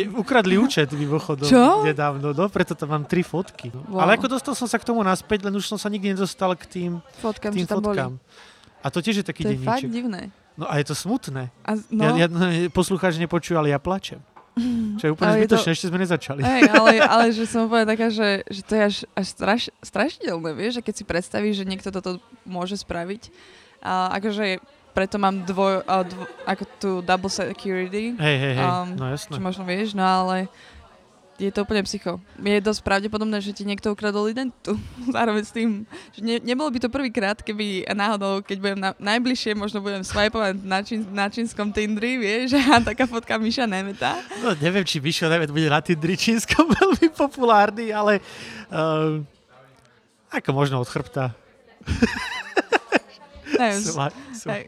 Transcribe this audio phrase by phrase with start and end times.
[0.00, 1.82] Mne ukradli účet mimochodom Čo?
[1.82, 3.68] nedávno, no, preto tam mám tri fotky.
[3.68, 3.82] No.
[3.88, 4.02] Wow.
[4.02, 6.64] Ale ako dostal som sa k tomu naspäť, len už som sa nikdy nedostal k
[6.64, 7.94] tým, Fotkám, tým čo tam boli.
[7.94, 8.12] fotkám.
[8.78, 9.90] A to tiež je taký To je fakt denníček.
[9.90, 10.22] divné.
[10.54, 11.50] No a je to smutné.
[11.62, 12.28] A, no, Ja, ja,
[12.68, 14.18] poslucháč nepočuje, ale ja plačem.
[14.98, 16.40] Čo je úplne Ale je to- zbytočné, ešte sme nezačali.
[16.42, 20.50] Hej, ale, ale že som úplne taká, že, že to je až, až straš, strašidelné,
[20.50, 23.30] vieš, že keď si predstavíš, že niekto toto môže spraviť.
[23.78, 24.58] A akože
[24.92, 29.30] preto mám dvoj, a dvo, ako tú double security, Hej, hej, hej, Um, no čo
[29.30, 29.38] jasné.
[29.38, 30.48] možno vieš, no ale
[31.38, 32.18] je to úplne psycho.
[32.34, 34.74] Je dosť pravdepodobné, že ti niekto ukradol identitu.
[35.14, 39.54] Zároveň s tým, že ne, nebolo by to prvýkrát, keby náhodou, keď budem na, najbližšie,
[39.54, 44.18] možno budem swipovať na, čín, na čínskom Tindri, vieš, a taká fotka Miša Nemeta.
[44.42, 48.18] No neviem, či Mišo Nevet bude na Tindri čínskom veľmi populárny, ale
[48.74, 49.22] uh,
[50.34, 51.38] ako možno od chrbta.
[53.48, 54.64] Neviem, Sla, sla, hej.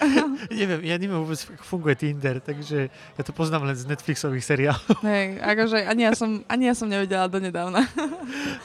[0.50, 4.96] neviem, ja neviem vôbec, ako funguje Tinder, takže ja to poznám len z Netflixových seriálov.
[5.06, 7.84] Hej, akože ani ja som, ani ja som nevedela donedávna.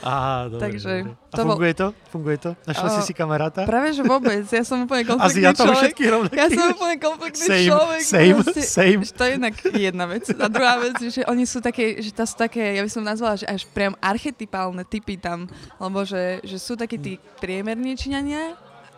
[0.00, 1.14] Á, dobre, Takže dobre.
[1.26, 1.86] A to bol- funguje to?
[2.08, 2.50] Funguje to?
[2.64, 3.60] Našla si A- si kamaráta?
[3.64, 5.80] Práve, že vôbec, ja som úplne konfliktný Aziatov človek.
[5.82, 6.38] všetkých rovnakých?
[6.38, 8.00] Ja som úplne konfliktný Same, človek.
[8.02, 8.60] same, proste.
[8.62, 9.00] same.
[9.06, 10.24] To je jednak jedna vec.
[10.30, 13.36] A druhá vec, že oni sú také, že to sú také, ja by som nazvala,
[13.36, 15.44] že až priam archetypálne typy tam,
[15.76, 18.56] lebo že, že sú takí tí priemerní Číňania,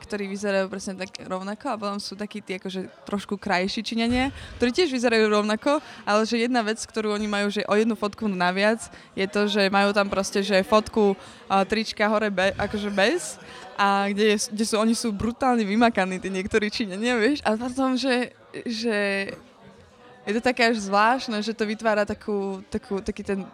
[0.08, 4.72] ktorí vyzerajú presne tak rovnako a potom sú takí tí akože trošku krajší Číňania, ktorí
[4.72, 8.88] tiež vyzerajú rovnako, ale že jedna vec, ktorú oni majú, že o jednu fotku naviac,
[9.12, 11.12] je to, že majú tam proste, že fotku
[11.44, 13.36] a, trička hore be, akože bez
[13.76, 17.94] a kde, je, kde sú, oni sú brutálne vymakaní, tí niektorí Číňania, vieš, a potom,
[17.94, 18.32] že,
[18.64, 19.30] že
[20.24, 23.44] je to také až zvláštne, že to vytvára takú, takú, taký ten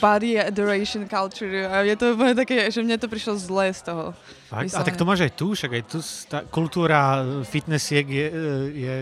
[0.00, 4.16] body adoration culture a je to úplne také, že mne to prišlo zlé z toho.
[4.48, 4.72] Fakt?
[4.72, 8.26] A tak to máš aj tu, však aj tu tá kultúra fitnessiek je,
[8.72, 8.94] je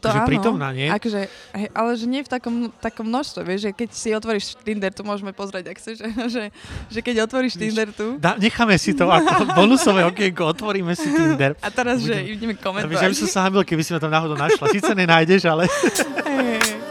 [0.00, 0.88] To že áno, prítomná, nie?
[0.88, 4.92] Akože, hej, ale že nie v takom, takom množstve, vieš, že keď si otvoríš Tinder,
[4.92, 6.42] tu môžeme pozrieť, ak chceš, že, že,
[6.88, 11.56] že keď otvoríš Tinder tu Dá, necháme si to ako bonusové okienko, otvoríme si Tinder.
[11.56, 13.00] a teraz, že Budem- ideme Ja komentovať.
[13.00, 14.68] ja by som sa hamil, keby si ma tam náhodou našla.
[14.68, 15.64] Sice nenájdeš, ale...
[16.28, 16.83] Hej,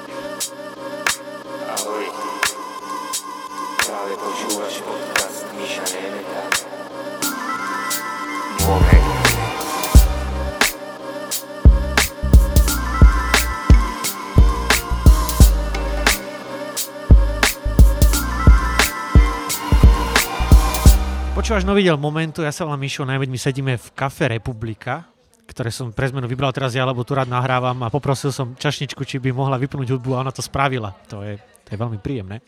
[21.44, 25.04] Počúvaš nový diel Momentu, ja sa volám Mišo Najmeď, my sedíme v Kafe Republika,
[25.44, 29.04] ktoré som pre zmenu vybral teraz ja, lebo tu rád nahrávam a poprosil som čašničku,
[29.04, 30.96] či by mohla vypnúť hudbu a ona to spravila.
[31.12, 31.36] To je,
[31.68, 32.40] to je veľmi príjemné.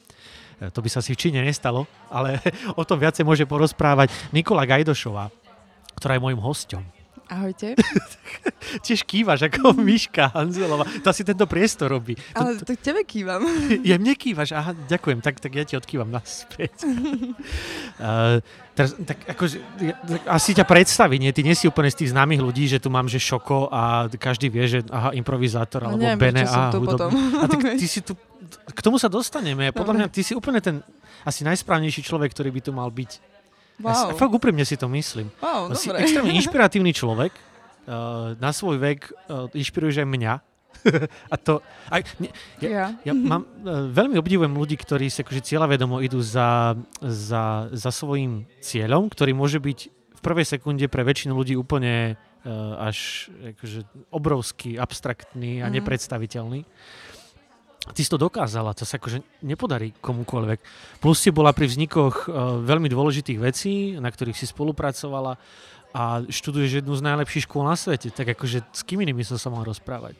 [0.64, 2.40] E, To by sa si v Číne nestalo, ale
[2.80, 5.28] o tom viacej môže porozprávať Nikola Gajdošová,
[6.00, 6.84] ktorá je môjim hosťom.
[7.25, 7.74] Ahojte.
[8.86, 10.86] Tiež kývaš ako Miška Hanzelová.
[11.02, 12.13] To asi tento priestor robí.
[12.13, 13.41] To, Ale tak tebe kývam.
[13.90, 16.85] ja mne kývaš, aha, ďakujem, tak, tak ja ti odkývam naspäť.
[16.85, 18.38] uh,
[18.78, 21.34] teraz, tak akože, ja, tak asi ťa predstaví, nie?
[21.34, 24.53] Ty nie si úplne z tých známych ľudí, že tu mám, že Šoko a každý
[24.53, 27.09] vie, že aha, improvizátor, No alebo neviem, Bene, aha, tu potom.
[27.41, 28.14] A tak ty si tu,
[28.69, 29.74] k tomu sa dostaneme.
[29.74, 30.85] Podľa mňa, ty si úplne ten
[31.25, 33.34] asi najsprávnejší človek, ktorý by tu mal byť.
[33.78, 35.28] Ja Wow, fakt úprimne si to myslím.
[35.38, 36.02] wow Si dobre.
[36.02, 37.31] extrémne inšpiratívny človek.
[37.86, 40.34] Uh, na svoj vek uh, inšpiruješ aj mňa.
[41.30, 41.62] a to...
[41.88, 42.85] Aj, ne, ja, Ja.
[43.03, 48.50] ja mám, uh, veľmi obdivujem ľudí, ktorí si akože cieľavedomo idú za, za, za svojím
[48.58, 52.18] cieľom, ktorý môže byť v prvej sekunde pre väčšinu ľudí úplne
[52.78, 53.25] až
[53.58, 55.74] akože obrovský, abstraktný a Mhm.
[55.75, 56.62] nepredstaviteľný.
[57.85, 60.59] Ty si to dokázala, to sa akože nepodarí komukoľvek.
[60.97, 65.38] Plus si bola pri vznikoch uh, veľmi dôležitých vecí, na ktorých si spolupracovala
[65.96, 68.12] a študuješ jednu z najlepších škôl na svete.
[68.12, 70.19] Tak akože s kým inými som sa mal rozprávať?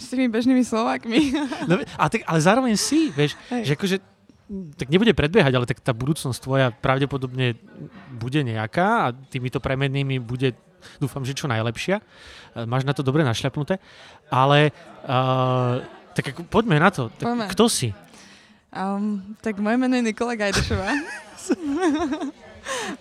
[0.00, 1.36] S tými bežnými Slovákmi.
[1.68, 3.68] No, a tak, ale zároveň si, vieš, Hej.
[3.68, 3.96] že akože
[4.76, 7.56] tak nebude predbiehať, ale tak tá budúcnosť tvoja pravdepodobne
[8.12, 10.56] bude nejaká a týmito premennými bude,
[11.00, 12.00] dúfam, že čo najlepšia.
[12.00, 12.02] E,
[12.68, 13.80] Máš na to dobre našľapnuté,
[14.28, 14.72] ale
[15.08, 15.80] uh,
[16.12, 17.08] tak ako, poďme na to.
[17.16, 17.46] Tak, Poďme.
[17.50, 17.88] kto si?
[18.72, 20.88] Um, tak moje meno je Nikola Gajdošová.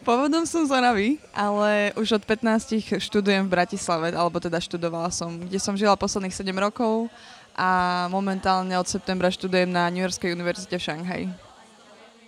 [0.08, 5.38] Pôvodom som z Oravy, ale už od 15 študujem v Bratislave, alebo teda študovala som,
[5.38, 7.08] kde som žila posledných 7 rokov
[7.54, 11.26] a momentálne od septembra študujem na New Yorkskej univerzite v Šanghaji.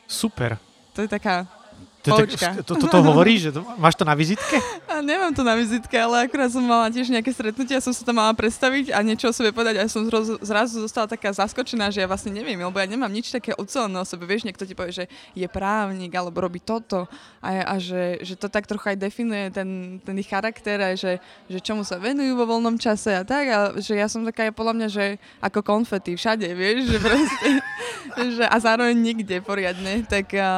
[0.06, 0.62] Super.
[0.94, 1.50] To je taká
[2.11, 2.59] Poučka.
[2.67, 4.59] to, to, to hovoríš, že to, máš to na vizitke?
[4.91, 8.03] A nemám to na vizitke, ale akurát som mala tiež nejaké stretnutie a som sa
[8.03, 11.88] tam mala predstaviť a niečo o sebe povedať a som zrazu, zrazu zostala taká zaskočená,
[11.95, 14.27] že ja vlastne neviem, lebo ja nemám nič také ucelené o sebe.
[14.27, 17.07] Vieš, niekto ti povie, že je právnik alebo robí toto
[17.39, 21.23] a, a že, že to tak trochu aj definuje ten, ten ich charakter a že,
[21.47, 24.73] že čomu sa venujú vo voľnom čase a tak a že ja som taká podľa
[24.75, 25.05] mňa, že
[25.39, 27.50] ako konfety všade, vieš, že proste,
[28.38, 30.51] že a zároveň nikde poriadne, tak, a,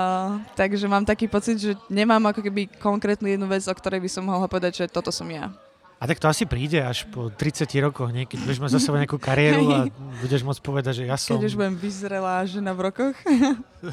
[0.58, 4.24] takže mám taký pocit, že nemám ako keby konkrétnu jednu vec, o ktorej by som
[4.24, 5.52] mohla povedať, že toto som ja.
[5.96, 8.28] A tak to asi príde až po 30 rokoch, nie?
[8.28, 9.78] keď budeš mať za sebou nejakú kariéru a
[10.24, 11.40] budeš môcť povedať, že ja som...
[11.40, 13.16] Keď už budem vyzrelá žena v rokoch.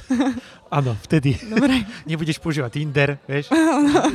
[0.83, 1.39] Áno, vtedy.
[1.47, 3.55] Dobre, Nebudeš používať Tinder, vieš?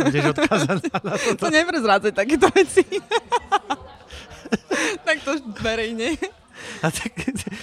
[0.03, 1.47] Budeš odkázaná na toto.
[1.47, 2.83] to neprezrádzaj takéto veci.
[5.07, 6.19] tak to verejne.
[6.85, 7.11] A tak,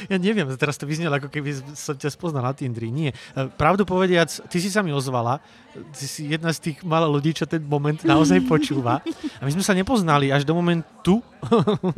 [0.09, 2.91] ja neviem, teraz to vyznelo, ako keby som ťa spoznal na Tindri.
[2.91, 3.11] Nie.
[3.35, 5.39] E, Pravdu povediac, ty si sa mi ozvala,
[5.95, 9.03] ty si jedna z tých malých ľudí, čo ten moment naozaj počúva.
[9.39, 11.21] A my sme sa nepoznali až do momentu,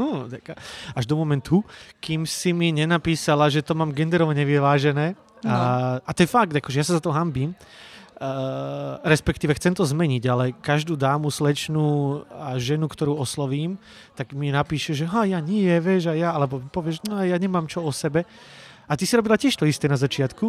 [0.99, 1.63] až do momentu,
[2.01, 5.17] kým si mi nenapísala, že to mám genderovo nevyvážené.
[5.47, 7.55] A, a to je fakt, akože ja sa za to hambím.
[8.17, 13.77] Uh, respektíve chcem to zmeniť, ale každú dámu, slečnú a ženu, ktorú oslovím,
[14.17, 17.69] tak mi napíše, že ha, ja nie, vieš, a ja, alebo povieš, no ja nemám
[17.69, 18.25] čo o sebe.
[18.89, 20.49] A ty si robila tiež to isté na začiatku?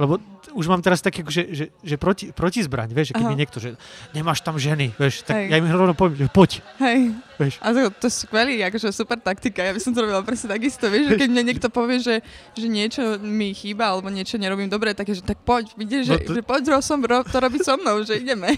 [0.00, 3.36] Lebo t- už mám teraz také, že, že, že proti, protizbraň, vieš, že keď mi
[3.36, 3.76] niekto, že
[4.10, 5.46] nemáš tam ženy, vieš, tak Hej.
[5.52, 6.50] ja im rovno poviem, že poď,
[6.80, 7.12] Hej.
[7.36, 7.54] vieš.
[7.60, 9.60] A to, to je skvelý, akože super taktika.
[9.60, 12.24] Ja by som to robila presne takisto, vieš, že keď mne niekto povie, že,
[12.56, 16.24] že niečo mi chýba alebo niečo nerobím dobre, tak že tak poď, vidíš, že, No
[16.24, 18.56] to- že poď ro, som, ro, to robiť so mnou, že ideme.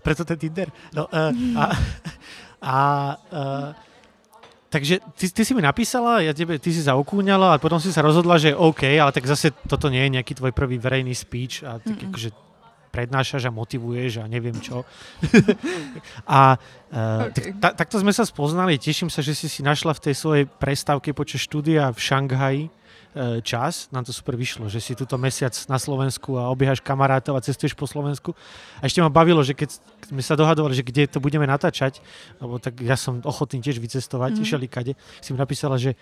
[0.00, 0.72] Preto ten Tinder.
[0.90, 1.64] No, uh, a,
[2.64, 2.76] a
[3.28, 3.68] uh,
[4.72, 8.00] takže ty, ty si mi napísala, ja tebe, ty si zaokúňala a potom si sa
[8.00, 11.76] rozhodla, že OK, ale tak zase toto nie je nejaký tvoj prvý verejný speech a
[11.76, 12.08] tak Mm-mm.
[12.08, 12.30] akože
[12.92, 14.84] prednášaš a motivuješ a neviem čo.
[16.28, 17.36] a uh, OK.
[17.36, 18.80] tak, ta, takto sme sa spoznali.
[18.80, 22.64] Teším sa, že si si našla v tej svojej prestávke počas štúdia v Šanghaji
[23.44, 23.92] čas.
[23.92, 27.76] Nám to super vyšlo, že si túto mesiac na Slovensku a obiehaš kamarátov a cestuješ
[27.76, 28.32] po Slovensku.
[28.80, 29.76] A ešte ma bavilo, že keď
[30.08, 32.00] sme sa dohadovali, že kde to budeme natáčať,
[32.40, 34.44] lebo tak ja som ochotný tiež vycestovať, mm.
[34.48, 35.92] všelikade, si mi napísala, že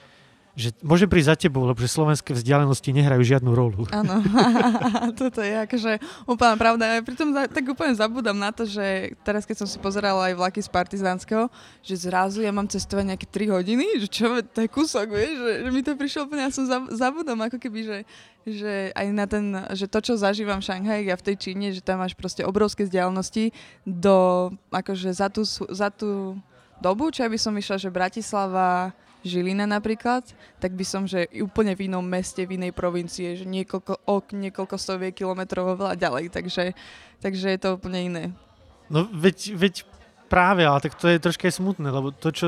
[0.59, 3.87] že môže prísť za tebou, lebo že slovenské vzdialenosti nehrajú žiadnu rolu.
[3.95, 4.19] Áno,
[5.21, 6.99] toto je akože úplná pravda.
[6.99, 10.61] Ja pritom tak úplne zabudám na to, že teraz keď som si pozerala aj vlaky
[10.61, 11.47] z Partizánskeho,
[11.81, 15.53] že zrazu ja mám cestovať nejaké 3 hodiny, že čo, to je kúsok, vieš, že,
[15.67, 17.99] že mi to prišlo úplne, ja som zab, zabudám ako keby, že,
[18.45, 19.45] že aj na ten,
[19.79, 22.85] že to, čo zažívam v Šanghaji a v tej Číne, že tam máš proste obrovské
[22.85, 23.55] vzdialenosti
[23.87, 26.37] do, akože za tú, za tú
[26.81, 30.25] dobu, čo ja by som išla, že Bratislava, Žilina napríklad,
[30.57, 34.77] tak by som, že úplne v inom meste, v inej provincie, že niekoľko, ok, niekoľko
[34.77, 36.73] stoviek kilometrov oveľa ďalej, takže,
[37.19, 38.25] takže je to úplne iné.
[38.89, 39.75] No veď, veď
[40.27, 42.47] práve, ale tak to je troška aj smutné, lebo to, čo...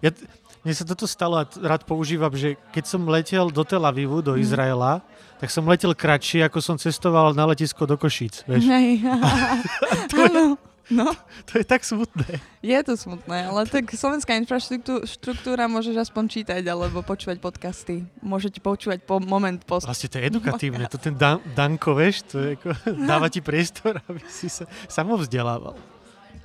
[0.00, 0.12] Ja,
[0.60, 4.34] mne sa toto stalo a rád používam, že keď som letel do Tel Avivu, do
[4.34, 4.40] Mhm.
[4.42, 5.00] Izraela,
[5.36, 8.40] tak som letel kratšie, ako som cestoval na letisko do Košíc.
[8.48, 8.64] Vieš?
[8.66, 8.88] Hej,
[10.26, 10.56] áno,
[10.90, 11.10] no,
[11.50, 12.40] To je tak smutné.
[12.62, 18.06] je to smutné, ale tak slovenská infraštruktúra môžeš aspoň čítať alebo počúvať podcasty.
[18.22, 19.86] Môžete počúvať po moment post.
[19.86, 20.84] Vlastne to je edukatívne.
[20.90, 22.68] To ten dan- Danko, vieš, to je ako,
[23.10, 25.74] dáva ti priestor, aby si sa samovzdelával.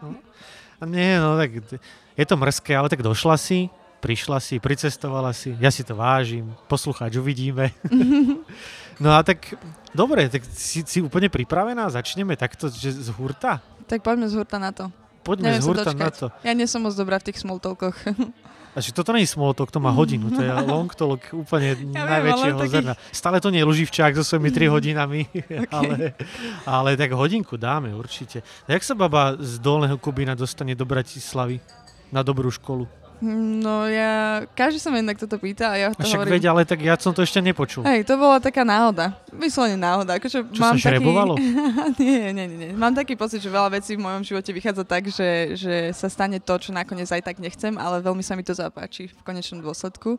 [0.01, 0.17] No.
[0.81, 1.61] A nie, no tak
[2.17, 3.69] je to mrzké, ale tak došla si,
[4.01, 7.69] prišla si, pricestovala si, ja si to vážim, poslucháč uvidíme.
[8.97, 9.53] no a tak,
[9.93, 11.85] dobre, tak si, si úplne pripravená?
[11.93, 13.61] Začneme takto, že z hurta?
[13.91, 14.87] Tak poďme z hurta na to.
[15.21, 16.31] Poďme Neviem z hurta na to.
[16.41, 17.93] Ja nie som moc dobrá v tých small talkoch.
[18.71, 21.75] A že toto nie je small talk, to má hodinu, to je long talk úplne
[21.91, 22.93] Ja najväčšieho taký- zrna.
[23.11, 25.27] Stále to nie je Luživčák so svojimi 3 hodinami,
[25.75, 26.15] ale,
[26.63, 28.39] ale tak hodinku dáme určite.
[28.71, 31.59] Jak sa baba z Dolného Kubína dostane do Bratislavy
[32.15, 32.87] na dobrú školu?
[33.21, 36.33] No ja, každý sa ma jednak toto pýta a ja to A však hovorím.
[36.41, 37.85] veď, ale tak ja som to ešte nepočul.
[37.85, 39.13] Hej, to bola taká náhoda.
[39.29, 40.17] Vyslovene náhoda.
[40.17, 40.89] Akože Čo mám sa?
[40.89, 41.05] Taký...
[42.01, 42.69] nie, nie, nie, nie.
[42.73, 46.41] Mám taký pocit, že veľa vecí v mojom živote vychádza tak, že, že sa stane
[46.41, 50.17] to, čo nakoniec aj tak nechcem, ale veľmi sa mi to zapáči v konečnom dôsledku.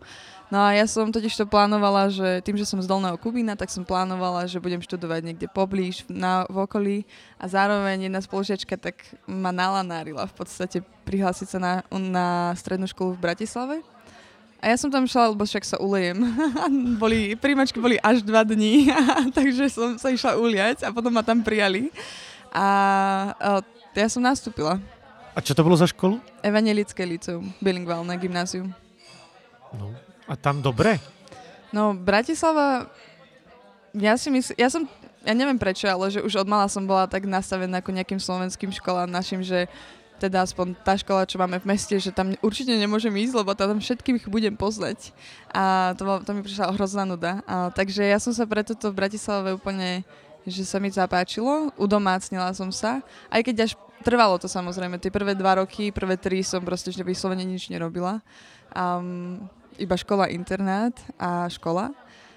[0.53, 3.73] No a ja som totiž to plánovala, že tým, že som z Dolného Kubína, tak
[3.73, 6.97] som plánovala, že budem študovať niekde poblíž na, v okolí
[7.41, 13.17] a zároveň jedna spolužiačka tak ma nalanárila v podstate prihlásiť sa na, na strednú školu
[13.17, 13.81] v Bratislave.
[14.61, 16.21] A ja som tam šla, lebo však sa ulejem.
[17.01, 18.93] boli, príjmačky boli až dva dní,
[19.39, 21.89] takže som sa išla uliať a potom ma tam prijali.
[22.53, 22.69] A,
[23.41, 23.49] a
[23.97, 24.77] ja som nastúpila.
[25.33, 26.21] A čo to bolo za školu?
[26.45, 28.69] Evangelické liceum, bilingválne gymnázium.
[29.73, 30.12] No.
[30.31, 31.03] A tam dobre?
[31.73, 32.91] No, Bratislava,
[33.97, 34.85] ja si myslím, ja som
[35.23, 38.75] ja neviem prečo, ale že už od mala som bola tak nastavená ako nejakým slovenským
[38.75, 39.71] školám našim, že
[40.19, 43.83] teda aspoň tá škola, čo máme v meste, že tam určite nemôžem ísť, lebo tam
[43.83, 45.11] všetkých budem poznať.
[45.51, 47.43] A to, to mi prišla hrozná nuda.
[47.43, 50.07] A, takže ja som sa preto v Bratislave úplne
[50.43, 52.99] že sa mi zapáčilo, udomácnila som sa,
[53.31, 57.07] aj keď až trvalo to samozrejme, tie prvé dva roky, prvé tri som proste že
[57.07, 58.19] vyslovene nič nerobila.
[58.75, 59.47] Um,
[59.83, 61.91] iba škola, internát a škola.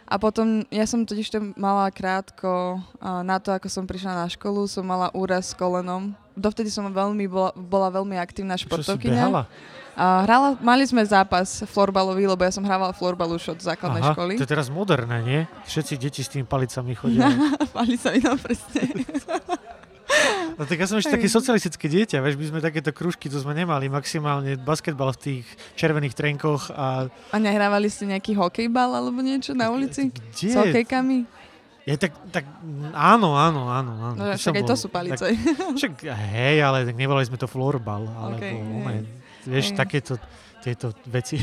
[0.06, 4.70] A potom, ja som totiž to mala krátko na to, ako som prišla na školu,
[4.70, 6.14] som mala úraz s kolenom.
[6.38, 9.26] Dovtedy som veľmi bola, bola veľmi aktívna športovkyňa.
[9.96, 14.12] A hrala, mali sme zápas florbalový, lebo ja som hrávala florbal už od základnej Aha,
[14.12, 14.36] školy.
[14.36, 15.40] to je teraz moderné, nie?
[15.72, 17.32] Všetci deti s tými palicami chodia.
[17.78, 18.92] Palicami, no presne.
[20.56, 23.52] No tak ja som ešte také socialistické dieťa, vieš, my sme takéto kružky, to sme
[23.52, 25.46] nemali, maximálne basketbal v tých
[25.76, 27.12] červených trenkoch a...
[27.12, 30.16] A nehrávali ste nejaký hokejbal alebo niečo na ulici?
[30.16, 30.48] Kde?
[30.48, 31.28] S hokejkami?
[31.86, 32.50] Je tak, tak
[32.98, 33.94] áno, áno, áno.
[33.94, 34.18] áno.
[34.18, 35.22] No, však aj to sú palice.
[35.22, 35.38] Tak,
[35.78, 35.94] však
[36.34, 39.02] hej, ale tak nevolali sme to florbal, alebo okay, hej.
[39.46, 39.78] vieš, Hej.
[39.78, 40.14] takéto
[40.66, 41.38] tieto veci.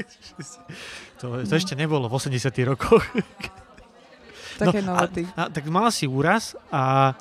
[1.20, 3.04] to, to ešte nebolo v 80 rokoch.
[4.56, 5.28] Také No, novoty.
[5.36, 7.12] A, tak mala si úraz a,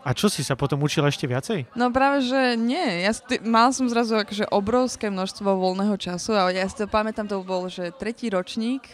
[0.00, 1.72] a čo si sa potom učila ešte viacej?
[1.76, 3.04] No práve, že nie.
[3.04, 7.28] Ja sti- mal som zrazu akože obrovské množstvo voľného času a ja si to pamätám,
[7.28, 8.84] to bol, že tretí ročník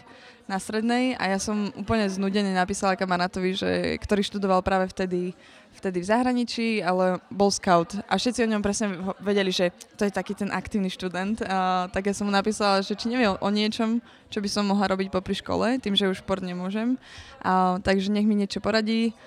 [0.46, 5.34] na strednej a ja som úplne znudene napísala kamarátovi, že, ktorý študoval práve vtedy,
[5.74, 10.14] vtedy v zahraničí, ale bol scout a všetci o ňom presne vedeli, že to je
[10.14, 11.42] taký ten aktívny študent.
[11.42, 13.98] A, tak ja som mu napísala, že či nevie o, o niečom,
[14.30, 16.94] čo by som mohla robiť popri škole, tým, že už šport nemôžem.
[17.42, 19.18] A, takže nech mi niečo poradí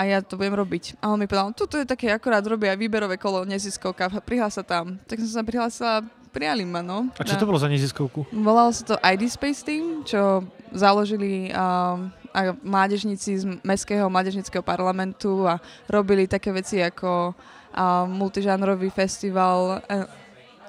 [0.00, 0.96] a ja to budem robiť.
[1.04, 4.96] A on mi povedal, tuto je také, akorát robia výberové kolo, neziskovka, prihlás sa tam.
[5.04, 6.00] Tak som sa prihlásila,
[6.32, 7.12] prijali ma, no.
[7.20, 8.24] A čo to bolo za neziskovku?
[8.32, 10.40] Volalo sa to ID Space Team, čo
[10.72, 15.58] založili um, a mládežníci z Mestského mládežnického parlamentu a
[15.90, 19.82] robili také veci ako uh, multižánrový festival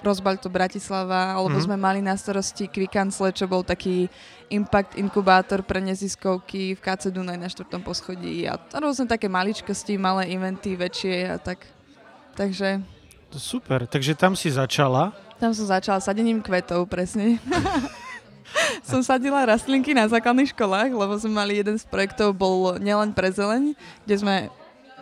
[0.02, 1.64] Rozbaľ to Bratislava, alebo Mhm.
[1.64, 4.10] sme mali na starosti Kvikancle, čo bol taký
[4.50, 10.28] impact inkubátor pre neziskovky v KC Dunaj na štvrtom poschodí a rôzne také maličkosti, malé
[10.28, 11.64] eventy, väčšie a tak.
[12.34, 12.82] Takže
[13.32, 15.14] super, takže tam si začala.
[15.38, 17.38] tam som začala sadením kvetov, presne.
[18.84, 23.32] som sadila rastlinky na základných školách, lebo sme mali jeden z projektov, bol nielen pre
[23.32, 23.72] zeleň,
[24.04, 24.36] kde sme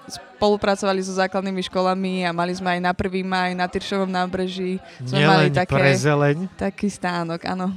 [0.10, 4.82] spolupracovali so základnými školami a mali sme aj na prvý maj, na Tyršovom nábreží.
[5.02, 6.38] Sme mali také- pre zeleň.
[6.58, 7.70] Taký stánok, áno.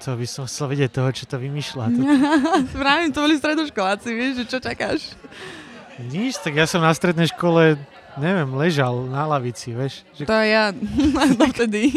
[0.00, 1.92] To by som chcel vedieť toho, čo to vymýšľa.
[2.72, 5.12] Správne, to boli stredoškoláci, vieš, že čo čakáš?
[6.00, 7.76] nič, tak ja som na strednej škole,
[8.16, 10.00] neviem, ležal na lavici, vieš.
[10.16, 10.72] Že, To ja
[11.40, 11.92] dovtedy.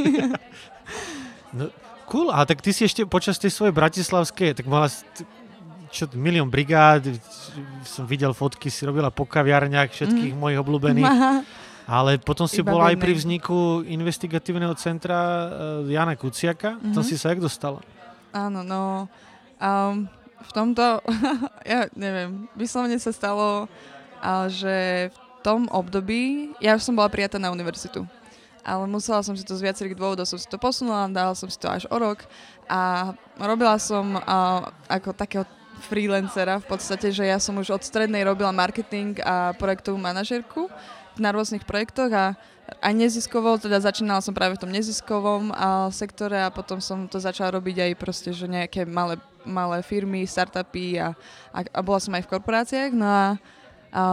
[1.58, 1.72] no,
[2.12, 4.91] cool, a tak ty si ešte počas tej svojej bratislavskej, tak mala
[5.93, 7.05] čo, milión brigád,
[7.85, 11.12] som videl fotky, si robila po kaviarniach všetkých mojich obľúbených,
[11.85, 15.45] ale potom si Iba bola aj pri vzniku investigatívneho centra uh,
[15.85, 16.81] Jana Kuciaka.
[16.95, 17.05] To Mhm.
[17.05, 17.83] si sa jak dostala?
[18.33, 19.05] Áno, no.
[19.62, 20.09] Um,
[20.43, 21.00] v tomto,
[21.69, 23.69] ja neviem, vyslovene sa stalo,
[24.17, 28.07] a že v tom období, ja už som bola prijatá na univerzitu.
[28.63, 31.59] Ale musela som si to z viacerých dôvodov, som si to posunula, dala som si
[31.59, 32.23] to až o rok
[32.71, 35.43] a robila som a, ako takého
[35.85, 40.71] freelancera v podstate, že ja som už od strednej robila marketing a projektovú manažerku
[41.19, 42.25] na rôznych projektoch a
[42.79, 47.19] aj neziskovo, teda začínala som práve v tom neziskovom a, sektore a potom som to
[47.19, 51.11] začala robiť aj proste, že nejaké malé, malé firmy, startupy a,
[51.51, 52.91] a, a bola som aj v korporáciách.
[52.95, 53.25] No a,
[53.91, 54.03] a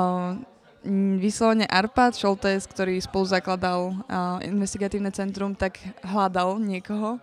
[1.20, 4.00] vyslovene Arpad Šoltes, ktorý spolu zakladal
[4.40, 7.20] investigatívne centrum, tak hľadal niekoho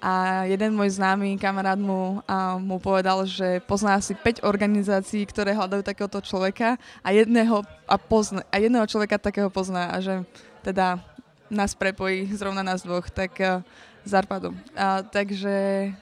[0.00, 5.52] a jeden môj známy kamarát mu, a, mu povedal, že pozná asi 5 organizácií, ktoré
[5.52, 10.24] hľadajú takéhoto človeka a jedného, a pozna, a jedného človeka takého pozná a že
[10.64, 10.96] teda
[11.52, 13.60] nás prepojí, zrovna nás dvoch, tak uh,
[14.00, 14.12] s.
[14.16, 15.92] A, takže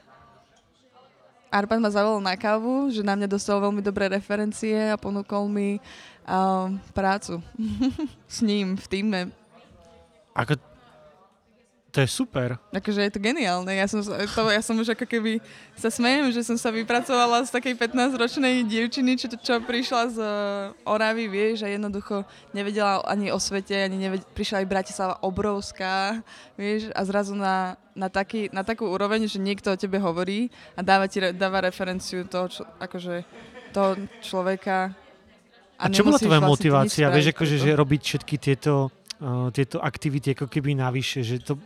[1.49, 5.81] Arpad ma zavolal na kávu, že na mňa dostal veľmi dobré referencie a ponúkol mi
[5.81, 7.41] uh, prácu
[8.29, 9.21] s ním v týme.
[10.37, 10.61] Ako,
[11.99, 12.55] to je super.
[12.71, 13.75] Akože je to geniálne.
[13.75, 14.15] Ja som, to,
[14.47, 15.43] ja som už ako keby
[15.75, 20.87] sa smejem, že som sa vypracovala z takej 15-ročnej dievčiny, čo, čo prišla z uh,
[20.87, 22.23] Oravy, vieš, a jednoducho
[22.55, 26.23] nevedela ani o svete, ani neved, prišla aj Bratislava obrovská,
[26.55, 30.87] vieš, a zrazu na, na, taký, na takú úroveň, že niekto o tebe hovorí a
[30.87, 33.27] dáva ti dáva referenciu toho, čo, akože,
[33.75, 34.95] toho človeka.
[35.83, 40.39] A, čo bola tvoja vlastne motivácia, vieš, akože, že robiť všetky tieto, uh, tieto aktivity
[40.39, 41.59] ako keby navyše, že to,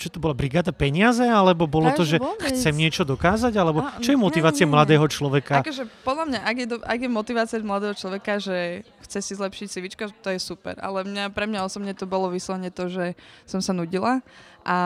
[0.00, 2.48] čo to bola, brigáda peniaze, alebo bolo to, Takže že vôbec.
[2.56, 4.74] chcem niečo dokázať, alebo A, čo je motivácia nie, nie.
[4.80, 5.60] mladého človeka?
[5.60, 9.66] Akože podľa mňa, ak je, do, ak je motivácia mladého človeka, že chce si zlepšiť
[9.68, 10.80] CVčko, to je super.
[10.80, 13.12] Ale mňa, pre mňa osobne to bolo vyslovene to, že
[13.44, 14.24] som sa nudila
[14.60, 14.76] a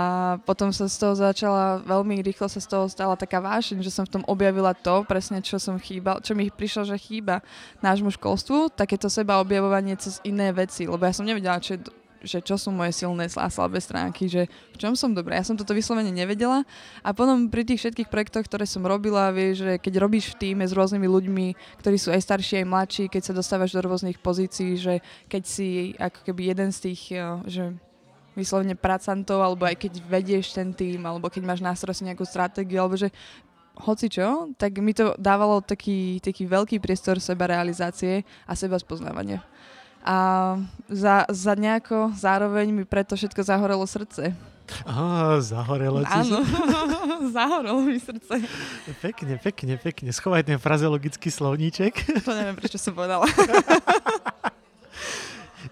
[0.47, 4.06] potom sa z toho začala, veľmi rýchlo sa z toho stala taká vášeň, že som
[4.06, 7.42] v tom objavila to, presne čo som chýbal, čo mi prišlo, že chýba
[7.83, 11.90] nášmu školstvu, takéto seba objavovanie cez iné veci, lebo ja som nevedela, čo je
[12.25, 15.38] že čo sú moje silné a slabé stránky, že v čom som dobrá.
[15.38, 16.64] Ja som toto vyslovene nevedela
[17.04, 20.64] a potom pri tých všetkých projektoch, ktoré som robila, vieš, že keď robíš v týme
[20.64, 21.47] s rôznymi ľuďmi,
[21.85, 25.93] ktorí sú aj starší, aj mladší, keď sa dostávaš do rôznych pozícií, že keď si
[26.00, 27.64] ako keby jeden z tých, eh, že
[28.35, 32.83] vyslovene pracantov, alebo aj keď vedieš ten tým, alebo keď máš na starosti nejakú stratégiu,
[32.83, 33.14] alebo že
[33.75, 39.43] hoci čo, tak mi to dávalo taký, taký veľký priestor seba realizácie a seba spoznávania.
[40.04, 40.16] A
[40.92, 44.37] za, za nejako zároveň mi preto všetko zahorelo srdce.
[44.84, 46.12] Á, zahorelo ti.
[46.12, 46.40] Áno,
[47.37, 48.40] zahorelo mi srdce.
[49.00, 50.08] Pekne, pekne, pekne.
[50.12, 52.25] Schovaj ten frazeologický slovníček.
[52.25, 53.28] To neviem, prečo som povedala.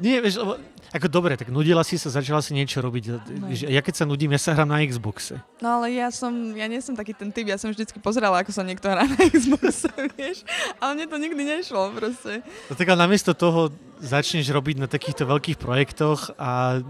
[0.02, 0.56] Nie, vieš, lebo,
[0.92, 3.04] ako dobre, tak nudila si sa, začala si niečo robiť.
[3.48, 5.40] Vieš, Ja keď sa nudím, ja sa hrám na Xboxe.
[5.64, 8.52] No ale ja som, ja nie som taký ten typ, ja som vždycky pozerala, ako
[8.52, 9.88] sa niekto hrá na Xbox,
[10.20, 10.44] vieš.
[10.76, 12.44] Ale mne to nikdy nešlo proste.
[12.68, 13.72] No tak ale namiesto toho
[14.04, 16.84] začneš robiť na takýchto veľkých projektoch a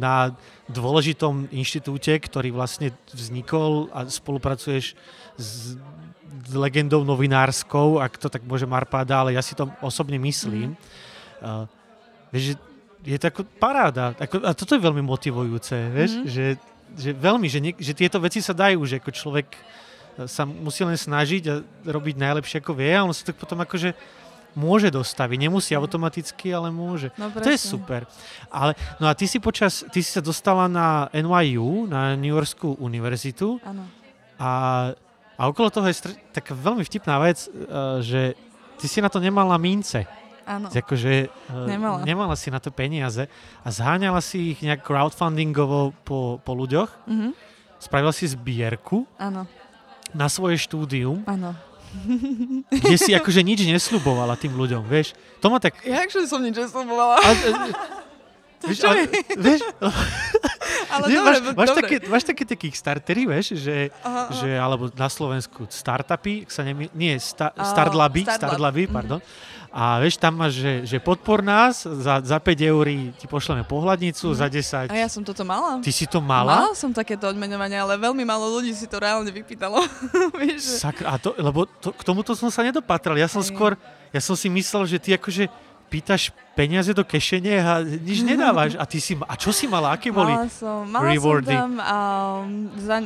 [0.00, 0.32] na
[0.72, 4.96] dôležitom inštitúte, ktorý vlastne vznikol a spolupracuješ
[5.36, 5.76] s,
[6.48, 10.72] legendou novinárskou, ak to tak môže Marpáda, ale ja si to osobne myslím.
[11.44, 11.68] Uh,
[12.32, 12.56] vieš,
[13.02, 14.14] je to ako paráda.
[14.16, 16.26] Ako, a toto je veľmi motivujúce, vieš, Mhm.
[16.26, 16.44] že,
[16.96, 19.58] že veľmi, že, nie, že tieto veci sa dajú, že ako človek e,
[20.24, 21.54] sa musí len snažiť a
[21.86, 23.94] robiť najlepšie ako vie a on sa tak potom akože
[24.58, 25.38] môže dostaviť.
[25.38, 27.14] Nemusí automaticky, ale môže.
[27.14, 28.02] No, To je super.
[28.50, 32.74] Ale, no a ty si počas, ty si sa dostala na NYU, na New Yorkskú
[32.76, 33.86] univerzitu Áno.
[34.34, 34.50] a,
[35.38, 38.34] a okolo toho je str- taká veľmi vtipná vec, uh, že
[38.82, 40.02] ty si na to nemala mince.
[40.48, 40.72] Áno.
[40.72, 42.00] Akože, Nemala.
[42.08, 43.28] nemala si na to peniaze
[43.60, 46.88] a zháňala si ich nejak crowdfundingovo po, po ľuďoch.
[47.04, 47.36] Mhm.
[47.78, 49.44] Spravila si zbierku Áno.
[50.16, 51.52] na svoje štúdium, Áno.
[52.82, 55.12] kde si akože nič nesľubovala tým ľuďom, vieš.
[55.44, 55.78] To ma tak...
[55.84, 57.20] Jakže som nič neslobovala.
[57.20, 57.34] A, a,
[58.66, 59.62] vieš, čo ale, vieš,
[60.88, 61.80] Ale nie, dobre, máš, máš, dobre.
[61.80, 64.32] také, máš také tie Kickstartery, vieš, že, Aha, aha.
[64.32, 68.92] že, alebo na Slovensku startupy, sa nemi, nie, sta, Á, startlaby, Startlab, startlaby, mhm.
[68.92, 69.20] pardon.
[69.68, 72.88] A vieš, tam máš, že, že podpor nás, za, za 5 eur
[73.20, 74.88] ti pošleme pohľadnicu, za 10...
[74.88, 75.84] A ja som toto mala.
[75.84, 76.64] Ty si to mala?
[76.64, 79.84] Mala som takéto odmeňovanie, ale veľmi málo ľudí si to reálne vypýtalo.
[80.58, 83.20] Sakra, a to, lebo to, k tomuto som sa nedopatral.
[83.20, 83.52] Ja som Hej.
[83.52, 83.76] skôr,
[84.08, 85.52] ja som si myslel, že ty akože
[85.88, 88.76] pýtaš peniaze do kešene a nič nedávaš.
[88.76, 89.96] A ty si, a čo si mala?
[89.96, 90.30] Aké boli?
[90.30, 91.50] Mala som, mala rewardy?
[91.50, 92.96] som tam, um, za,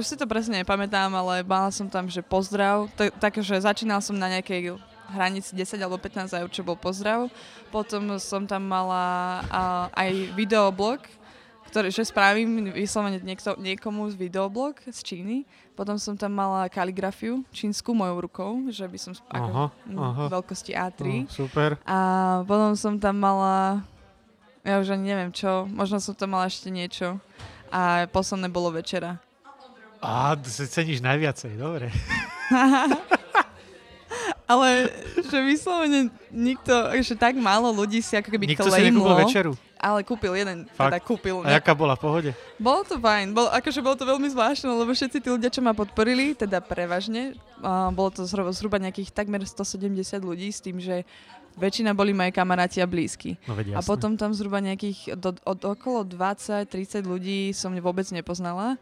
[0.00, 4.30] už si to presne nepamätám, ale mala som tam, že pozdrav, takže začínal som na
[4.32, 4.78] nejakej
[5.12, 7.28] hranici 10 alebo 15 eur, čo bol pozdrav.
[7.68, 11.04] Potom som tam mala uh, aj videoblog,
[11.68, 15.44] ktorý, že spravím vyslovene niekto, niekomu z videoblog z Číny.
[15.72, 20.24] Potom som tam mala kaligrafiu čínsku mojou rukou, že by som sp- ako, Aha, aha.
[20.28, 21.00] veľkosti A3.
[21.24, 21.80] No, super.
[21.88, 21.98] A
[22.44, 23.80] potom som tam mala,
[24.60, 27.16] ja už ani neviem čo, možno som tam mala ešte niečo.
[27.72, 29.16] A posledné bolo večera.
[30.04, 31.88] Á, to si ceníš najviacej, dobre.
[34.52, 34.92] Ale
[35.24, 39.52] že vyslovene nikto, že tak málo ľudí si ako keby Nikto si nekúpil claimlo, večeru.
[39.82, 40.94] Ale kúpil jeden, Fakt?
[40.94, 41.42] teda kúpil.
[41.42, 42.30] A jaká bola v pohode?
[42.54, 45.74] Bolo to fajn, bol, akože bolo to veľmi zvláštne, lebo všetci tí ľudia, čo ma
[45.74, 51.02] podporili, teda prevažne, a bolo to zhruba, zhruba nejakých takmer 170 ľudí s tým, že
[51.52, 53.34] väčšina boli moji kamaráti a blízky.
[53.44, 56.70] No vedia, A potom tam zhruba nejakých do, od okolo 20-30
[57.02, 58.78] ľudí som vôbec nepoznala.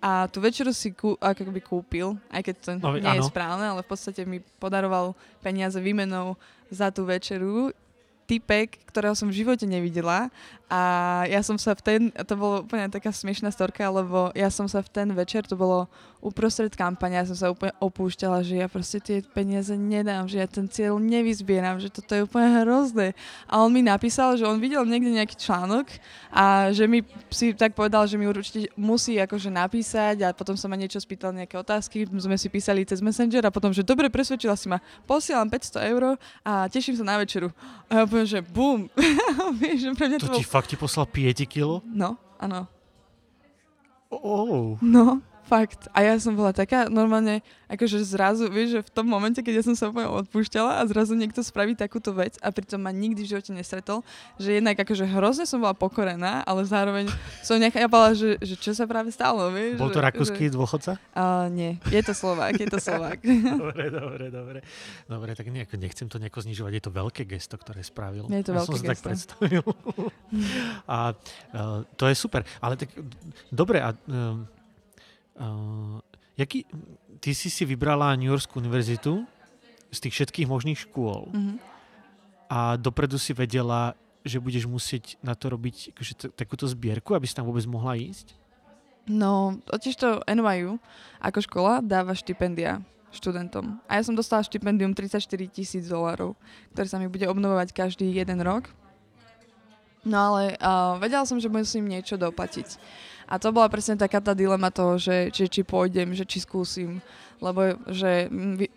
[0.00, 3.20] A tú večeru si kú, ako keby kúpil, aj keď to No, nie áno.
[3.20, 7.68] je správne, ale v podstate mi podaroval peniaze výmenou za tú večeru
[8.30, 10.30] typek, ktorého som v živote nevidela
[10.70, 10.82] a
[11.26, 14.78] ja som sa v ten, to bolo úplne taká smiešná storka, lebo ja som sa
[14.78, 15.90] v ten večer, to bolo
[16.22, 20.46] uprostred kampane, ja som sa úplne opúšťala, že ja proste tie peniaze nedám, že ja
[20.46, 23.18] ten cieľ nevyzbieram, že toto je úplne hrozné.
[23.50, 25.90] A on mi napísal, že on videl niekde nejaký článok
[26.30, 27.02] a že mi
[27.34, 31.34] si tak povedal, že mi určite musí akože napísať a potom sa ma niečo spýtal,
[31.34, 35.50] nejaké otázky, sme si písali cez Messenger a potom, že dobre, presvedčila si ma, posielam
[35.50, 36.14] 500 eur
[36.46, 37.50] a teším sa na večeru.
[37.90, 38.80] A ja poviem, že bum.
[39.60, 40.40] Vieš, že pre mňa to, To bol...
[40.40, 41.80] ti fakt ti poslal 5 kilo?
[41.88, 42.68] No, áno.
[44.10, 44.76] Oh.
[44.82, 45.90] No, Fakt.
[45.90, 49.64] A ja som bola taká normálne, akože zrazu, vieš, že v tom momente, keď ja
[49.66, 53.34] som sa úplne odpúšťala a zrazu niekto spraví takúto vec a pritom ma nikdy v
[53.34, 54.06] živote nestretol,
[54.38, 57.10] že jednak akože hrozne som bola pokorená, ale zároveň
[57.42, 59.74] som povedala, že, že čo sa práve stalo, vieš.
[59.74, 60.92] Bol to že, rakúsky že, dôchodca?
[61.18, 63.18] Uh, nie, je to Slovák, je to Slovák.
[63.58, 64.58] dobre, dobre, dobre.
[65.10, 68.30] Dobre, tak nejako, nechcem to nejako znižovať, je to veľké gesto, ktoré spravil.
[68.30, 68.90] Je to ja veľké som gesto.
[68.94, 69.66] tak predstavil.
[70.94, 72.46] a uh, to je super.
[72.62, 72.94] Ale tak,
[73.50, 74.59] dobre, a uh,
[75.40, 75.98] uh,
[76.36, 76.68] jaký,
[77.18, 79.24] ty si si vybrala New Yorkskú univerzitu
[79.88, 81.54] z tých všetkých možných škôl Mhm.
[82.46, 87.24] a dopredu si vedela, že budeš musieť na to robiť akože, t- takúto zbierku, aby
[87.24, 88.36] si tam vôbec mohla ísť?
[89.08, 90.76] No, totiž to NYU
[91.18, 93.80] ako škola dáva štipendia študentom.
[93.90, 95.18] A ja som dostala štipendium 34
[95.50, 96.36] tisíc dolárov,
[96.70, 98.70] ktoré sa mi bude obnovovať každý jeden rok.
[100.00, 102.78] No ale uh, vedela som, že musím niečo doplatiť.
[103.30, 106.98] A to bola presne taká tá dilema toho, že, že či pôjdem, že či skúsim.
[107.40, 108.28] Lebo že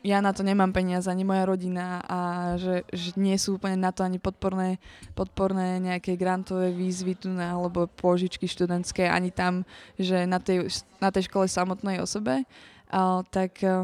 [0.05, 2.19] ja na to nemám peniaze, ani moja rodina a
[2.55, 4.79] že, že nie sú úplne na to ani podporné,
[5.17, 9.67] podporné nejaké grantové výzvy tu na, alebo pôžičky študentské, ani tam,
[9.99, 10.71] že na tej,
[11.03, 12.47] na tej škole samotnej osobe.
[12.87, 13.83] A, tak a,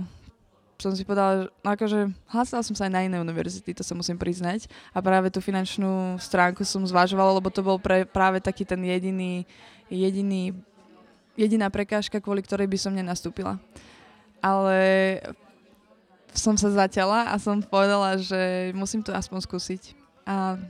[0.79, 4.15] som si povedala, no akože hlásila som sa aj na iné univerzity, to sa musím
[4.15, 4.71] priznať.
[4.95, 9.43] A práve tú finančnú stránku som zvažovala, lebo to bol pre, práve taký ten jediný,
[9.89, 10.54] jediný,
[11.36, 13.58] jediná prekážka, kvôli ktorej by som nenastúpila.
[14.39, 14.80] Ale
[16.32, 19.82] som sa zaťala a som povedala, že musím to aspoň skúsiť.
[20.30, 20.62] A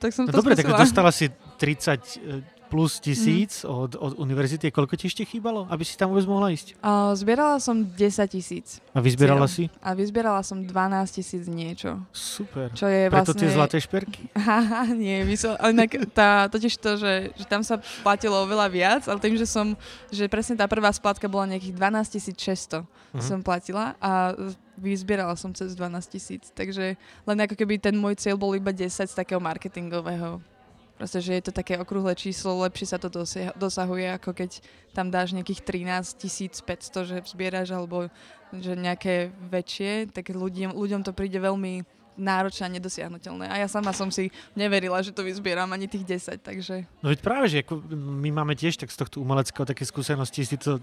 [0.00, 0.82] tak som No to dobre, tak skúsila.
[0.82, 1.28] dostala si
[1.60, 3.68] 30 plus tisíc Mhm.
[3.68, 4.68] od, od univerzity.
[4.68, 6.74] Koľko ti ešte chýbalo, aby si tam vôbec mohla ísť?
[6.80, 7.96] A zbierala som 10
[8.28, 9.70] tisíc A vyzbierala si?
[9.78, 10.72] a vyzbierala som 12
[11.12, 12.02] tisíc niečo.
[12.10, 12.70] Super.
[12.72, 13.40] Čo je Preto vlastne...
[13.40, 14.26] tie zlaté šperky?
[14.36, 15.54] Haha, nie, vysel...
[15.56, 19.46] ale inak tá, totiž to, že, že tam sa platilo oveľa viac, ale tým, že
[19.46, 22.82] som, že presne tá prvá splátka bola nejakých 12 600
[23.16, 23.22] Mhm.
[23.22, 24.36] som platila a
[24.76, 28.92] vyzbierala som cez 12 tisíc, takže len ako keby ten môj cieľ bol iba 10
[28.92, 30.36] z takého marketingového.
[30.96, 33.12] Proste, že je to také okrúhle číslo, lepšie sa to
[33.52, 34.64] dosahuje, ako keď
[34.96, 36.24] tam dáš nejakých 13
[36.64, 38.08] 500, že zbieraš, alebo
[38.56, 41.84] že nejaké väčšie, tak ľuďom, ľuďom to príde veľmi
[42.16, 43.46] náročné a nedosiahnutelné.
[43.46, 46.88] A ja sama som si neverila, že to vyzbieram ani tých 10, takže...
[47.04, 50.56] No veď práve, že ako my máme tiež tak z tohto umeleckého také skúsenosti s
[50.56, 50.80] týmto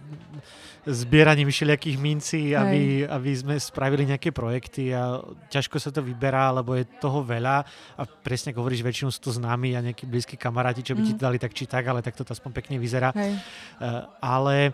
[0.85, 5.19] zbieraním všelijakých mincí, aby, aby sme spravili nejaké projekty a
[5.49, 7.65] ťažko sa to vyberá, lebo je toho veľa
[7.97, 11.13] a presne ako hovoríš, väčšinou sú to známi a nejakí blízki kamaráti, čo by ti
[11.15, 11.21] Mhm.
[11.21, 13.09] dali tak či tak, ale tak to aspoň pekne vyzerá.
[13.15, 13.33] Hej.
[13.79, 14.73] Uh, ale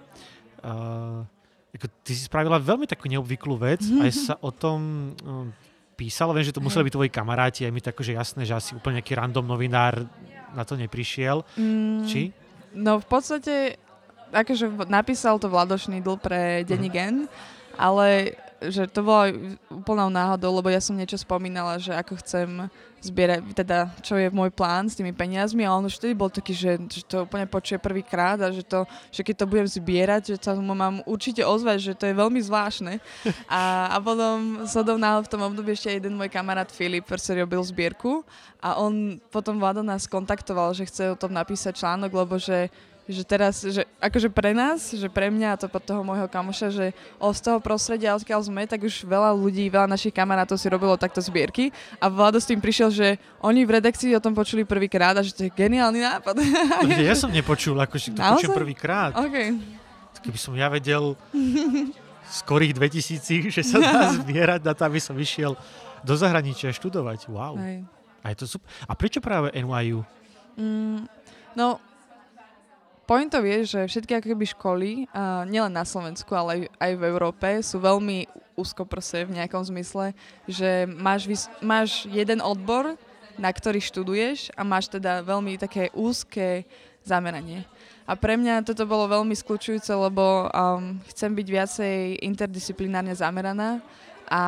[0.64, 1.22] uh,
[1.70, 5.54] ako ty si spravila veľmi takú neobvyklú vec, aj sa o tom um,
[6.00, 8.72] písalo, viem, že to museli byť tvoji kamaráti, aj mi to akože jasné, že asi
[8.72, 10.08] úplne nejaký random novinár
[10.56, 11.44] na to neprišiel.
[11.60, 12.32] Mm, Či?
[12.72, 13.76] No v podstate,
[14.32, 17.28] akože napísal to Vladoš Nidl pre denní Gen,
[17.76, 19.32] ale že to bola
[19.72, 22.68] úplnou náhodou, lebo ja som niečo spomínala, že ako chcem
[23.00, 26.52] zbierať, teda čo je môj plán s tými peniazmi a on už vtedy bol taký,
[26.52, 30.36] že, že to úplne počuje prvýkrát a že, to, že keď to budem zbierať, že
[30.40, 33.00] sa mu mám určite ozvať, že to je veľmi zvláštne.
[33.50, 37.62] A, a potom sodom náhod v tom období ešte jeden môj kamarát Filip, ktorý robil
[37.66, 38.22] zbierku
[38.62, 42.70] a on potom Vlado nás kontaktoval, že chce o tom napísať článok, lebo že
[43.10, 46.70] že teraz, že akože pre nás, že pre mňa a to pod toho môjho kamoša,
[46.70, 46.86] že
[47.18, 51.18] z toho prostredia, odkiaľ sme, tak už veľa ľudí, veľa našich kamarátov si robilo takto
[51.18, 55.26] zbierky a Vlado s tým prišiel, že oni v redakcii o tom počuli prvýkrát a
[55.26, 56.38] že to je geniálny nápad.
[56.86, 58.46] No, ja som nepočul, akože to Naozaj?
[58.46, 59.12] počujem prvýkrát.
[59.18, 59.58] OK.
[60.22, 61.18] Keby som ja vedel
[62.30, 65.58] skorých 2000, že sa dá zbierať na to, aby som išiel
[66.06, 67.26] do zahraničia študovať.
[67.26, 67.58] Wow.
[67.58, 67.90] Hej.
[68.22, 68.70] A je to super.
[68.86, 70.06] A prečo práve NYU?
[70.60, 71.08] Mm,
[71.56, 71.80] no,
[73.10, 77.50] pointom je, že všetky ako keby školy, uh, nielen na Slovensku, ale aj, v Európe,
[77.66, 80.14] sú veľmi úzkoprse v nejakom zmysle,
[80.46, 82.94] že máš, vys- máš jeden odbor,
[83.42, 86.70] na ktorý študuješ a máš teda veľmi také úzke
[87.02, 87.66] zameranie.
[88.06, 93.82] A pre mňa toto bolo veľmi skľúčujúce, lebo um, chcem byť viacej interdisciplinárne zameraná
[94.30, 94.42] a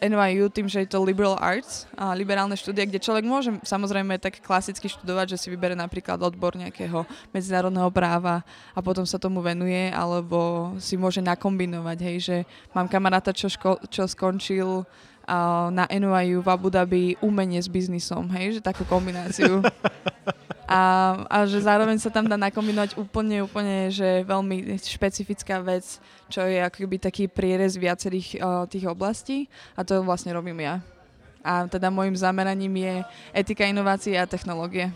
[0.00, 4.40] NYU tým, že je to liberal arts, a liberálne štúdie, kde človek môže samozrejme tak
[4.40, 8.40] klasicky študovať, že si vybere napríklad odbor nejakého medzinárodného práva
[8.72, 12.36] a potom sa tomu venuje, alebo si môže nakombinovať, hej, že
[12.72, 14.88] mám kamaráta, čo, ško- čo skončil
[15.70, 19.62] na NYU v Abu Dhabi umenie s biznisom, hej, že takú kombináciu.
[20.70, 25.98] A, a že zároveň sa tam dá nakombinovať úplne, úplne, že veľmi špecifická vec,
[26.30, 30.78] čo je akoby taký prierez viacerých uh, tých oblastí a to vlastne robím ja.
[31.42, 32.94] A teda môjim zameraním je
[33.34, 34.94] etika inovácie a technológie.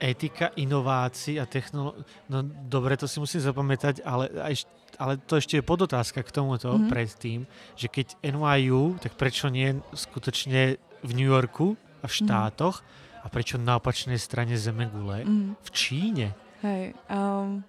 [0.00, 2.08] etika inovácií a technológií.
[2.30, 4.64] No dobre, to si musím zapamätať, ale, aj,
[4.98, 6.74] ale to ešte je podotázka k tomuto Mhm.
[6.76, 6.90] mm-hmm.
[6.90, 7.40] predtým,
[7.74, 12.82] že keď NYU, tak prečo nie skutočne v New Yorku a v štátoch
[13.18, 15.54] a prečo na opačnej strane Zemegule Mm.
[15.56, 16.26] v Číne?
[16.58, 17.62] Hej, um,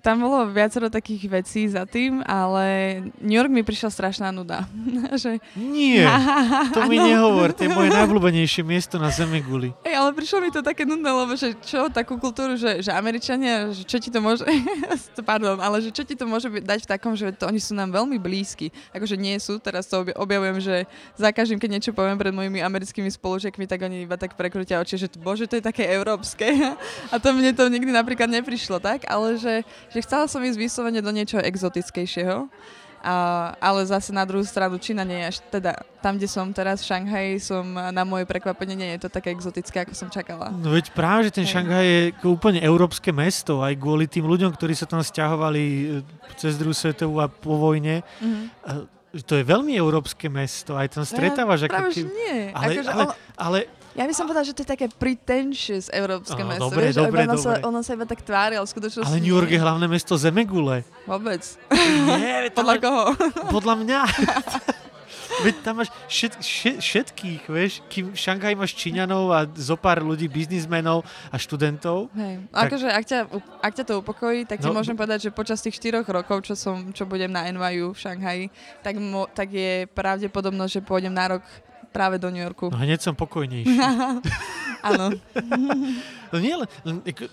[0.00, 4.64] tam bolo viacero takých vecí za tým, ale New York mi prišla strašná nuda.
[5.22, 6.08] že, Nie,
[6.76, 9.76] to mi nehovor, to je moje najobľúbenejšie miesto na Zemeguli.
[9.84, 13.72] Hej, ale prišlo mi to také nudné, lebo že čo, takú kultúru, že, že Američania,
[13.76, 14.44] že čo ti to môže,
[15.28, 17.92] pardon, ale že čo ti to môže dať v takom, že to oni sú nám
[17.92, 18.72] veľmi blízki.
[18.96, 20.76] Akože nie sú, teraz to obja- objavujem, že
[21.14, 24.96] za každým, keď niečo poviem pred mojimi americkými spolužiakmi, tak oni iba tak prekrutia oči,
[24.96, 26.48] že bože, to je také európske.
[27.12, 29.60] A to mne to nikdy napríklad neprišlo tak, ale že,
[29.90, 32.46] že chcela som ísť vyslovene do niečoho exotickejšieho.
[33.00, 35.72] A, ale zase na druhú stranu Čína nie je až, teda
[36.04, 39.88] tam, kde som teraz v Šanghaji, som na moje prekvapenie nie je to také exotické,
[39.88, 40.52] ako som čakala.
[40.52, 41.56] No veď práve, že ten Hej.
[41.56, 45.84] Šanghaj je ako úplne európske mesto, aj kvôli tým ľuďom, ktorí sa tam stiahovali e,
[46.36, 48.04] cez druhú svetovú a po vojne.
[48.20, 48.42] Mhm.
[49.16, 52.14] E, To je veľmi európske mesto, aj tam stretávaš ako Práve, že keby...
[52.14, 52.38] nie.
[52.52, 53.58] Ale, akože ale, ono, ale
[54.00, 56.66] ja by som povedala, že to je také pretentious európske mesto.
[56.66, 57.62] dobre, vieš, dobre, ono, Sa, dobre.
[57.62, 60.88] ono sa iba tak tvári, ale skutočnosti Ale New York je hlavné mesto Zemegule.
[61.04, 61.44] Vôbec.
[62.10, 63.04] Nie, Podľa máš- koho?
[63.50, 64.00] podľa mňa.
[65.40, 70.00] Veď tam máš všet, všet, všetkých, vieš, kým v Šanghaji máš Číňanov a zo pár
[70.00, 72.10] ľudí, biznismenov a študentov.
[72.12, 72.44] Hej.
[72.46, 73.18] Tak- Akože, ak ťa,
[73.58, 76.52] ak ťa to upokojí, tak ti No, môžem povedať, že počas tých 4 rokov, čo,
[76.52, 78.44] som, čo budem na NYU v Šanghaji,
[78.80, 81.44] tak, mo, tak je pravdepodobnosť, že pôjdem na rok
[81.90, 82.70] práve do New Yorku.
[82.70, 83.76] No hneď som pokojnejší.
[84.88, 85.12] Áno.
[86.30, 87.26] No nie, len, len ako,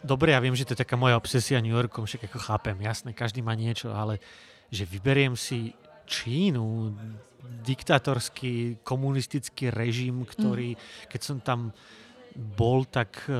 [0.00, 3.12] dobre, ja viem, že to je taká moja obsesia New Yorkom, však ako chápem, jasné,
[3.12, 4.24] každý má niečo, ale
[4.72, 5.76] že vyberiem si
[6.08, 6.96] Čínu,
[7.60, 10.80] diktátorský komunistický režim, ktorý,
[11.12, 11.76] keď som tam
[12.38, 13.34] bol, tak eh,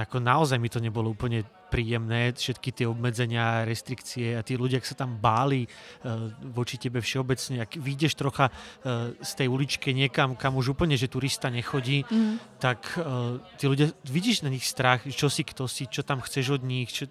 [0.00, 4.88] ako naozaj mi to nebolo úplne príjemné, všetky tie obmedzenia, restrikcie a tí ľudia, ak
[4.88, 10.32] sa tam báli uh, voči tebe všeobecne, ak vyjdeš trocha uh, z tej uličke niekam,
[10.32, 12.56] kam už úplne, že turista nechodí, Mhm.
[12.56, 12.88] tak
[13.60, 16.88] tí ľudia, vidíš na nich strach, čo si, kto si, čo tam chceš od nich,
[16.88, 17.04] čo,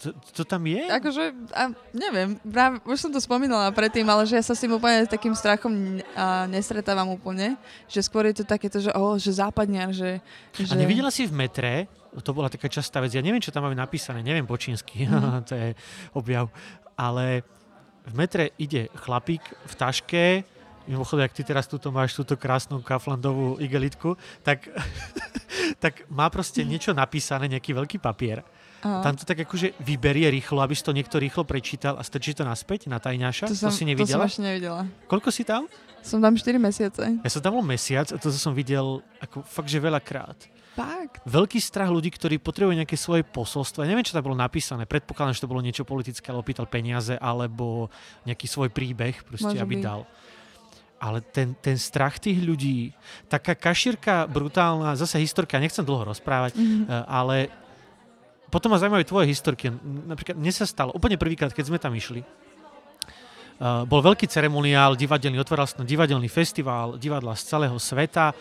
[0.00, 0.80] to, to tam je?
[0.88, 4.72] Akože, a neviem, práve, už som to spomínala predtým, ale že ja sa s tým
[4.72, 7.60] úplne takým strachom a, nestretávam úplne.
[7.84, 10.24] Že skôr je to takéto, že, oh, že západniar, že...
[10.56, 10.72] že...
[10.72, 11.84] A nevidela si v metre,
[12.24, 15.44] to bola taká častá vec, ja neviem, čo tam majú napísané, neviem po čínsky, Mhm.
[15.44, 15.68] to je
[16.16, 16.48] objav,
[16.96, 17.44] ale
[18.08, 20.24] v metre ide chlapík v taške,
[20.88, 24.66] mimochodom, ak ty teraz túto máš túto krásnu kaflandovú igelitku, tak,
[25.84, 28.42] tak má proste niečo napísané, nejaký veľký papier.
[28.80, 29.02] Aha.
[29.02, 32.42] Tam to tak akože vyberie rýchlo, aby si to niekto rýchlo prečítal a strčí to
[32.42, 33.44] naspäť na tajňaša.
[33.46, 34.24] to, som, to si to som nevidela?
[34.24, 34.82] ešte nevidela.
[35.04, 35.68] Koľko si tam?
[36.00, 37.20] Som tam 4 mesiace.
[37.20, 40.38] Ja som tam bol mesiac a to som videl ako fakt, že veľakrát.
[40.70, 41.20] Fakt.
[41.28, 43.84] Veľký strach ľudí, ktorí potrebujú nejaké svoje posolstvo.
[43.84, 44.88] Ja neviem, čo tam bolo napísané.
[44.88, 47.92] Predpokladám, že to bolo niečo politické, alebo pýtal peniaze, alebo
[48.24, 49.84] nejaký svoj príbeh, proste, Môže aby byť.
[49.84, 50.08] dal.
[50.96, 52.92] Ale ten, ten strach tých ľudí,
[53.26, 56.80] taká kašírka brutálna, zase historka, nechcem dlho rozprávať, Mhm.
[56.82, 57.36] eh, ale
[58.50, 59.70] potom ma zaujímajú tvoje historky.
[59.82, 62.26] Napríklad mne sa stalo, úplne prvýkrát, keď sme tam išli,
[63.60, 68.32] Uh, bol veľký ceremoniál divadelný, otváral sa divadelný festival divadla z celého sveta.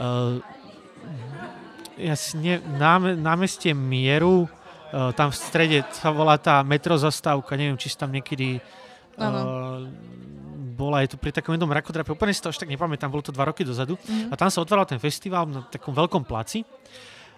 [0.00, 0.40] Uh,
[2.00, 7.76] ja si ne, náme, námestie Mieru, uh, tam v strede sa volá tá metrozastávka, neviem,
[7.76, 8.64] či si tam niekedy
[9.20, 9.84] uh,
[10.72, 13.28] bola, je to pri takom jednom rakodrape, úplne si to až tak nepamätám, bolo to
[13.28, 14.00] dva roky dozadu.
[14.00, 14.32] Mhm.
[14.32, 16.64] A tam sa otváral ten festival na takom veľkom placi.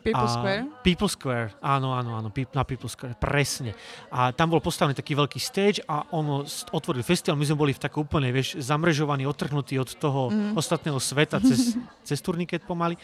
[0.05, 0.63] People a, Square.
[0.85, 3.73] People Square, áno, áno, áno, na People Square, presne.
[4.13, 6.45] A tam bol postavený taký veľký stage a ono
[6.77, 10.57] otvoril festival, my sme boli v tak úplne, vieš, zamrežovaní, otrhnutí od toho Mm.
[10.57, 13.01] ostatného sveta cez, cez turniket pomaly.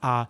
[0.00, 0.24] A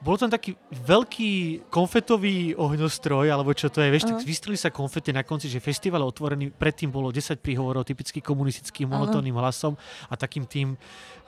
[0.00, 1.32] bol tam taký veľký
[1.68, 4.24] konfetový ohňostroj, alebo čo to je, vieš, tak Aha.
[4.24, 9.36] vystreli sa konfety na konci, že festival otvorený, predtým bolo 10 príhovorov typicky komunistickým monotónnym
[9.36, 9.76] hlasom
[10.08, 10.72] a takým tým,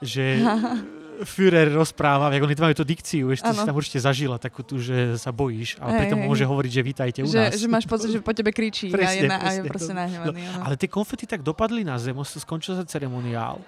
[0.01, 0.41] že
[1.13, 3.69] Führer rozpráva, ako oni majú tú dikciu, vieš, ty si Áno.
[3.69, 6.81] tam určite zažila takú tú, že sa bojíš, ale Hej, pritom hej, môže hovoriť, že
[6.81, 7.53] vítajte u Že, nás.
[7.53, 9.93] že máš pocit, že po tebe kričí a Presne, je, na, a je presne, proste
[9.93, 10.41] to- nahnevaný.
[10.49, 10.61] áno.
[10.65, 13.61] Ale tie konfety tak dopadli na zem, skončil sa ceremoniál.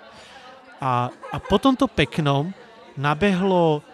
[0.82, 2.50] A, a po tomto peknom
[2.98, 3.86] nabehlo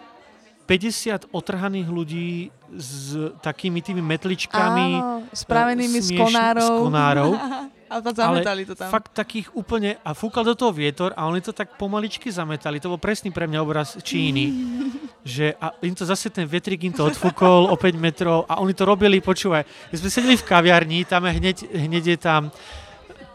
[0.64, 2.28] 50 otrhaných ľudí
[2.72, 4.88] s takými tými metličkami.
[4.96, 6.68] Áno, spravenými z smieš- konárov.
[6.68, 7.30] z konárov.
[7.92, 8.88] a to zametali to tam.
[8.88, 12.80] Fakt takých úplne, a fúkal do toho vietor a oni to tak pomaličky zametali.
[12.80, 14.48] To bol presný pre mňa obraz Číny.
[15.22, 18.74] že a im to zase ten vetrik im to odfúkol o 5 metrov a oni
[18.74, 19.62] to robili, počúvaj,
[19.94, 22.42] my sme sedeli v kaviarni, tam je hneď, hneď je tam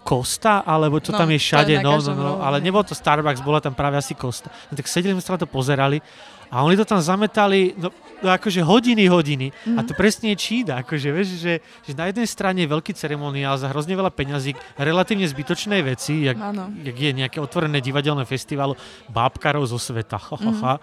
[0.03, 3.59] Costa, alebo to No, tam je všade, no, no, no, ale nebol to Starbucks, bola
[3.59, 4.51] tam práve asi Costa.
[4.71, 5.99] No tak sedeli sme sa na to pozerali
[6.47, 9.47] a oni to tam zametali, no, no akože hodiny, hodiny.
[9.73, 9.85] A Mhm.
[9.85, 13.67] to presne je čída, akože vieš, že, že na jednej strane je veľký ceremoniál za
[13.67, 16.39] hrozne veľa peňazí, relatívne zbytočné veci, jak,
[16.81, 18.73] jak je nejaké otvorené divadelné festival
[19.07, 20.17] bábkarov zo sveta.
[20.17, 20.61] Ha, ha, Mhm.
[20.61, 20.73] ha.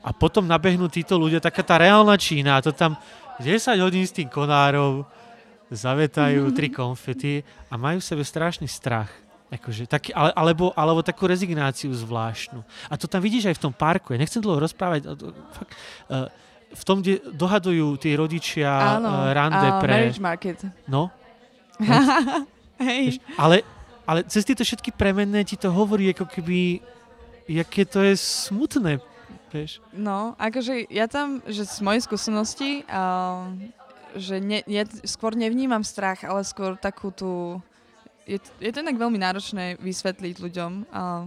[0.00, 2.94] A potom nabehnú títo ľudia, taká tá reálna Čína, a to tam
[3.40, 5.08] 10 hodín s tým konárov,
[5.72, 7.40] zavetajú tri konfety
[7.72, 9.08] a majú v sebe strašný strach.
[9.54, 12.58] Akože, taký, ale, alebo, alebo takú rezignáciu zvláštnu.
[12.90, 14.10] A to tam vidíš aj v tom parku.
[14.10, 15.14] Ja nechcem dlho rozprávať.
[15.54, 15.70] Fakt,
[16.10, 16.26] uh,
[16.74, 19.90] v tom, kde dohadujú tí rodičia Áno, uh, rande a pre...
[19.94, 20.58] marriage market.
[20.90, 21.14] No,
[22.78, 23.22] Hej.
[23.38, 23.62] Ale,
[24.06, 26.82] ale cez tieto všetky premenné ti to hovorí, ako keby,
[27.46, 28.98] jaké to je smutné.
[29.54, 29.78] Vieš.
[29.94, 33.46] No, akože ja tam, že z mojej skúsenosti, uh,
[34.18, 37.62] že ne, ja skôr nevnímam strach, ale skôr takú tú...
[38.24, 40.72] Je, je to inak veľmi náročné vysvetliť ľuďom,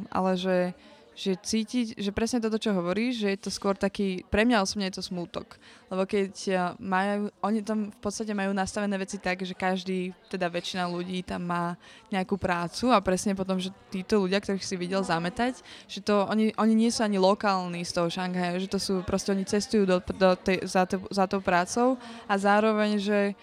[0.09, 0.73] ale že,
[1.17, 4.85] že cítiť, že presne toto, čo hovoríš, že je to skôr taký, pre mňa osobne
[4.85, 5.57] je to smútok.
[5.89, 10.45] Lebo keď uh, majú, oni tam v podstate majú nastavené veci tak, že každý, teda
[10.45, 11.73] väčšina ľudí tam má
[12.13, 16.53] nejakú prácu a presne potom, že títo ľudia, ktorých si videl zametať, že to oni,
[16.53, 19.97] oni nie sú ani lokálni z toho Šanghaja, že to sú proste oni cestujú do,
[20.01, 21.97] do tej, za, to, za tou prácou
[22.29, 23.33] a zároveň, že,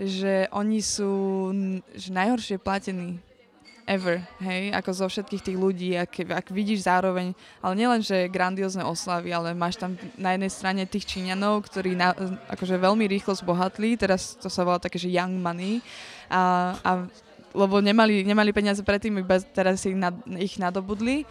[0.00, 1.12] že oni sú
[1.92, 3.20] že najhoršie platení
[3.90, 8.86] ever, hej, ako zo všetkých tých ľudí, ak, ak vidíš zároveň, ale nielen, že grandiózne
[8.86, 12.14] oslavy, ale máš tam na jednej strane tých Číňanov, ktorí na,
[12.54, 15.82] akože veľmi rýchlo zbohatli, teraz to sa volá také, že young money,
[16.30, 16.90] a, a
[17.50, 21.26] lebo nemali, nemali peniaze predtým, iba teraz ich, nad, ich nadobudli.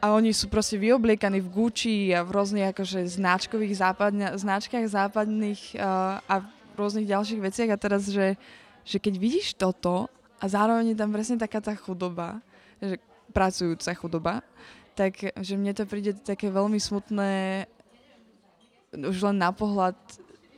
[0.00, 5.76] A oni sú proste vyobliekaní v Gucci a v rôznych akože značkových západne, značkách západných
[5.76, 6.40] uh, a
[6.80, 7.70] rôznych ďalších veciach.
[7.70, 8.40] A teraz, že,
[8.82, 10.08] že keď vidíš toto
[10.40, 12.40] a zároveň je tam presne taká tá chudoba,
[12.80, 12.96] že
[13.30, 14.34] pracujúca chudoba,
[14.96, 17.64] tak že mne to príde také veľmi smutné
[18.90, 19.94] už len na pohľad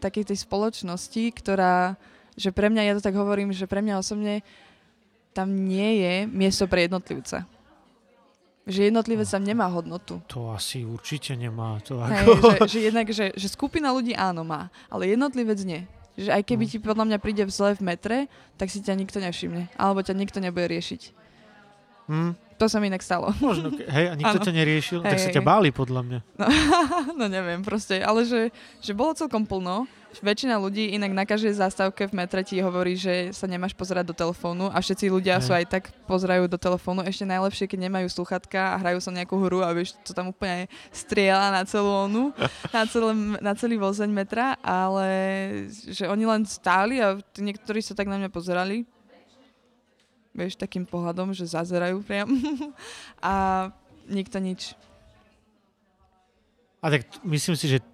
[0.01, 1.95] takej tej spoločnosti, ktorá,
[2.35, 4.41] že pre mňa, ja to tak hovorím, že pre mňa osobne
[5.37, 7.45] tam nie je miesto pre jednotlivca.
[8.63, 10.23] Že jednotlivec tam nemá hodnotu.
[10.31, 11.83] To asi určite nemá.
[11.87, 12.31] To Hej, ako...
[12.41, 15.83] že, že jednak, že, že skupina ľudí áno má, ale jednotlivec nie.
[16.13, 18.19] Že aj keby ti podľa mňa príde zle v metre,
[18.61, 19.73] tak si ťa nikto nevšimne.
[19.81, 21.17] Alebo ťa nikto nebude riešiť.
[22.13, 23.33] Hm, To sa mi inak stalo.
[23.41, 26.19] možno, hej, a nikto ťa neriešil, tak Hej, sa hej, ťa báli podľa mňa.
[26.37, 26.47] No,
[27.19, 28.53] no neviem proste, ale že,
[28.85, 29.89] že bolo celkom plno.
[30.21, 34.15] Väčšina ľudí inak na každej zastávke v metre ti hovorí, že sa nemáš pozerať do
[34.17, 35.45] telefónu a všetci ľudia Hej.
[35.49, 37.01] sú aj tak pozerajú do telefónu.
[37.01, 40.69] Ešte najlepšie, keď nemajú sluchatka a hrajú sa nejakú hru a vieš, to tam úplne
[40.93, 42.37] strieľa na celú onu,
[42.77, 45.09] na, celé, na celý vozeň metra, ale
[45.89, 48.85] že oni len stáli a niektorí sa tak na mňa pozerali.
[50.37, 52.29] Vieš, takým pohľadom, že zazerajú priam.
[53.25, 53.69] a
[54.09, 54.77] nikto nič.
[56.83, 57.92] A tak myslím si, že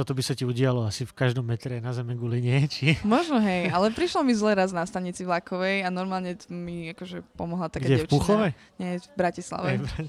[0.00, 2.64] toto by sa ti udialo asi v každom metre na zeme guli, nie?
[2.72, 2.96] Či...
[3.04, 7.68] Možno, hej, ale prišlo mi zle raz na stanici vlakovej a normálne mi akože pomohla
[7.68, 8.16] taká Kde, v devčina.
[8.16, 8.50] Puchovej?
[8.80, 9.68] Nie, v Bratislave.
[9.76, 10.08] Hej,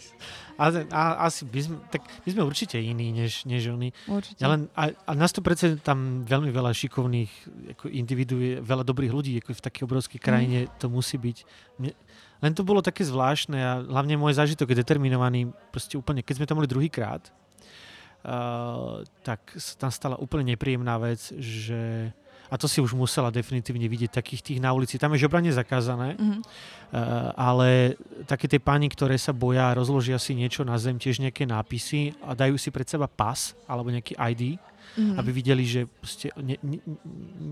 [0.55, 3.91] a, a, asi by sme, tak my sme určite iní, než, než oni.
[4.07, 4.39] Určite.
[4.39, 7.31] Ja len, a, a na 100% tam veľmi veľa šikovných
[7.75, 11.37] ako individuí, veľa dobrých ľudí, ako v takej obrovskej krajine to musí byť.
[11.83, 11.91] Mne,
[12.41, 16.47] len to bolo také zvláštne a hlavne môj zážitok je determinovaný proste úplne, keď sme
[16.49, 17.40] tam boli druhýkrát, uh,
[19.21, 22.13] tak sa tam stala úplne nepríjemná vec, že
[22.51, 24.99] a to si už musela definitívne vidieť takých tých na ulici.
[24.99, 26.39] Tam je žobranie zakázané, Mhm.
[26.43, 27.95] uh, ale
[28.27, 32.35] také tie páni, ktoré sa boja, rozložia si niečo na zem, tiež nejaké nápisy a
[32.35, 34.59] dajú si pred seba pas alebo nejaký ID,
[34.99, 35.15] Mhm.
[35.15, 36.83] aby videli, že proste ne, ne,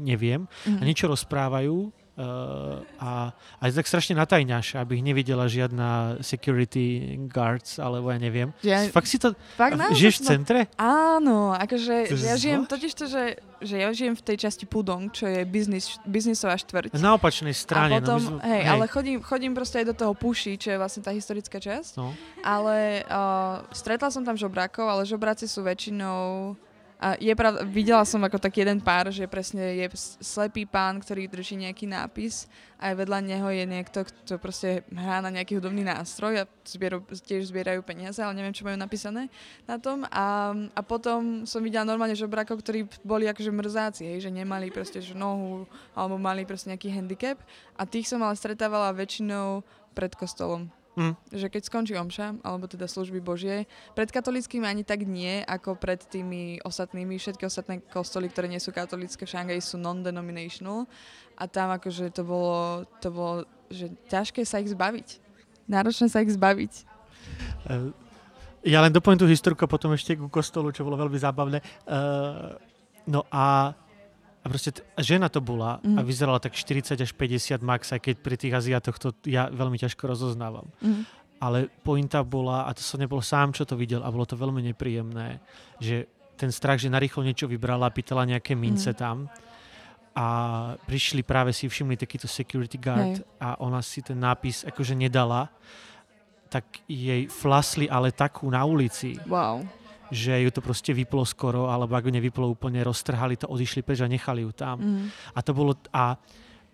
[0.03, 0.83] neviem a Mhm.
[0.83, 7.79] niečo rozprávajú uh, a, a je tak strašne natajňaš, aby ich nevidela žiadna security guards,
[7.79, 8.51] alebo ja neviem.
[8.59, 9.31] Ja, Fakt si to...
[9.55, 10.59] fakt, naozaj žiješ v centre?
[10.75, 13.23] Áno, akože ja žijem totiž to, že,
[13.63, 16.99] že ja žijem v tej časti Pudong, čo je biznis, biznisová štvrť.
[16.99, 17.97] Na opačnej strane.
[17.97, 20.77] a potom, no, sme, hej, ale chodím, chodím proste aj do toho Puši, čo je
[20.77, 21.95] vlastne tá historická časť.
[21.95, 22.11] No.
[22.43, 26.53] Ale uh, stretla som tam žobrákov, ale žobráci sú väčšinou...
[26.99, 29.87] A je pravda, videla som ako tak jeden pár, že presne je
[30.19, 35.23] slepý pán, ktorý drží nejaký nápis a aj vedľa neho je niekto, kto proste hrá
[35.23, 39.31] na nejaký hudobný nástroj a zbieru, tiež zbierajú peniaze, ale neviem, čo majú napísané
[39.63, 40.03] na tom.
[40.11, 44.99] A, a potom som videla normálne žobrákov, ktorí boli akože mrzáci, hej, že nemali proste
[45.15, 47.39] nohu alebo mali proste nejaký handicap
[47.79, 49.63] a tých som ale stretávala väčšinou
[49.95, 51.15] pred kostolom Hm.
[51.31, 56.01] že keď skončí omša, alebo teda služby Božie, pred katolickými ani tak nie, ako pred
[56.01, 57.15] tými ostatnými.
[57.15, 60.89] Všetky ostatné kostoly, ktoré nie sú katolické v Šangaji, sú non-denominational
[61.39, 65.21] a tam akože to bolo, to bolo že ťažké sa ich zbaviť.
[65.69, 66.73] Náročné sa ich zbaviť.
[67.69, 67.93] Uh,
[68.65, 71.61] ja len dopoviem tú historku potom ešte ku kostolu, čo bolo veľmi zábavné.
[71.85, 72.57] Uh,
[73.05, 73.77] no a,
[74.39, 75.99] a proste t- žena to bola mm.
[75.99, 79.75] a vyzerala tak 40 až 50 max, aj keď pri tých Aziatoch to ja veľmi
[79.75, 80.71] ťažko rozoznávam.
[80.79, 81.03] Mm.
[81.39, 84.59] Ale pointa bola, a to som nebol sám, čo to videl, a bolo to veľmi
[84.71, 85.39] nepríjemné,
[85.79, 86.07] že
[86.39, 88.99] ten strach, že narýchlo niečo vybrala, pýtala nejaké mince mm.
[88.99, 89.27] tam
[90.15, 90.27] a
[90.83, 93.27] prišli práve si všimli takýto security guard Hej.
[93.39, 95.47] a ona si ten nápis akože nedala
[96.49, 99.61] tak jej flasli ale takú na ulici, wow.
[100.09, 104.01] Že ju to proste vyplo skoro, alebo ak ju nevyplo úplne, roztrhali to, odišli preč
[104.01, 104.77] a nechali ju tam.
[104.81, 105.05] Mm.
[105.33, 106.17] A to bolo, a,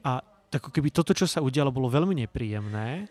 [0.03, 0.11] a
[0.55, 3.07] ako keby toto, čo sa udialo, bolo veľmi nepríjemné,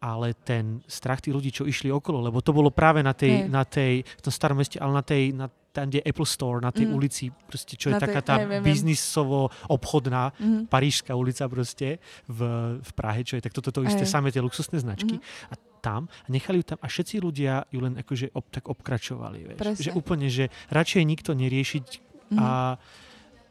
[0.00, 3.52] ale ten strach tých ľudí, čo išli okolo, lebo to bolo práve na tej, hey.
[3.52, 6.72] na tej v tom starom meste, ale na tej, na, tam, kde Apple Store, na
[6.72, 6.96] tej mm.
[6.96, 10.72] ulici, proste, čo na je tej, taká tá hey, biznisovo-obchodná mm.
[10.72, 12.40] parížská ulica proste v,
[12.80, 14.10] v Prahe, čo je tak toto to isté, hey.
[14.10, 15.20] samé tie luxusné značky.
[15.20, 15.52] Mm.
[15.52, 19.56] A tam a nechali ju tam a všetci ľudia ju len akože ob, tak obkračovali.
[19.56, 19.90] Vieš?
[19.90, 21.86] Že úplne, že radšej nikto neriešiť
[22.30, 22.38] mm.
[22.38, 22.76] a,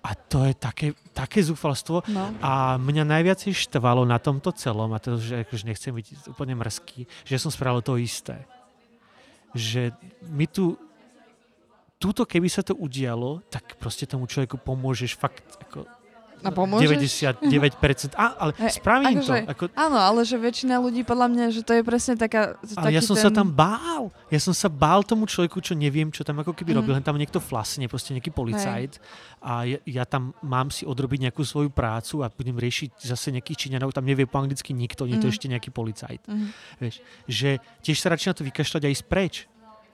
[0.06, 2.06] a to je také, také zúfalstvo.
[2.08, 2.32] No.
[2.40, 7.10] A mňa najviac štvalo na tomto celom, a to, že akože nechcem byť úplne mrzký,
[7.26, 8.46] že som spravil to isté.
[9.58, 9.98] Že
[10.30, 10.78] my tu
[12.00, 15.84] túto keby sa to udialo, tak proste tomu človeku pomôžeš fakt ako
[16.44, 17.36] a pomôžeš?
[17.44, 18.16] 99%.
[18.16, 19.52] Á, ale hey, spravím akože, to.
[19.52, 19.64] Ako...
[19.76, 22.56] Áno, ale že väčšina ľudí podľa mňa, že to je presne taká...
[22.80, 23.24] Ale ja som ten...
[23.28, 24.14] sa tam bál.
[24.32, 26.78] Ja som sa bál tomu človeku, čo neviem, čo tam ako keby mm.
[26.80, 26.94] robil.
[26.96, 28.98] Len tam niekto flasne, proste nejaký policajt.
[28.98, 29.44] Hey.
[29.44, 33.68] A ja, ja tam mám si odrobiť nejakú svoju prácu a budem riešiť zase nejakých
[33.68, 33.92] Číňanov.
[33.92, 35.24] Tam nevie po anglicky nikto, nie mm.
[35.24, 35.34] to mhm.
[35.36, 36.22] ešte nejaký policajt.
[36.28, 36.50] Mm.
[36.80, 36.96] Vieš,
[37.28, 37.50] že
[37.84, 39.36] tiež sa radšej na to vykašľať aj spreč.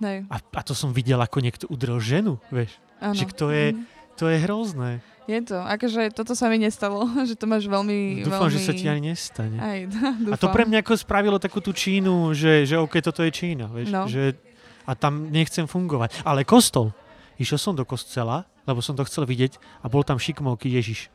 [0.03, 0.27] Hey.
[0.27, 2.75] A, a to som videl, ako niekto udrel ženu, vieš.
[2.99, 3.15] Ano.
[3.15, 3.83] Že to je, mm.
[4.19, 4.91] to je hrozné.
[5.25, 8.21] Je to, akože toto sa mi nestalo, že to máš veľmi...
[8.21, 8.53] Dúfam, veľmi...
[8.53, 9.57] že sa ti ani nestane.
[9.57, 10.15] Aj, dúfam.
[10.33, 13.65] A to pre mňa ako spravilo takú tú Čínu, že, že OK, toto je Čína,
[13.73, 14.05] vieš, no.
[14.05, 14.37] že
[14.85, 16.21] a tam nechcem fungovať.
[16.21, 16.93] Ale kostol,
[17.41, 21.09] išiel som do kostela, lebo som to chcel vidieť a bol tam šikmovky Ježiš.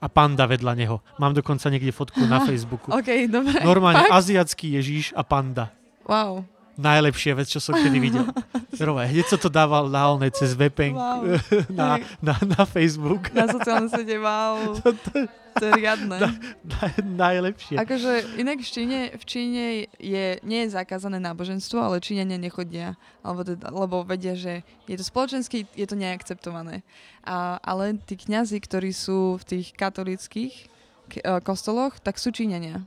[0.00, 1.04] A panda vedľa neho.
[1.20, 2.88] Mám dokonca niekde fotku na Facebooku.
[2.88, 3.60] OK, dobre.
[3.60, 4.24] Normálne Fakt?
[4.24, 5.68] aziatský Ježiš a panda.
[6.08, 6.48] Wow
[6.78, 8.24] najlepšia vec, čo som kedy videl.
[8.78, 11.20] Rové, hneď som to dával na olne cez VPN wow.
[11.78, 13.34] na, na, na Facebook.
[13.34, 14.78] Na sociálne siete, wow.
[14.78, 15.26] To, to,
[15.58, 16.16] to je riadne.
[16.22, 16.30] Na,
[16.62, 17.82] na, najlepšie.
[17.82, 19.64] Akože inak v Číne, v Číne
[19.98, 22.94] je, nie je zakázané náboženstvo, ale Číňania nechodia,
[23.26, 26.86] alebo teda, lebo vedia, že je to spoločensky, je to neakceptované.
[27.26, 32.86] A, ale tí kňazi, ktorí sú v tých katolických e, kostoloch, tak sú Číňania.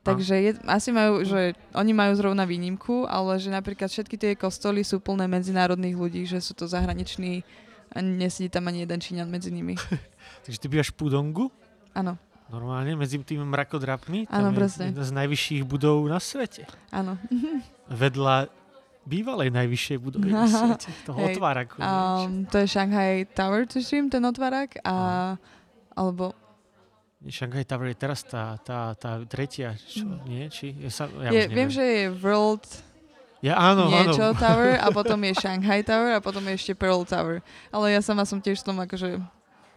[0.00, 4.80] Takže je, asi majú, že oni majú zrovna výnimku, ale že napríklad všetky tie kostoly
[4.80, 7.44] sú plné medzinárodných ľudí, že sú to zahraniční
[7.92, 9.76] a nesedí tam ani jeden Číňan medzi nimi.
[10.48, 11.52] Takže ty bývaš v Pudongu?
[11.92, 12.16] Áno.
[12.50, 14.26] Normálne, medzi tými mrakodrapmi?
[14.26, 14.90] Áno, presne.
[14.90, 16.66] Jedna z najvyšších budov na svete.
[16.90, 17.14] Áno.
[18.02, 18.50] Vedľa
[19.06, 21.78] bývalej najvyššej budovy na svete, toho hey, otváraku.
[21.78, 24.80] Um, to je Shanghai Tower, tuším, ten otvárak.
[24.82, 25.36] A,
[25.94, 26.34] alebo
[27.28, 30.20] Shanghai Tower je teraz tá, tá, tá tretia, čo, mm.
[30.24, 30.44] nie?
[30.48, 32.64] Či, ja sa, ja je, viem, že je World
[33.40, 34.40] ja, áno, niečo áno.
[34.44, 37.40] Tower a potom je Shanghai Tower a potom je ešte Pearl Tower.
[37.72, 39.16] Ale ja sama som tiež v tom akože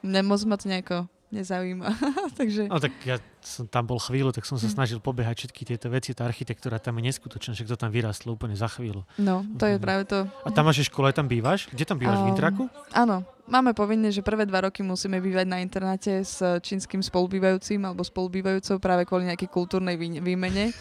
[0.03, 1.87] nemoc ma to nejako nezaujíma.
[2.39, 2.69] Takže...
[2.69, 4.73] No tak ja som tam bol chvíľu, tak som sa hm.
[4.77, 6.13] snažil pobehať všetky tieto veci.
[6.13, 9.03] Tá architektúra tam je neskutočná, že to tam vyrastlo úplne za chvíľu.
[9.17, 9.83] No, to je mhm.
[9.83, 10.29] práve to.
[10.45, 11.67] A tam máš školu, aj tam bývaš?
[11.73, 12.21] Kde tam bývaš?
[12.21, 12.63] Um, v Intraku?
[12.93, 13.25] Áno.
[13.43, 18.79] Máme povinné, že prvé dva roky musíme bývať na internáte s čínskym spolubývajúcim alebo spolubývajúcou
[18.79, 20.71] práve kvôli nejakej kultúrnej výmene.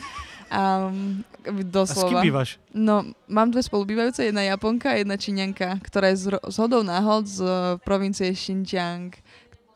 [0.53, 1.25] Um,
[1.73, 1.97] doslova.
[1.97, 2.51] A s kým bývaš?
[2.77, 7.25] No, mám dve spolubývajúce, jedna Japonka a jedna Číňanka, ktorá je z, z hodou náhod
[7.25, 7.41] z
[7.81, 9.17] provincie Xinjiang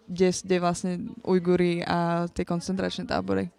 [0.06, 0.92] kde, kde vlastne
[1.22, 3.50] Ujguri a tie koncentračné tábory.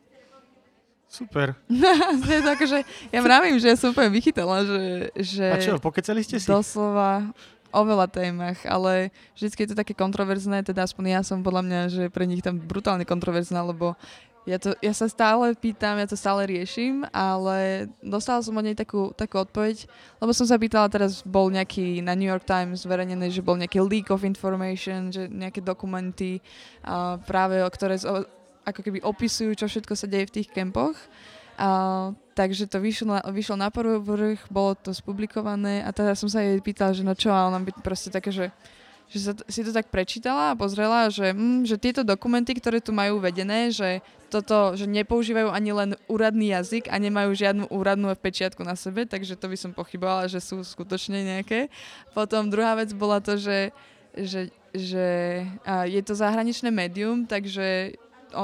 [1.07, 1.55] Super.
[2.27, 2.77] je to akože,
[3.15, 4.83] ja mravím, že som úplne vychytala, že,
[5.15, 5.45] že...
[5.47, 6.47] A čo, pokecali ste si?
[6.47, 7.31] Doslova
[7.71, 11.81] o veľa témach, ale vždy je to také kontroverzné, teda aspoň ja som podľa mňa,
[11.91, 13.95] že pre nich tam brutálne kontroverzná, lebo
[14.47, 18.79] ja, to, ja sa stále pýtam, ja to stále riešim, ale dostala som od nej
[18.79, 19.83] takú, takú odpoveď,
[20.23, 23.83] lebo som sa pýtala, teraz bol nejaký na New York Times zverejnený, že bol nejaký
[23.83, 26.39] leak of information, že nejaké dokumenty
[26.79, 28.07] a práve, ktoré z,
[28.63, 30.95] ako keby opisujú, čo všetko sa deje v tých kempoch.
[31.59, 36.55] A, takže to vyšlo vyšlo na povrch, bolo to spublikované a teda som sa jej
[36.63, 38.47] pýtala, že no čo, a ona by proste také, že
[39.07, 42.91] že sa, si to tak prečítala a pozrela, že, mm, že tieto dokumenty, ktoré tu
[42.91, 48.59] majú vedené, že toto, že nepoužívajú ani len úradný jazyk a nemajú žiadnu úradnú pečiatku
[48.67, 51.71] na sebe, takže to by som pochybovala, že sú skutočne nejaké.
[52.11, 53.71] Potom druhá vec bola to, že,
[54.11, 55.07] že, že
[55.87, 57.95] je to zahraničné médium, takže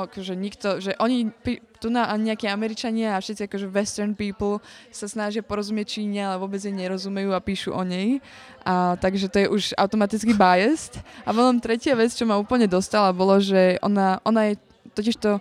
[0.09, 1.29] akože nikto, že oni,
[1.77, 4.57] tu na nejakí Američania a všetci akože western people
[4.89, 8.17] sa snažia porozumieť Číne, ale vôbec jej nerozumejú a píšu o nej.
[8.65, 10.97] A, takže to je už automaticky biased.
[11.27, 14.55] A potom tretia vec, čo ma úplne dostala, bolo, že ona, ona je
[14.97, 15.37] totiž to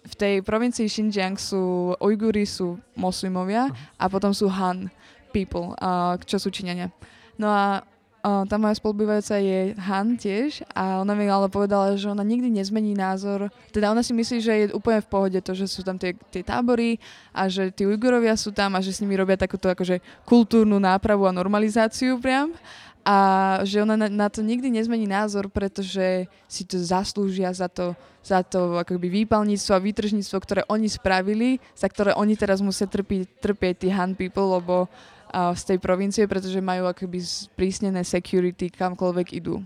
[0.00, 3.68] v tej provincii Xinjiang sú Ujguri, sú moslimovia
[4.00, 4.88] a potom sú Han
[5.30, 6.88] people, a, čo sú Číňania.
[7.36, 7.84] No a
[8.20, 12.92] tá moja spolubývajúca je Han tiež a ona mi ale povedala, že ona nikdy nezmení
[12.92, 13.48] názor.
[13.72, 16.44] Teda ona si myslí, že je úplne v pohode to, že sú tam tie, tie
[16.44, 17.00] tábory
[17.32, 21.24] a že tí Ujgurovia sú tam a že s nimi robia takúto akože kultúrnu nápravu
[21.24, 22.52] a normalizáciu priam.
[23.00, 23.16] A
[23.64, 28.44] že ona na, na to nikdy nezmení názor, pretože si to zaslúžia za to, za
[28.44, 33.74] to akoby výpalníctvo a výtržníctvo, ktoré oni spravili, za ktoré oni teraz musia trpieť, trpieť
[33.80, 34.92] tí Han people, lebo
[35.30, 39.62] z tej provincie, pretože majú akoby sprísnené security kamkoľvek idú.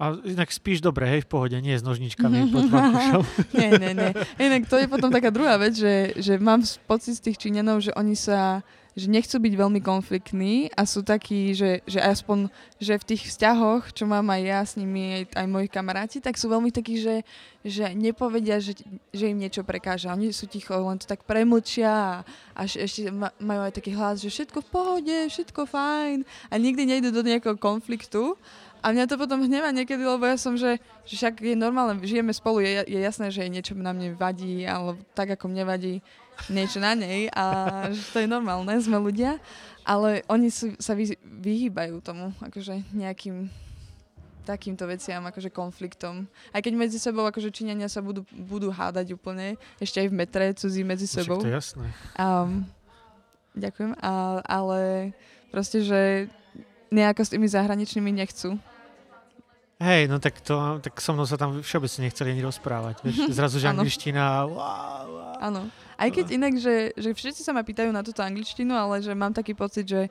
[0.00, 2.72] A inak spíš dobre, hej, v pohode, nie s nožničkami pod
[3.60, 4.10] nie, nie, nie.
[4.40, 7.92] Inak to je potom taká druhá vec, že, že mám pocit z tých Číňanov, že
[7.92, 8.64] oni sa
[8.98, 12.50] že nechcú byť veľmi konfliktní a sú takí, že, že aspoň,
[12.82, 16.34] že v tých vzťahoch, čo mám aj ja s nimi, aj, aj moji kamaráti, tak
[16.34, 17.22] sú veľmi takí, že,
[17.62, 18.74] že nepovedia, že,
[19.14, 20.10] že im niečo prekáža.
[20.14, 22.14] Oni sú ticho, len to tak premlčia a,
[22.58, 26.18] a ešte majú aj taký hlas, že všetko v pohode, všetko fajn
[26.50, 28.34] a nikdy nejdu do nejakého konfliktu.
[28.80, 32.32] A mňa to potom hnevá niekedy, lebo ja som, že, že však je normálne, žijeme
[32.32, 36.00] spolu, je, je jasné, že niečo na mne vadí, alebo tak ako mne vadí
[36.48, 37.44] niečo na nej a
[37.92, 39.36] že to je normálne, sme ľudia,
[39.84, 43.50] ale oni sú, sa vy, vyhýbajú tomu, akože nejakým
[44.44, 46.24] takýmto veciam, akože konfliktom.
[46.50, 50.44] Aj keď medzi sebou akože Číňania sa budú, budú hádať úplne, ešte aj v metre
[50.56, 51.38] cudzí medzi sebou.
[51.38, 51.86] Však to je jasné.
[52.16, 52.64] Um,
[53.54, 55.12] ďakujem, a, ale
[55.52, 56.30] proste, že
[56.90, 58.58] nejako s tými zahraničnými nechcú.
[59.80, 63.00] Hej, no tak, to, tak so mnou sa tam všeobecne nechceli ani rozprávať.
[63.00, 65.36] Vieš, zrazu, že angličtina, wow, wow.
[65.40, 65.72] Áno.
[66.00, 69.36] Aj keď inak, že, že všetci sa ma pýtajú na túto angličtinu, ale že mám
[69.36, 70.08] taký pocit, že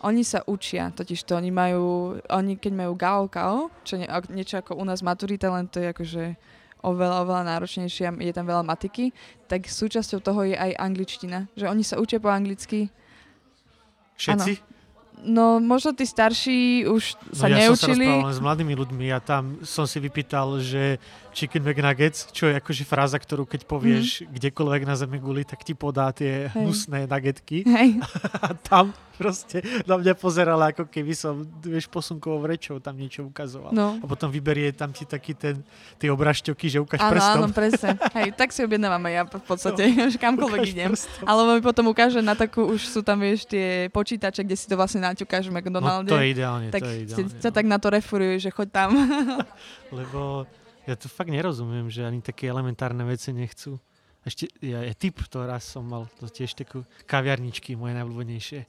[0.00, 4.64] oni sa učia, totiž to oni majú, oni keď majú gao kao, čo nie, niečo
[4.64, 6.24] ako u nás maturita, len to je akože
[6.80, 9.12] oveľa, oveľa náročnejšie a je tam veľa matiky,
[9.44, 11.52] tak súčasťou toho je aj angličtina.
[11.52, 12.88] Že oni sa učia po anglicky.
[14.16, 14.52] Všetci?
[14.56, 14.68] Ano.
[15.20, 18.08] No možno tí starší už sa no, ja neučili.
[18.08, 20.96] Ja som sa s mladými ľuďmi a tam som si vypýtal, že
[21.32, 24.36] chicken McNuggets, čo je akože fráza, ktorú keď povieš mm.
[24.36, 26.54] kdekoľvek na zemi guli, tak ti podá tie Hej.
[26.58, 27.64] hnusné nuggetky.
[27.64, 28.02] Hej.
[28.46, 33.68] A tam proste na mňa pozerala, ako keby som, vieš, posunkovou rečou tam niečo ukazoval.
[33.76, 34.00] No.
[34.00, 35.60] A potom vyberie tam ti taký ten,
[36.00, 37.44] tie obrašťoky, že ukáž áno, prstom.
[37.44, 37.88] Áno, presne.
[38.16, 40.96] Hej, tak si objednávam aj ja v podstate, no, kamkoľvek idem.
[40.96, 41.28] Prstom.
[41.28, 44.80] Alebo mi potom ukáže na takú, už sú tam, vieš, tie počítače, kde si to
[44.80, 46.08] vlastne naťukáš v McDonalde.
[46.08, 47.28] No, to je ideálne, tak to je ideálne.
[47.44, 47.56] sa no.
[47.60, 48.88] tak na to refurujú, že choď tam.
[50.00, 50.48] Lebo
[50.88, 53.76] ja to fakt nerozumiem, že ani také elementárne veci nechcú.
[54.20, 58.60] Ešte ja, ja typ, to raz som mal, to tiež takú kaviarničky moje najobľúbenejšie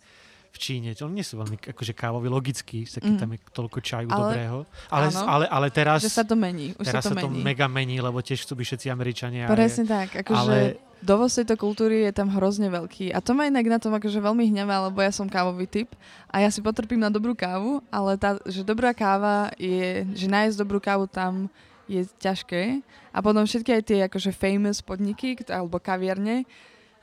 [0.51, 0.91] v Číne.
[0.99, 3.19] Oni nie sú veľmi akože kávoví, logický, taký mm.
[3.19, 4.57] tam je toľko čaju ale, dobrého.
[4.91, 6.03] Ale, áno, ale, ale teraz...
[6.03, 6.75] Že sa to mení.
[6.75, 7.39] Už teraz sa to, sa to mení.
[7.39, 9.47] mega mení, lebo tiež chcú byť všetci Američania.
[9.47, 10.11] Presne tak.
[10.11, 10.79] Akože ale...
[10.99, 13.15] dovoz tejto kultúry je tam hrozne veľký.
[13.15, 15.95] A to ma inak na tom akože veľmi hnevá, lebo ja som kávový typ
[16.27, 20.55] a ja si potrpím na dobrú kávu, ale tá, že dobrá káva je, že nájsť
[20.59, 21.47] dobrú kávu tam
[21.91, 22.79] je ťažké.
[23.11, 26.47] A potom všetky aj tie akože famous podniky alebo kaviarne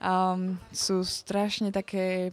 [0.00, 2.32] um, sú strašne také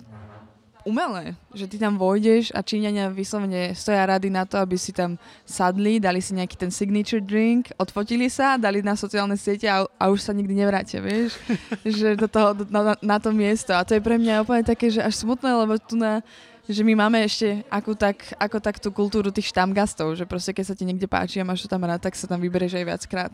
[0.85, 5.17] umelé, že ty tam vojdeš a Číňania vyslovene stoja rady na to, aby si tam
[5.41, 10.03] sadli, dali si nejaký ten signature drink, odfotili sa, dali na sociálne siete a, a
[10.13, 11.41] už sa nikdy nevrátia, vieš,
[11.99, 13.73] že do toho, na, na to miesto.
[13.73, 16.21] A to je pre mňa úplne také, že až smutné, lebo tu na
[16.65, 20.65] že my máme ešte ako tak, ako tak tú kultúru tých štamgastov, že proste keď
[20.73, 23.33] sa ti niekde páči a máš to tam rád, tak sa tam vyberieš aj viackrát.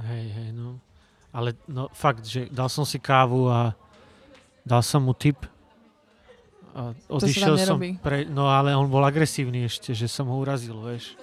[0.00, 0.82] Hej, hej, no.
[1.30, 3.70] Ale no fakt, že dal som si kávu a
[4.66, 5.46] dal som mu tip
[6.74, 8.26] a odišiel som pre...
[8.26, 11.18] No ale on bol agresívny ešte, že som ho urazil, vieš.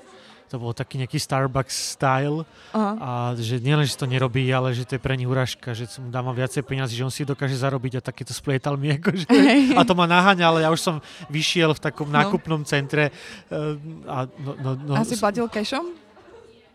[0.47, 2.91] To bol taký nejaký Starbucks style Aha.
[2.95, 6.07] a že nielen, že to nerobí, ale že to je pre nich uražka, že mu
[6.07, 9.27] dávam viacej peniazy, že on si dokáže zarobiť a takéto splietal mi akože,
[9.75, 10.95] a to ma naháňa, ale ja už som
[11.27, 12.15] vyšiel v takom no.
[12.15, 13.11] nákupnom centre
[13.51, 13.75] uh,
[14.07, 15.91] a no, no, no, a si platil cashom?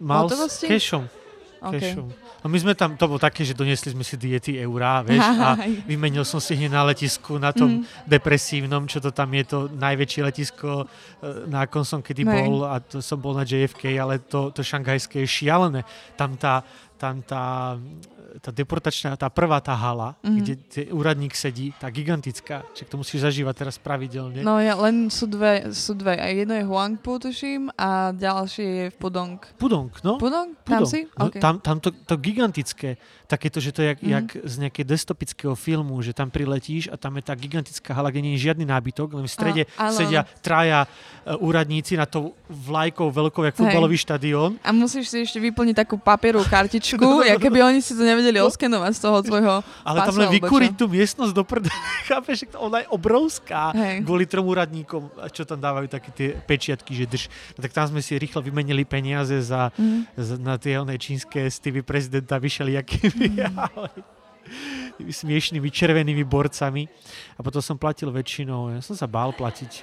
[0.03, 1.09] Mal s cashom.
[1.63, 1.95] Okay.
[2.43, 5.55] No my sme tam, to bolo také, že doniesli sme si diety eurá, vieš, a
[5.87, 8.11] vymenil som si hneď na letisku, na tom mm.
[8.11, 12.35] depresívnom, čo to tam je, to najväčšie letisko, e, na akom som kedy Nej.
[12.43, 15.81] bol, a to som bol na JFK, ale to, to šanghajské je šialené.
[16.19, 16.67] Tam tá,
[16.99, 17.79] tam tá
[18.41, 20.37] tá deportačná, tá prvá tá hala, Mhm.
[20.39, 24.41] kde ten úradník sedí, tá gigantická, čiže to musíš zažívať teraz pravidelne.
[24.41, 26.15] No ja, len sú dve, sú dve.
[26.15, 29.37] A jedno je Huangpu, tuším, a ďalšie je v Pudong.
[29.59, 30.17] Pudong, no.
[30.17, 30.55] Pudong?
[30.63, 30.89] Tam Pudong.
[30.89, 31.01] si?
[31.13, 31.37] No, OK.
[31.37, 34.11] tam, tam to, to gigantické, takéto, že to je jak, Mhm.
[34.13, 38.23] jak z nejakého dystopického filmu, že tam priletíš a tam je tá gigantická hala, kde
[38.23, 40.87] nie je žiadny nábytok, len v strede áno, sedia traja
[41.25, 44.61] e, úradníci na to vlajkou veľkou, jak futbalový štadión.
[44.61, 48.47] A musíš si ešte vyplniť takú papierovú kartičku, ja keby oni si to nevedeli No.
[48.47, 51.67] oskenovať z toho tvojho Ale tam len vykúriť tú miestnosť do prde,
[52.13, 53.75] chápeš, že ona je obrovská.
[53.75, 54.07] Hej.
[54.07, 57.25] Kvôli trom úradníkom, čo tam dávajú také tie pečiatky, že drž.
[57.57, 59.99] No, tak tam sme si rýchlo vymenili peniaze za, Mhm.
[60.15, 63.27] za na tie oné čínske stivy prezidenta vyšeli jakými
[64.93, 66.85] tými smiešnými červenými borcami.
[67.35, 69.83] A potom som platil väčšinou, ja som sa bál platiť e,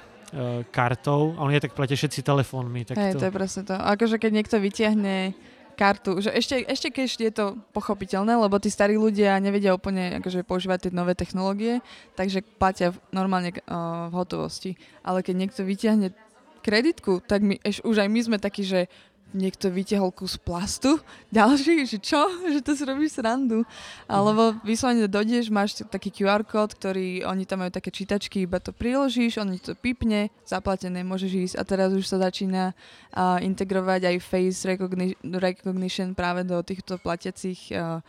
[0.69, 2.85] kartou, a oni aj tak platia všetci telefónmi.
[2.85, 3.73] Tak Hej, to, to je presne to.
[3.73, 5.33] Akože keď niekto vytiahne
[5.80, 10.43] kartu, že ešte, ešte keď je to pochopiteľné, lebo tí starí ľudia nevedia úplne akože
[10.43, 11.80] používať tie nové technológie,
[12.19, 14.75] takže platia normálne uh, v hotovosti.
[15.07, 16.11] Ale keď niekto vytiahne
[16.59, 18.91] kreditku, tak my, už aj my sme takí, že
[19.34, 20.97] niekto vytiahol kus plastu,
[21.36, 22.21] ďalší, že čo?
[22.53, 23.61] Že to si robíš srandu.
[24.09, 28.73] Alebo vyslovene dojdeš, máš taký QR kód, ktorý, oni tam majú také čítačky, iba to
[28.73, 32.73] priložíš, on ti to pipne, zaplatené, môžeš ísť a teraz už sa začína
[33.13, 38.01] a, integrovať aj face recogni- recognition práve do týchto platiacich a,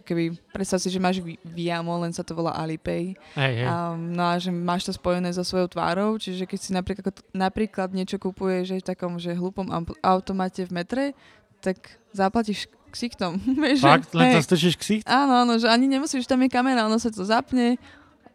[0.00, 3.14] keby, predstav si, že máš Vi- Viamo, len sa to volá Alipay.
[3.34, 3.66] hej, hej.
[3.66, 7.88] Um, no a že máš to spojené so svojou tvárou, čiže keď si napríklad, napríklad
[7.90, 11.04] niečo kupuješ že v takom že hlupom am- automate v metre,
[11.60, 11.76] tak
[12.10, 13.38] zaplatíš ksichtom.
[13.78, 15.04] Fakt, len tam strčíš ksicht?
[15.06, 17.78] Áno, áno, že ani nemusíš, tam je kamera, ono sa to zapne,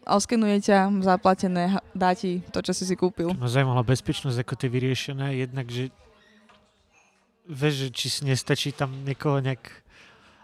[0.05, 3.33] oskenuje ťa, zaplatené, dá ti to, čo si si kúpil.
[3.33, 5.89] Ma zaujímala bezpečnosť, ako to je vyriešené, jednak, že
[7.45, 9.61] vieš, či si nestačí tam niekoho nejak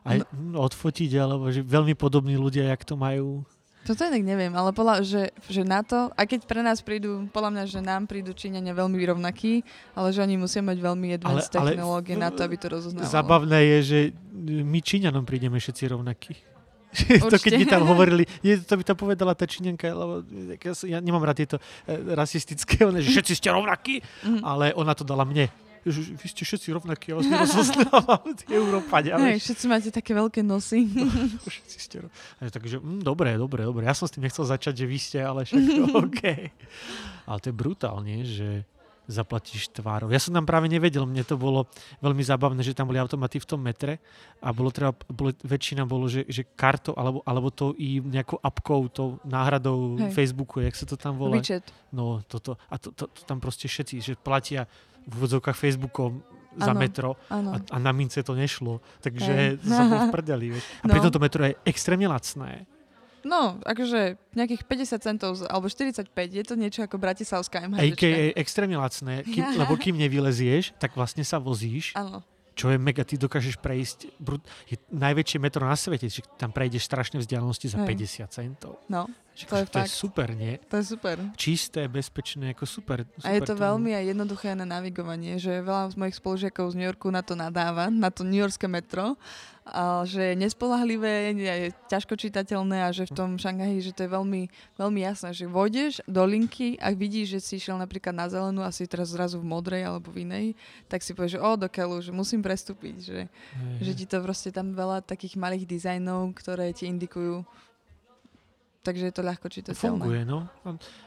[0.02, 0.62] aj no.
[0.62, 3.46] odfotiť, alebo že veľmi podobní ľudia, jak to majú.
[3.82, 7.50] Toto inak neviem, ale podľa, že, že na to, a keď pre nás prídu, podľa
[7.50, 9.66] mňa, že nám prídu Číňania veľmi rovnakí,
[9.98, 13.10] ale že oni musia mať veľmi advanced Ale- ale technológie na to, aby to rozoznávalo.
[13.10, 14.00] Zabavné je, že
[14.46, 16.38] my Číňanom prídeme všetci rovnakí.
[17.26, 20.28] to keď by tam hovorili, nie, to by tam povedala tá Číňanka, lebo
[20.62, 23.98] ja, ja nemám rád tieto e, rasistické, one, že všetci ste rovnakí,
[24.28, 24.46] Mhm.
[24.46, 25.50] ale ona to dala mne.
[25.82, 29.18] Že, vy ste všetci rovnakí, ja vás nerozoznávam, tie Európania.
[29.26, 30.86] Hej, všetci máte také veľké nosy.
[31.50, 33.90] Všetci ste ro- A Takže, mm, dobre, dobre, dobre.
[33.90, 35.58] Ja som s tým nechcel začať, že vy ste, ale však
[36.06, 36.22] OK.
[37.26, 38.62] Ale to je brutálne, že
[39.10, 40.08] zaplatíš tvárou.
[40.08, 41.68] Ja som tam práve nevedel, mne to bolo
[42.00, 44.00] veľmi zábavné, že tam boli automaty v tom metre
[44.40, 48.88] a bolo treba, bolo, väčšina bolo, že, že kartou alebo, alebo to i nejakou apkou,
[48.88, 50.16] tou náhradou Hej.
[50.16, 51.42] Facebooku, jak sa to tam volá.
[51.42, 51.68] Widget.
[51.92, 52.56] No, toto.
[52.72, 54.64] A to, to, to tam proste všetci, že platia
[55.02, 56.22] v úvodzovkách Facebookom
[56.54, 57.54] za Áno, metro Áno.
[57.54, 58.84] a, a na mince to nešlo.
[59.00, 60.46] Takže som bol v prdeli.
[60.52, 60.64] Vieš.
[60.82, 60.92] A No.
[60.92, 62.68] pritom to metro je extrémne lacné.
[63.22, 67.94] No, akože nejakých 50 centov, alebo 45, je to niečo ako bratislavská MHD.
[67.94, 72.26] AKA extrémne lacné, kým, lebo kým nevylezieš, tak vlastne sa vozíš, Áno.
[72.52, 76.82] čo je mega, ty dokážeš prejsť, brut, je najväčšie metro na svete, že tam prejdeš
[76.84, 78.26] strašné vzdialenosti za Hej.
[78.26, 78.82] 50 centov.
[78.88, 79.96] No, Že To je to je fakt.
[79.96, 80.60] super, nie?
[80.68, 81.16] to je super.
[81.40, 83.08] Čisté, bezpečné, ako super.
[83.16, 83.64] super A je to tomu.
[83.64, 87.34] veľmi aj jednoduché na navigovanie, že veľa z mojich spolužiakov z New Yorku na to
[87.40, 89.16] nadáva, na to New Yorkské metro,
[89.62, 94.10] a že je nespolahlivé, je ťažko čitateľné a že v tom Šangahi, že to je
[94.10, 98.66] veľmi, veľmi jasné, že vojdeš do linky a vidíš, že si išiel napríklad na zelenú
[98.66, 100.46] a si teraz zrazu v modrej alebo v inej,
[100.90, 103.20] tak si povieš, že o, do keľu, že musím prestúpiť, že,
[103.80, 107.46] že ti to proste tam veľa takých malých dizajnov, ktoré ti indikujú
[108.82, 110.02] Takže je to ľahko čitateľné.
[110.02, 110.50] Funguje, no.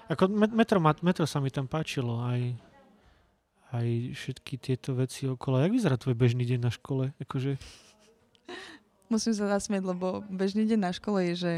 [0.06, 2.54] Ako met- metro, metro sa mi tam páčilo, aj,
[3.74, 5.58] aj všetky tieto veci okolo.
[5.58, 7.10] Jak vyzerá tvoj bežný deň na škole?
[7.18, 7.58] Akože
[9.10, 11.52] Musím sa zasmieť, lebo bežný deň na škole je, že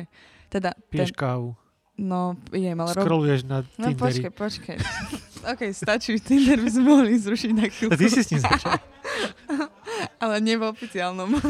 [0.50, 0.74] teda...
[0.90, 1.54] piješ kávu,
[1.94, 2.90] no, idem, ale...
[2.92, 3.04] Rob...
[3.06, 4.02] scrolluješ na No Tinderi.
[4.02, 4.76] počkaj, počkaj.
[5.54, 6.18] OK, stačí.
[6.18, 7.94] Tinder by sme mohli zrušiť na chvíľku.
[7.94, 8.76] A ty si s ním začal.
[10.22, 11.28] ale nie v oficiálnom.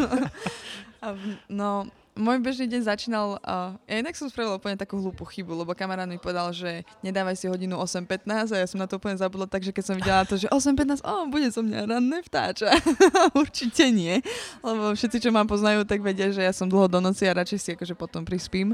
[1.46, 1.86] No,
[2.16, 3.36] môj bežný deň začínal...
[3.44, 7.36] Uh, ja inak som spravila úplne takú hlúpu chybu, lebo kamarát mi povedal, že nedávaj
[7.36, 10.40] si hodinu 8.15 a ja som na to úplne zabudla, takže keď som videla to,
[10.40, 12.72] že 8.15, o, bude so mňa ranné vtáča.
[13.44, 14.24] Určite nie,
[14.64, 17.58] lebo všetci, čo ma poznajú, tak vedia, že ja som dlho do noci a radšej
[17.60, 18.72] si akože potom prispím.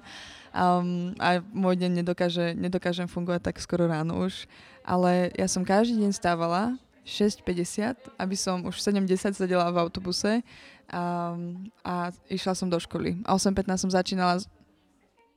[0.55, 4.47] Um, a môj deň nedokáže, nedokážem fungovať tak skoro ráno už.
[4.87, 10.47] Ale ja som každý deň stávala 6.50, aby som už 7.10 sedela v autobuse
[10.91, 11.35] a,
[11.83, 11.95] a
[12.27, 13.21] išla som do školy.
[13.23, 14.41] A 8.15 som začínala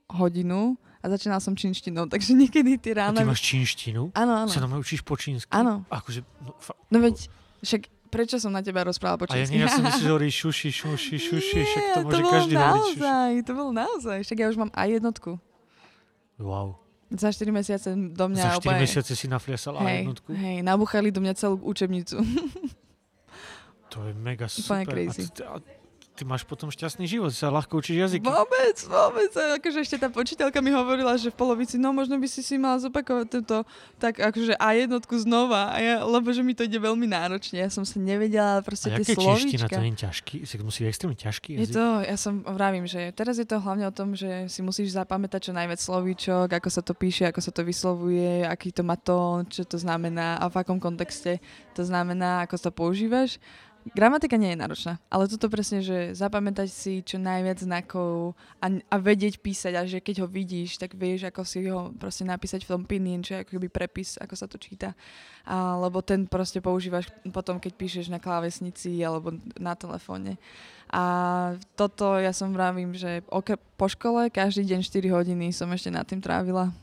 [0.08, 3.22] hodinu a začínala som čínštinou, takže niekedy tie A rána...
[3.22, 4.10] ty máš čínštinu?
[4.14, 4.50] Áno, áno.
[4.50, 5.50] Sa tam učíš po čínsky?
[5.50, 5.86] Áno.
[5.90, 7.30] Akože, no, fa- No veď,
[7.62, 10.70] však prečo som na teba rozprával po A ja, nie, ja som myslel, že šuši,
[10.72, 12.98] šuši, šuši, však to Nie, môže bolo každý hovoriť šuši.
[13.02, 14.18] naozaj, to bolo naozaj.
[14.24, 15.30] Však ja už mám aj jednotku.
[16.38, 16.78] Wow.
[17.06, 18.78] Za 4 mesiace do mňa Za 4 úplne...
[18.82, 20.28] mesiace si nafliasal aj hej, jednotku.
[20.34, 22.18] hej, nabuchali do mňa celú učebnicu.
[23.96, 24.92] To je mega Úplne super.
[24.92, 25.24] crazy.
[25.24, 25.54] A ty, a
[26.16, 28.24] ty máš potom šťastný život, sa ľahko učíš jazyky.
[28.24, 29.28] Vôbec, vôbec.
[29.60, 32.80] Akože ešte tá počítelka mi hovorila, že v polovici, no možno by si si mala
[32.80, 33.68] zopakovať túto,
[34.00, 37.60] tak akože a jednotku znova, a ja, lebo že mi to ide veľmi náročne.
[37.60, 39.68] Ja som sa nevedela proste A tie slovíčka.
[39.68, 40.36] to je ťažký?
[40.48, 41.76] Si musí byť extrémne ťažký Je jazyk.
[41.76, 45.48] to, ja som vravím, že teraz je to hlavne o tom, že si musíš zapamätať
[45.48, 49.44] čo najviac slovíčok, ako sa to píše, ako sa to vyslovuje, aký to má tón,
[49.52, 51.44] čo to znamená a v akom kontexte
[51.76, 53.36] to znamená, ako to používaš.
[53.94, 58.96] Gramatika nie je náročná, ale toto presne, že zapamätať si čo najviac znakov a, a
[58.98, 62.72] vedieť písať a že keď ho vidíš, tak vieš, ako si ho proste napísať v
[62.74, 64.98] tom pinyin, čo je ako keby prepis, ako sa to číta.
[65.46, 70.34] A, lebo ten proste používaš potom, keď píšeš na klávesnici alebo na telefóne.
[70.90, 71.02] A
[71.78, 76.02] toto ja som vravím, že okre- po škole každý deň 4 hodiny som ešte nad
[76.02, 76.74] tým trávila.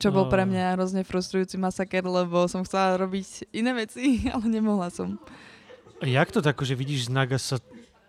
[0.00, 0.56] Čo bol pre No.
[0.56, 5.20] mňa hrozne frustrujúci masaker, lebo som chcela robiť iné veci, ale nemohla som.
[6.00, 7.60] A jak to tak, že vidíš znak a sa...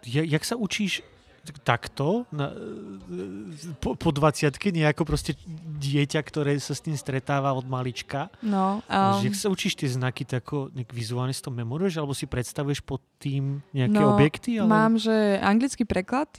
[0.02, 1.04] Ja, jak sa učíš
[1.66, 2.54] takto na,
[3.82, 5.34] po, po 20 nie ako proste
[5.82, 8.30] dieťa, ktoré sa s tým stretáva od malička.
[8.46, 12.14] No, Um, jak sa učíš tie znaky, tak ako nejak vizuálne si to memoruješ, alebo
[12.14, 14.62] si predstavuješ pod tým nejaké No, objekty?
[14.62, 14.70] Ale...
[14.70, 16.30] Mám, že anglický preklad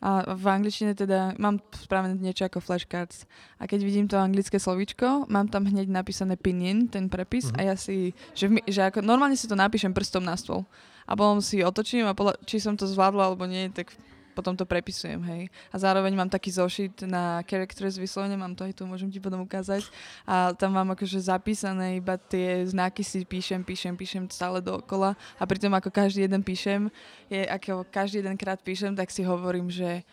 [0.00, 3.24] a v angličtine teda mám spravené niečo ako flashcards.
[3.60, 7.56] A keď vidím to anglické slovíčko, mám tam hneď napísané pinyin, ten prepis Mhm.
[7.56, 10.64] a ja si, že, v, že ako, normálne si to napíšem prstom na stôl.
[11.10, 13.90] A potom si otočím a podľa, či som to zvládla alebo nie, tak
[14.30, 15.42] potom to prepisujem, hej.
[15.74, 19.42] A zároveň mám taký zošit na characters vyslovene, mám to aj tu, môžem ti potom
[19.42, 19.84] ukázať.
[20.24, 25.18] A tam mám akože zapísané iba tie znaky si píšem, píšem, píšem stále dookola.
[25.36, 26.88] A pritom ako každý jeden píšem,
[27.26, 30.06] je, ako každý jeden krát píšem, tak si hovorím, že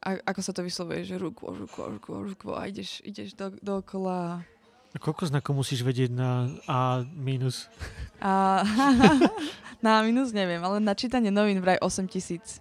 [0.00, 4.40] a, ako sa to vyslovuje, že rukvo, rukvo, rukvo, rukvo a ideš, ideš do, dookola.
[4.90, 7.70] A Koľko znakov musíš vedieť na A minus?
[8.18, 8.66] A
[9.86, 12.58] na minus neviem, ale na čítanie novín vraj 8 tisíc.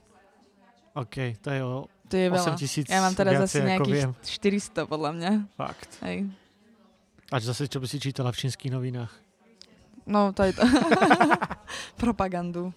[0.94, 2.54] OK, to je o To je 8 veľa.
[2.58, 4.12] tisíc Ja mám teraz asi nejakých viem.
[4.22, 5.32] 400 podľa mňa.
[5.58, 5.90] Fakt.
[6.06, 6.30] Hej.
[7.30, 9.14] Až zase, čo by si čítala v čínskych novinách.
[10.10, 10.66] No, to je to.
[12.02, 12.74] Propagandu.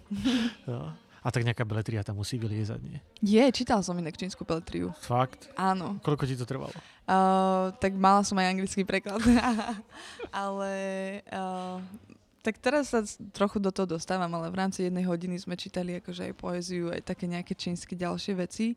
[0.69, 0.93] No.
[1.23, 2.99] A tak nejaká beletria tam musí vyliezať, nie?
[3.23, 4.91] Je, čítal som inak čínsku peletriu.
[5.07, 5.47] Fakt?
[5.55, 6.03] Áno.
[6.03, 6.75] Koľko ti to trvalo?
[7.07, 9.23] Uh, tak mala som aj anglický preklad.
[10.45, 10.73] ale
[11.31, 11.79] uh,
[12.43, 16.31] tak teraz sa trochu do toho dostávam, ale v rámci jednej hodiny sme čítali akože
[16.31, 18.75] aj poéziu, aj také nejaké čínske ďalšie veci,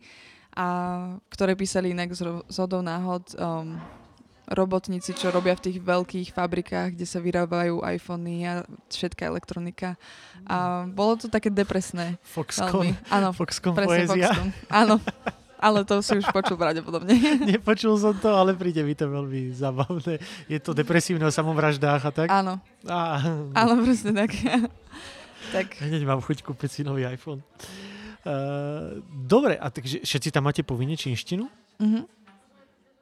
[0.54, 3.76] a, ktoré písali inak z, z hodou náhod um,
[4.50, 8.54] robotníci, čo robia v tých veľkých fabrikách, kde sa vyrábajú iPhony a
[8.90, 9.98] všetká elektronika.
[10.46, 12.22] A bolo to také depresné.
[12.22, 12.94] Foxconn?
[13.10, 14.30] Áno, Foxconn presne poézia?
[14.30, 14.50] Foxconn.
[14.70, 14.96] Áno,
[15.58, 17.16] ale to si už počul pravdepodobne.
[17.58, 20.22] Nepočul som to, ale príde mi to veľmi zabavné.
[20.46, 22.28] Je to depresívne o samovraždách a tak?
[22.30, 23.18] Áno, Á,
[23.58, 24.32] áno, presne tak.
[25.50, 27.42] tak Hneď mám chuť kúpiť si nový iPhone.
[28.26, 31.50] Uh, dobre, a takže všetci tam máte povinne čínštinu?
[31.82, 32.04] mhm.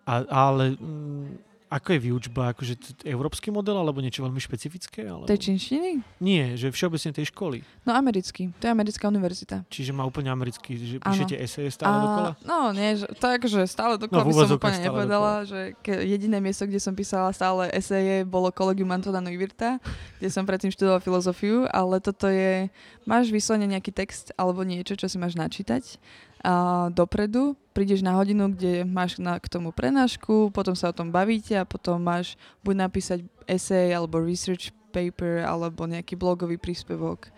[0.03, 2.53] A, ale mm, ako je výučba?
[2.53, 5.09] Akože t- európsky model alebo niečo veľmi špecifické?
[5.09, 5.25] Alebo...
[5.25, 6.05] tej čínštiny?
[6.21, 7.65] Nie, že všeobecne tej školy.
[7.81, 9.65] No americký, to je americká univerzita.
[9.73, 11.09] Čiže má úplne americký, že Áno.
[11.09, 12.29] píšete eseje stále dokola?
[12.45, 16.05] no nie, že, to je akože stále dokola No, by som úplne nepovedala, že ke,
[16.05, 19.81] jediné miesto, kde som písala stále eseje, bolo Collegium Antona Neuwirta,
[20.21, 22.69] kde som predtým študovala filozofiu, ale toto je,
[23.09, 25.97] máš vyslovene nejaký text alebo niečo, čo si máš načítať
[26.43, 26.53] a
[26.91, 31.55] dopredu, prídeš na hodinu, kde máš na, k tomu prenášku, potom sa o tom bavíte
[31.55, 32.35] a potom máš
[32.67, 37.31] buď napísať esej alebo research paper alebo nejaký blogový príspevok.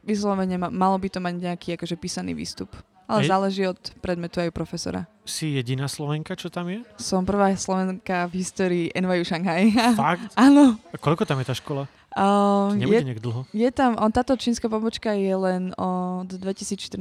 [0.00, 2.72] Vyslovene ma, malo by to mať nejaký akože písaný výstup.
[3.04, 3.28] Ale Hej.
[3.28, 5.04] záleží od predmetu aj profesora.
[5.28, 6.80] Si jediná Slovenka, čo tam je?
[6.96, 9.68] Som prvá Slovenka v histórii NYU Shanghai.
[10.00, 10.32] Fakt?
[10.40, 10.80] Áno.
[10.88, 11.84] A koľko tam je tá škola?
[12.14, 13.42] Uh, To nebude je, nejak dlho.
[13.50, 16.94] je tam, on, táto čínska pobočka je len od 2014.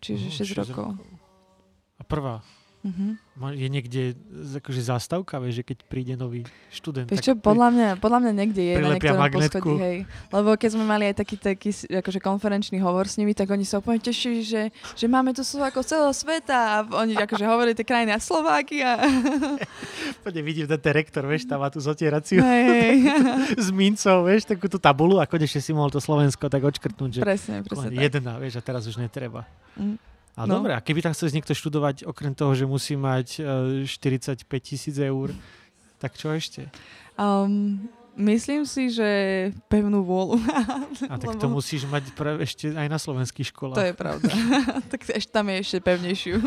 [0.00, 0.96] Čiže Mhm, 6 šesť rokov.
[1.98, 2.40] A prvá,
[3.38, 4.02] Má- je niekde
[4.62, 7.10] akože zástavka, vieš, že keď príde nový študent.
[7.10, 9.58] Vieš čo, pri- podľa mňa, podľa mňa niekde je na niektorom magnetku.
[9.58, 9.98] poschodí, hej.
[10.30, 13.82] Lebo keď sme mali aj taký, taký akože konferenčný hovor s nimi, tak oni sa
[13.82, 18.14] úplne tešili, že, že máme tu Slovákov celého sveta a oni akože hovorili tie krajiny
[18.14, 18.98] a Slováky a
[20.24, 22.96] Poďme vidím ten rektor, vieš, tam má tú zotieraciu hej, hej.
[23.66, 27.20] s mincov, vieš, takú tú tabulu a konečne si mohol to Slovensko tak odškrtnúť, že
[27.22, 28.02] presne, presne tak.
[28.02, 29.46] jedna, vieš, a teraz už netreba.
[29.78, 30.07] Mm.
[30.38, 30.62] A No.
[30.62, 33.42] dobre, a keby tam chcel niekto študovať, okrem toho, že musí mať
[33.82, 35.34] e, 45 tisíc eur,
[35.98, 36.70] tak čo ešte?
[37.18, 39.10] Um, myslím si, že
[39.66, 40.38] pevnú vôľu.
[41.10, 43.74] A tak to Lebo- musíš mať pre, ešte aj na slovenských školách.
[43.74, 44.30] To je pravda.
[44.94, 46.38] tak ešte tam je ešte pevnejšiu.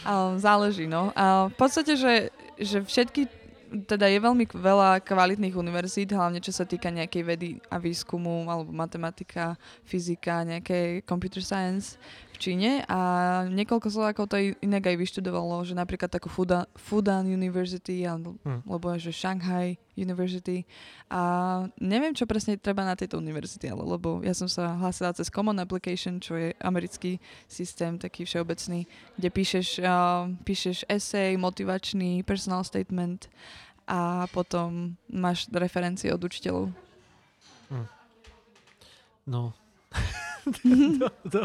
[0.00, 1.12] Ale záleží, no.
[1.12, 3.28] A v podstate, že, že všetky
[3.66, 8.70] teda je veľmi veľa kvalitných univerzít, hlavne čo sa týka nejakej vedy a výskumu, alebo
[8.70, 11.98] matematika, fyzika, nejaké computer science
[12.36, 13.00] v Číne a
[13.48, 18.60] niekoľko Slovákov to inak aj vyštudovalo, že napríklad takú Fudan, Fudan University, alebo, Hm.
[18.68, 20.68] alebo že Shanghai University
[21.08, 25.32] a neviem, čo presne treba na tejto univerzite, ale lebo ja som sa hlásila cez
[25.32, 27.16] Common Application, čo je americký
[27.48, 28.84] systém, taký všeobecný,
[29.16, 33.32] kde píšeš, uh, píšeš esej, motivačný, personal statement
[33.88, 36.76] a potom máš referencie od učiteľov.
[39.26, 39.50] No.
[41.00, 41.40] do, do.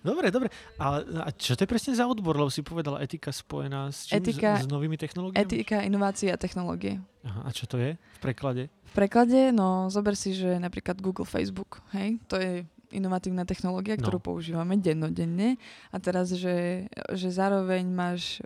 [0.00, 0.48] Dobre, dobre.
[0.76, 2.34] A, a čo to je presne za odbor?
[2.34, 4.22] Lebo si povedala etika spojená s čím?
[4.22, 5.42] Etika- s, s novými technológiami?
[5.42, 7.02] Etika, inovácie a technológie.
[7.22, 8.70] Aha, a čo to je v preklade?
[8.86, 12.62] V preklade, no zober si, že napríklad Google, Facebook, hej, to je
[12.94, 14.24] inovatívna technológia, ktorú No.
[14.24, 15.58] používame dennodenne
[15.90, 18.38] a teraz, že, že zároveň máš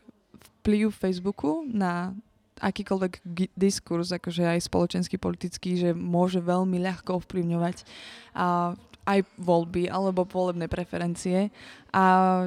[0.64, 2.16] vplyv Facebooku na
[2.58, 3.24] akýkoľvek
[3.56, 7.84] diskurs, akože aj spoločenský, politický, že môže veľmi ľahko ovplyvňovať
[8.32, 8.76] a
[9.10, 11.50] aj voľby alebo volebné preferencie
[11.90, 12.04] a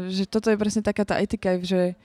[0.08, 2.00] že toto je presne taká tá etika, že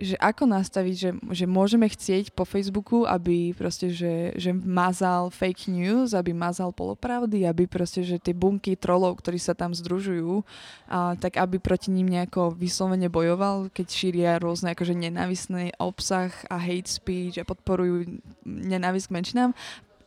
[0.00, 5.68] že ako nastaviť, že, že môžeme chcieť po Facebooku, aby proste, že, že mazal fake
[5.68, 10.40] news, aby mazal polopravdy, aby proste, že tie bunky trolov, ktorí sa tam združujú,
[10.88, 16.56] a, tak aby proti ním nejako vyslovene bojoval, keď šíria rôzne akože nenávisný obsah a
[16.56, 19.52] hate speech a podporujú nenávisť k menšinám.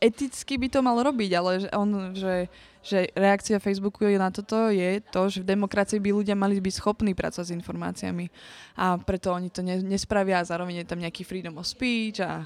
[0.02, 2.50] Eticky by to mal robiť, ale že on, že,
[2.84, 6.74] že reakcia Facebooku je na toto je to, že v demokracii by ľudia mali byť
[6.74, 8.26] schopní pracovať s informáciami.
[8.78, 12.44] A preto oni to ne, nespravia a zároveň je tam nejaký freedom of speech a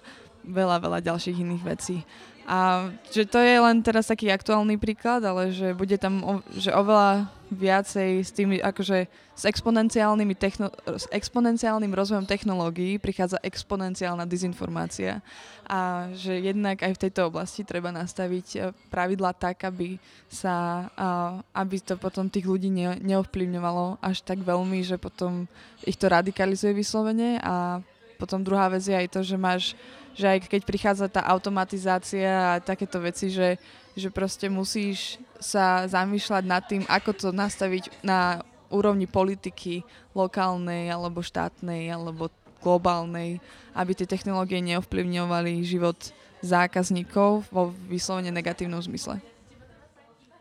[0.49, 2.03] veľa, veľa ďalších iných vecí.
[2.49, 6.72] A že to je len teraz taký aktuálny príklad, ale že bude tam o, že
[6.72, 9.05] oveľa viacej s tými, akože
[9.36, 15.20] s exponenciálnymi techno, s exponenciálnym rozvojom technológií prichádza exponenciálna dezinformácia
[15.68, 20.01] a že jednak aj v tejto oblasti treba nastaviť e, pravidlá tak, aby
[20.32, 21.09] sa, a,
[21.53, 25.44] aby to potom tých ľudí ne, neovplyvňovalo až tak veľmi, že potom
[25.84, 27.84] ich to radikalizuje vyslovene a
[28.16, 29.76] potom druhá vec je aj to, že máš
[30.18, 33.54] že aj keď prichádza tá automatizácia a takéto veci, že,
[33.94, 41.22] že proste musíš sa zamýšľať nad tým, ako to nastaviť na úrovni politiky lokálnej alebo
[41.22, 43.38] štátnej alebo globálnej,
[43.78, 46.10] aby tie technológie neovplyvňovali život
[46.42, 49.22] zákazníkov vo vyslovene negatívnom zmysle.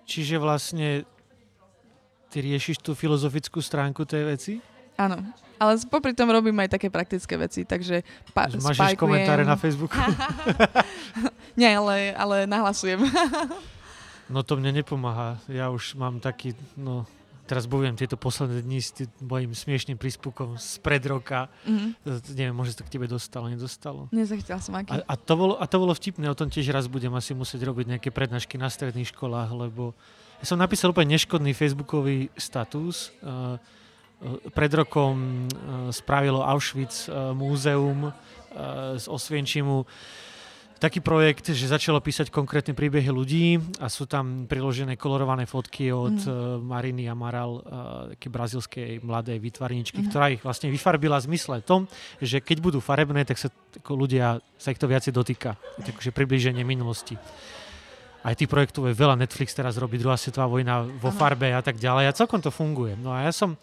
[0.09, 1.05] Čiže vlastne
[2.33, 4.53] ty riešiš tú filozofickú stránku tej veci?
[4.97, 5.21] Áno.
[5.57, 9.97] Ale popri tom robím aj také praktické veci, takže pa- máš komentáre na Facebooku?
[11.59, 13.01] Nie, ale, ale nahlasujem.
[14.27, 15.39] No to mne nepomáha.
[15.47, 17.07] Ja už mám taký, no
[17.47, 21.47] teraz bojujem tieto posledné dni s tým mojim smiešným príspevkom z pred roka.
[21.63, 21.87] Mhm.
[22.03, 24.11] E, Neviem, možno to k tebe dostalo, nedostalo.
[24.11, 24.99] Nezachytila som aký.
[24.99, 27.63] A, a, to bolo, a to bolo vtipné, o tom tiež raz budem asi musieť
[27.63, 29.95] robiť nejaké prednášky na stredných školách, lebo
[30.37, 33.15] ja som napísal úplne neškodný facebookový status.
[33.23, 33.55] Uh,
[34.53, 38.13] pred rokom uh, spravilo Auschwitz uh, múzeum uh,
[38.97, 39.85] z Osvienčimu
[40.77, 46.21] taký projekt, že začalo písať konkrétne príbehy ľudí a sú tam priložené kolorované fotky od
[46.21, 46.61] mm.
[46.61, 47.65] Mariny Amaral,
[48.13, 50.09] také brazilskej mladej výtvarničky, Mhm.
[50.13, 51.89] ktorá ich vlastne vyfarbila v zmysle tom,
[52.21, 55.57] že keď budú farebné, tak sa ako ľudia sa ich to viacej dotýka.
[55.81, 57.17] Takže priblíženie minulosti.
[58.21, 59.17] Aj tých projektov je veľa.
[59.17, 62.05] Netflix teraz robí druhá svetová vojna vo farbe a tak ďalej.
[62.05, 62.93] A celkom to funguje.
[62.99, 63.57] No a ja som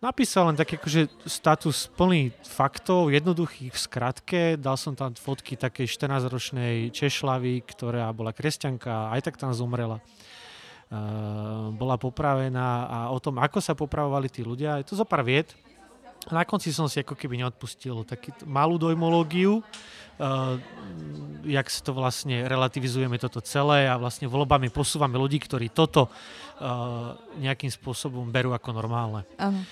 [0.00, 4.40] napísal len taký akože status plný faktov, jednoduchých v skratke.
[4.60, 10.00] Dal som tam fotky takej 14-ročnej Češlavy, ktorá bola kresťanka a aj tak tam zomrela.
[10.86, 14.78] Uh, bola popravená a o tom, ako sa popravovali tí ľudia.
[14.78, 15.50] Je to zo pár vied.
[16.26, 20.58] A na konci som si ako keby neodpustil taký t- malú dojmológiu, uh,
[21.42, 27.14] jak sa to vlastne relativizujeme toto celé a vlastne voľbami posúvame ľudí, ktorí toto uh,
[27.38, 29.26] nejakým spôsobom berú ako normálne.
[29.38, 29.62] Áno.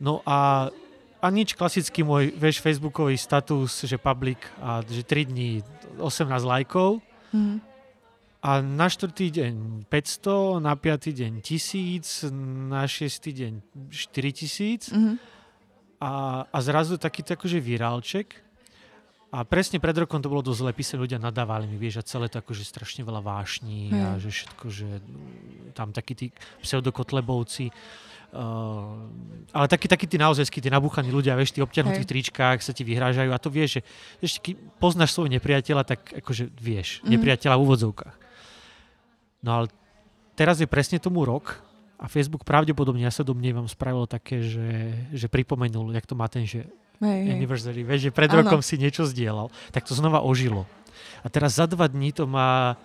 [0.00, 0.72] No a,
[1.20, 5.60] a nič, klasický môj, vieš, facebookový status, že public a že 3 dní
[5.96, 7.60] 18 lajkov Mhm.
[8.40, 9.54] a na štvrtý deň
[9.86, 12.26] 500, na piatý deň 1000,
[12.66, 13.52] na šiestý deň
[13.92, 15.12] 4000 Mhm.
[16.00, 16.10] a,
[16.48, 18.34] a zrazu taký akože virálček.
[19.30, 22.26] A presne pred rokom to bolo dosť zle, písali ľudia nadávali mi, vieš, a celé
[22.26, 24.26] to akože strašne veľa vášní a Hej.
[24.26, 25.04] že všetko, že mm,
[25.70, 26.26] tam takí tí
[26.58, 27.70] pseudokotlebovci
[28.30, 29.10] Uh,
[29.50, 32.12] ale takí, takí tí naozaj, tí nabúchaní ľudia, vieš, tí obťahnutí v Hej.
[32.14, 33.80] tričkách sa ti vyhrážajú a to vieš, že
[34.22, 37.10] vieš, keď poznáš svojho nepriateľa, tak akože vieš, Mhm.
[37.10, 38.16] nepriateľa v úvodzovkách.
[39.42, 39.66] No ale
[40.38, 41.58] teraz je presne tomu rok
[41.98, 46.46] a Facebook pravdepodobne, ja sa domnievam, spravil také, že, že pripomenul, jak to má ten,
[46.46, 46.70] že
[47.02, 47.34] hej.
[47.34, 48.46] anniversary, vieš, že pred Áno.
[48.46, 50.70] rokom si niečo zdieľal, tak to znova ožilo.
[51.20, 52.78] A teraz za dva dní to má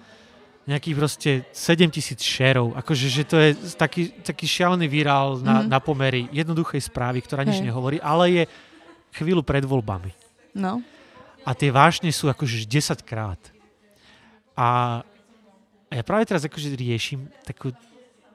[0.65, 2.73] nejakých proste 7 tisíc šerov.
[2.73, 5.69] Akože, že to je taký, taký šialený virál na, Mhm.
[5.69, 7.69] na pomery jednoduchej správy, ktorá nič Hej.
[7.69, 8.43] nehovorí, ale je
[9.13, 10.09] chvíľu pred voľbami.
[10.57, 10.81] No.
[11.45, 13.37] A tie vášne sú akože 10 krát.
[14.57, 14.99] A,
[15.85, 17.69] a ja práve teraz akože riešim takú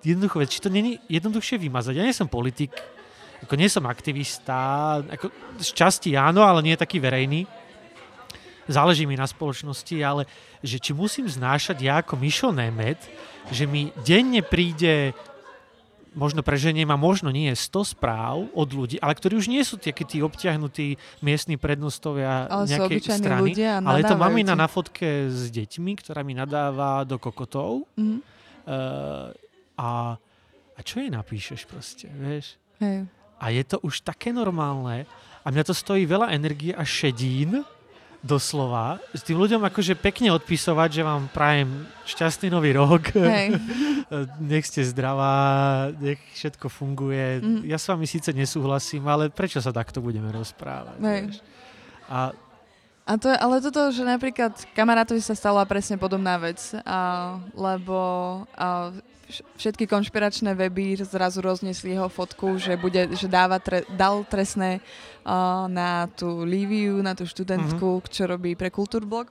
[0.07, 1.99] jednoduchú vec, či to není jednoduchšie vymazať.
[1.99, 2.71] Ja nie som politik,
[3.43, 7.45] ako nie som aktivista, ako z časti áno, ale nie taký verejný.
[8.69, 10.29] Záleží mi na spoločnosti, ale
[10.61, 13.01] že či musím znášať ja ako Mišo Nemet,
[13.49, 15.17] že mi denne príde
[16.11, 19.95] možno preženiem a možno nie 100 správ od ľudí, ale ktorí už nie sú tie,
[19.95, 25.55] tí obťahnutí miestni prednostovia Ale nejakej strany, ľudia ale je to mamina na fotke s
[25.55, 28.19] deťmi, ktorá mi nadáva do kokotov Mhm.
[28.67, 29.31] uh,
[29.79, 30.19] a,
[30.77, 32.59] a čo jej napíšeš proste, vieš?
[32.83, 33.07] Hej.
[33.41, 35.09] A je to už také normálne
[35.41, 37.65] a mňa to stojí veľa energie a šedín,
[38.21, 43.57] doslova, s tým ľuďom akože pekne odpisovať, že vám prajem šťastný nový rok, Hej.
[44.53, 47.41] nech ste zdravá, nech všetko funguje.
[47.41, 47.61] Mhm.
[47.65, 50.99] Ja s vami síce nesúhlasím, ale prečo sa takto budeme rozprávať?
[51.01, 51.23] Hej.
[51.33, 51.37] vieš?
[52.11, 52.35] A
[53.11, 57.99] A to je, ale toto, že napríklad kamarátovi sa stala presne podobná vec, a, lebo
[58.55, 58.95] a,
[59.27, 64.79] vš- všetky konšpiračné weby zrazu roznesli jeho fotku, že, bude, že dáva tre, dal trestné
[65.21, 68.07] a, na tú Líviu, na tú študentku, Mhm.
[68.07, 69.27] čo robí pre Kultúrblog.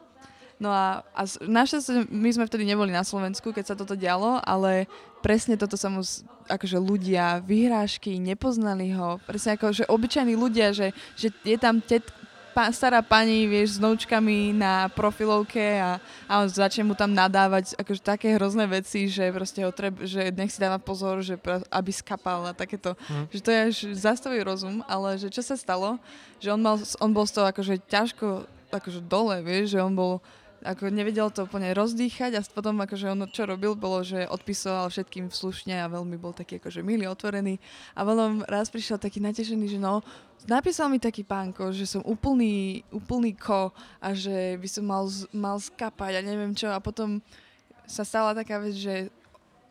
[0.59, 4.91] No a, a našťastie my sme vtedy neboli na Slovensku, keď sa toto dialo, ale
[5.23, 6.03] presne toto sa mu,
[6.45, 12.03] akože ľudia, vyhrážky, nepoznali ho, presne ako, že obyčajní ľudia, že, že je tam tet,
[12.51, 17.77] pa, stará pani, vieš, s noučkami na profilovke a, a on začne mu tam nadávať
[17.77, 21.63] akože také hrozné veci, že proste ho treb, že nech si dáva pozor, že pra-
[21.69, 22.97] aby skapal a takéto.
[23.07, 23.25] Hm.
[23.31, 26.01] Že to je až zastavý rozum, ale že čo sa stalo,
[26.37, 30.21] že on, mal, on bol z toho akože ťažko akože dole, vieš, že on bol
[30.63, 35.31] ako nevedel to úplne rozdýchať a potom akože on čo robil, bolo, že odpisoval všetkým
[35.31, 37.59] slušne a veľmi bol taký akože milý, otvorený.
[37.95, 40.03] A potom raz prišiel taký natešený, že no,
[40.47, 45.57] napísal mi taký pánko, že som úplný, úplný ko a že by som mal, mal
[45.59, 46.67] skapať a neviem čo.
[46.71, 47.23] A potom
[47.87, 49.09] sa stala taká vec, že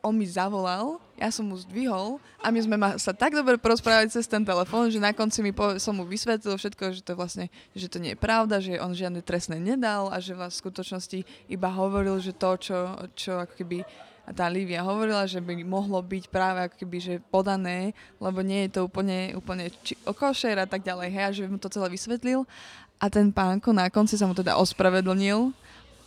[0.03, 4.07] on mi zavolal, ja som mu zdvihol a my sme ma, sa tak dobre porozprávali
[4.07, 7.51] cez ten telefón, že na konci mi po, som mu vysvetlil všetko, že to vlastne,
[7.75, 11.19] že to nie je pravda, že on žiadne trestné nedal a že vlastne v skutočnosti
[11.51, 12.79] iba hovoril, že to, čo,
[13.19, 13.83] čo ako keby
[14.33, 18.81] tá Lívia hovorila, že by mohlo byť práve ako keby, že podané, lebo nie je
[18.81, 22.45] to úplne, úplne či, košer a tak ďalej, hej, a že mu to celé vysvetlil.
[22.99, 25.55] A ten pánko na konci sa mu teda ospravedlnil,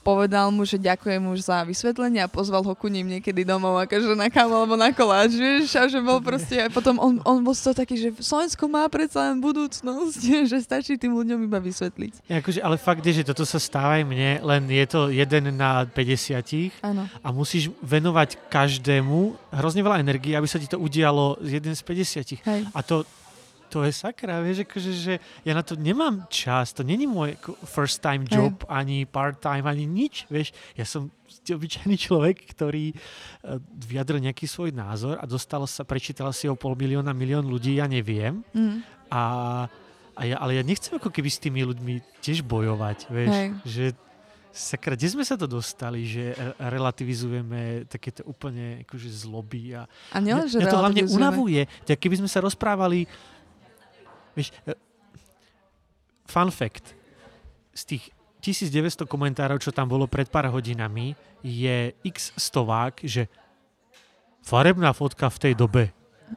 [0.01, 4.17] povedal mu, že ďakujem už za vysvetlenie a pozval ho ku ním niekedy domov, akože
[4.17, 7.53] na kávu alebo na koláč, vieš, a že bol proste, a potom on, on bol
[7.53, 10.21] toho taký, že Slovensko má predsa len budúcnosť,
[10.51, 12.25] že stačí tým ľuďom iba vysvetliť.
[12.25, 15.53] Ja, akože, ale fakt je, že toto sa stáva aj mne, len je to jeden
[15.53, 17.05] na 50 Áno.
[17.21, 21.81] a musíš venovať každému hrozne veľa energie, aby sa ti to udialo z jeden z
[21.85, 22.47] 50.
[22.49, 22.61] Hej.
[22.73, 23.05] A to,
[23.71, 25.13] to je sakra, vieš, akože, že
[25.47, 29.87] ja na to nemám čas, to není môj first time job, ani part time, ani
[29.87, 30.51] nič, vieš.
[30.75, 31.07] Ja som
[31.41, 33.57] obyčajný človek, ktorý uh,
[33.87, 37.87] vyjadril nejaký svoj názor a dostalo sa, prečítala si ho pol milióna, milión ľudí, ja
[37.87, 38.43] neviem.
[38.51, 38.83] Mm.
[39.07, 39.23] A,
[40.11, 43.47] a ja, ale ja nechcem ako keby s tými ľuďmi tiež bojovať, vieš, Hej.
[43.63, 43.85] že
[44.51, 50.19] sakra, kde sme sa to dostali, že re- relativizujeme takéto úplne akože zloby a A
[50.19, 51.61] nielen, že mňa to hlavne unavuje.
[51.87, 53.07] Tak keby sme sa rozprávali,
[54.35, 54.75] vieš, e,
[56.27, 56.95] fun fact,
[57.75, 58.03] z tých
[58.41, 61.13] 1900 komentárov, čo tam bolo pred pár hodinami,
[61.45, 63.29] je x stovák, že
[64.41, 65.83] farebná fotka v tej dobe.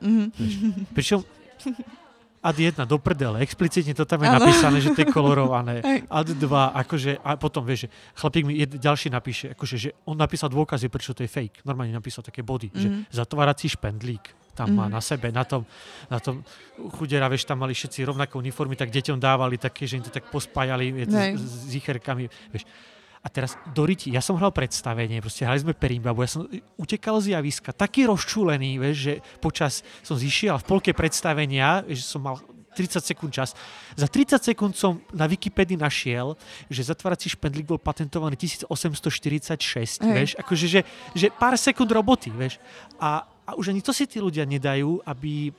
[0.00, 0.92] Mhm.
[0.92, 1.24] Pričom
[2.44, 4.36] ad 1 do prdele, explicitne to tam je Áno.
[4.36, 5.80] napísané, že to je kolorované.
[6.04, 6.44] Ad 2,
[6.76, 10.92] akože, a potom vieš, že chlapík mi jed, ďalší napíše, akože, že on napísal dôkazy,
[10.92, 11.64] prečo to je fake.
[11.64, 13.00] Normálne napísal také body, že Mhm.
[13.08, 14.92] zatvárací špendlík tam má Mhm.
[14.92, 15.66] na sebe, na tom,
[16.06, 16.44] na tom
[16.94, 20.30] chudera, vieš, tam mali všetci rovnaké uniformy, tak deťom dávali také, že im to tak
[20.30, 21.32] pospájali je to Hej.
[21.34, 22.62] s, s zicherkami, vieš.
[23.24, 26.44] A teraz do riti, ja som hral predstavenie, proste hrali sme perimbabu, ja som
[26.76, 32.20] utekal z javiska, taký rozčúlený, vieš, že počas som zišiel v polke predstavenia, že som
[32.20, 32.36] mal
[32.74, 33.54] 30 sekúnd čas.
[33.94, 36.34] Za 30 sekúnd som na Wikipedii našiel,
[36.66, 40.12] že zatvárací špendlík bol patentovaný 1846, Hej.
[40.12, 40.80] vieš, akože, že,
[41.14, 42.58] že pár sekúnd roboty, vieš.
[42.98, 45.54] A, a už ani to si tí ľudia nedajú, aby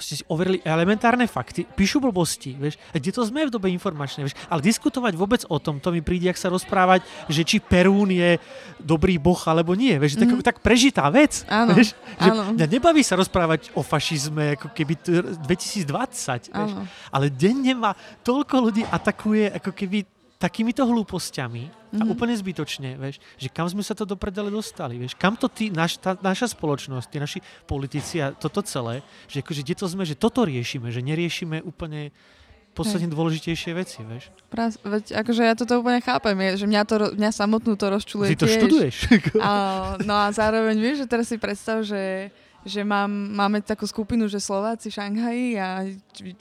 [0.00, 4.28] ste si overili elementárne fakty, píšu blbosti, vieš, a kde to sme v dobe informačnej,
[4.28, 8.12] vieš, ale diskutovať vôbec o tom, to mi príde, ak sa rozprávať, že či Perún
[8.12, 8.36] je
[8.80, 10.20] dobrý boh alebo nie, vieš, mm.
[10.20, 12.52] tak, tak prežitá vec, Áno, vieš, že áno.
[12.52, 16.84] mňa nebaví sa rozprávať o fašizme, ako keby t- 2020, vieš, Áno.
[17.12, 20.04] ale denne ma toľko ľudí atakuje, ako keby
[20.36, 22.10] takýmito hlúpostiami a Mhm.
[22.10, 25.68] úplne zbytočne, vieš, že kam sme sa to do prdele dostali, vieš, kam to ty,
[25.68, 30.02] naš, tá, naša spoločnosť, tí naši politici a toto celé, že akože kde to sme,
[30.02, 32.12] že toto riešime, že neriešime úplne
[32.72, 34.28] podstatne dôležitejšie veci, vieš.
[34.52, 38.36] Pras, veď, akože ja toto úplne chápem, je, že mňa, to, mňa samotnú to rozčuluje
[38.36, 38.56] Ty to tiež.
[38.60, 38.96] študuješ.
[39.40, 39.52] A,
[40.04, 42.28] no a zároveň vieš, že teraz si predstav, že,
[42.66, 45.86] že mám, máme takú skupinu, že Slováci Šanghaji a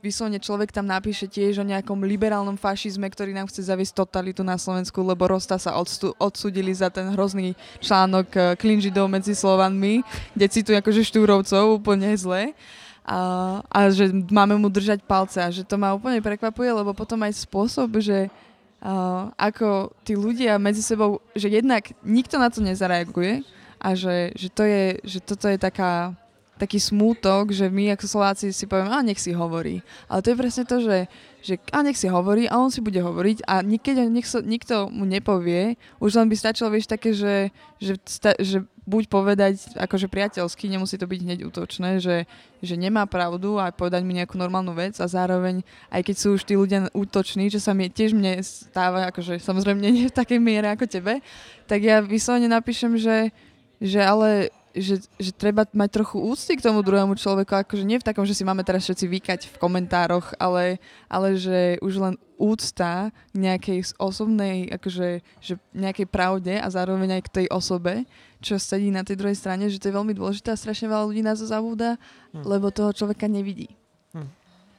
[0.01, 4.57] vyslovene človek tam napíše tiež o nejakom liberálnom fašizme, ktorý nám chce zaviesť totalitu na
[4.57, 10.01] Slovensku, lebo Rosta sa odstu, odsudili za ten hrozný článok eh, Klin Židov medzi Slovanmi,
[10.33, 12.57] kde cituje akože Štúrovcov úplne zle.
[13.05, 17.21] A, a že máme mu držať palce a že to ma úplne prekvapuje, lebo potom
[17.21, 18.33] aj spôsob, že
[18.81, 23.45] uh, ako tí ľudia medzi sebou, že jednak nikto na to nezareaguje
[23.81, 26.15] a že, že, to je, že toto je taká,
[26.55, 29.83] taký smútok, že my ako Slováci si povieme, a nech si hovorí.
[30.07, 30.97] Ale to je presne to, že,
[31.43, 35.03] že a nech si hovorí a on si bude hovoriť a nech so, nikto mu
[35.03, 37.51] nepovie, už len by stačilo, vieš, také, že,
[37.83, 42.29] že, sta, že buď povedať akože priateľsky, nemusí to byť hneď útočné, že,
[42.61, 46.45] že nemá pravdu a povedať mi nejakú normálnu vec a zároveň, aj keď sú už
[46.45, 50.69] tí ľudia útoční, čo sa mi tiež mne stáva, akože samozrejme nie v takej miere
[50.69, 51.19] ako tebe,
[51.65, 53.33] tak ja vyslovene napíšem, že,
[53.79, 58.03] že ale že, že treba mať trochu úcty k tomu druhému človeku, akože nie v
[58.03, 63.15] takom, že si máme teraz všetci vykať v komentároch, ale, ale že už len úcta
[63.31, 68.03] k nejakej osobnej, akože, že nejakej pravde a zároveň aj k tej osobe,
[68.43, 71.23] čo sedí na tej druhej strane, že to je veľmi dôležité a strašne veľa ľudí
[71.23, 71.95] nás to zabúda,
[72.35, 72.43] Hm.
[72.43, 73.71] lebo toho človeka nevidí.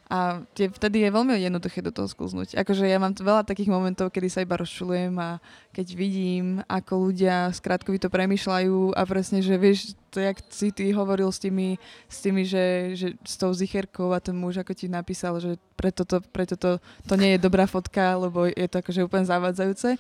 [0.07, 2.55] A tie, vtedy je veľmi jednoduché do toho sklznúť.
[2.55, 5.43] Akože ja mám veľa takých momentov, kedy sa iba rozčulujem a
[5.75, 11.27] keď vidím, ako ľudia skrátkovito premyšľajú a presne, že vieš, to jak si ty hovoril
[11.35, 11.75] s tými,
[12.07, 16.07] s tými že, že s tou zicherkou a ten muž ako ti napísal, že preto
[16.07, 19.99] to, preto to, to nie je dobrá fotka, lebo je to akože úplne zavádzajúce.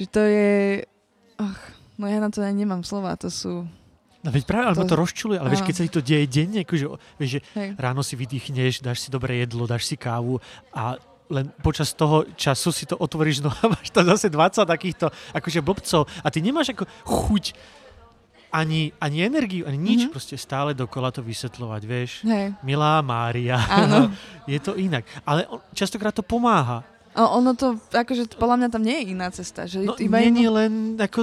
[0.00, 0.52] Že to je...
[1.36, 1.60] Ach,
[2.00, 3.68] no ja na to ani nemám slova, to sú...
[4.22, 5.68] No veď práve, ale ma To- to rozčuluje, ale vieš, áno.
[5.68, 6.84] keď sa ti to deje denne, akože,
[7.16, 7.68] vieš, že Hej.
[7.76, 10.38] ráno si vydýchneš, dáš si dobré jedlo, dáš si kávu
[10.70, 10.94] a
[11.26, 15.58] len počas toho času si to otvoríš, no a máš tam zase 20 takýchto akože
[15.60, 17.44] blbcov a ty nemáš ako chuť
[18.52, 20.10] ani, ani energiu, ani nič, Mhm.
[20.12, 22.20] proste stále dokola to vysvetľovať, vieš.
[22.22, 24.12] Hej, Milá Mária, áno.
[24.46, 25.02] je to inak.
[25.22, 26.84] Ale častokrát to pomáha.
[27.12, 29.64] A ono to, akože podľa mňa tam nie je iná cesta.
[29.64, 31.20] Že No iba nie jedno- je len ako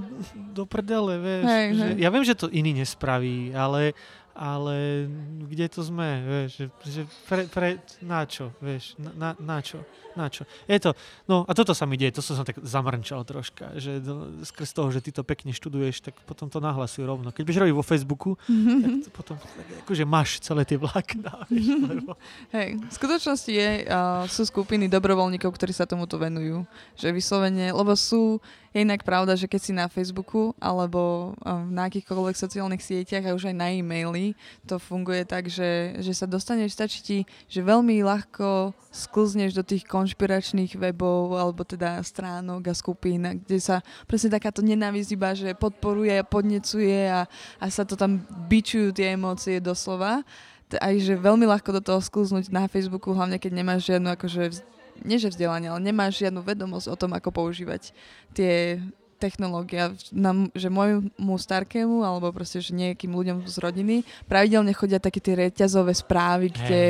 [0.54, 1.44] do prdele, vieš.
[1.44, 1.94] Hej, že, hej.
[1.98, 3.98] Ja viem, že to iný nespraví, ale,
[4.36, 5.08] ale
[5.50, 7.70] kde to sme, vieš, že, že pre, pre,
[8.04, 9.84] na čo, vieš, na, na, na čo,
[10.16, 10.48] na čo.
[10.66, 10.96] Je to,
[11.28, 14.90] no a toto sa mi deje, to som tak zamrnčal troška, že do, skrz toho,
[14.90, 17.34] že ty to pekne študuješ, tak potom to nahlasuj rovno.
[17.34, 21.68] Keď budeš robiť vo Facebooku, tak to potom tak, akože máš celé tie vlákna, vieš,
[21.80, 22.16] lebo...
[22.56, 26.64] Hej, v skutočnosti je, uh, sú skupiny dobrovoľníkov, ktorí sa tomuto venujú.
[26.96, 28.40] Že vyslovene, lebo sú,
[28.74, 33.36] je inak pravda, že keď si na Facebooku alebo uh, na akýchkoľvek sociálnych sieťach a
[33.36, 34.38] už aj na e-maily,
[34.70, 37.18] to funguje tak, že, že sa dostaneš, stačí ti,
[37.50, 43.82] že veľmi ľahko sklzneš do tých konšpiračných webov alebo teda stránok a skupín, kde sa
[44.06, 47.26] presne takáto nenávisť iba, že podporuje a podnecuje a,
[47.58, 50.22] a sa to tam bičujú tie emócie doslova.
[50.70, 54.62] Aj že veľmi ľahko do toho sklznúť na Facebooku, hlavne keď nemáš žiadnu akože,
[55.04, 57.92] nie že vzdelanie, ale nemáš žiadnu vedomosť o tom, ako používať
[58.34, 58.80] tie
[59.20, 63.96] technológia, nám, že môjmu starkému, alebo proste, že nejakým ľuďom z rodiny,
[64.32, 66.84] pravidelne chodia také tie reťazové správy, kde,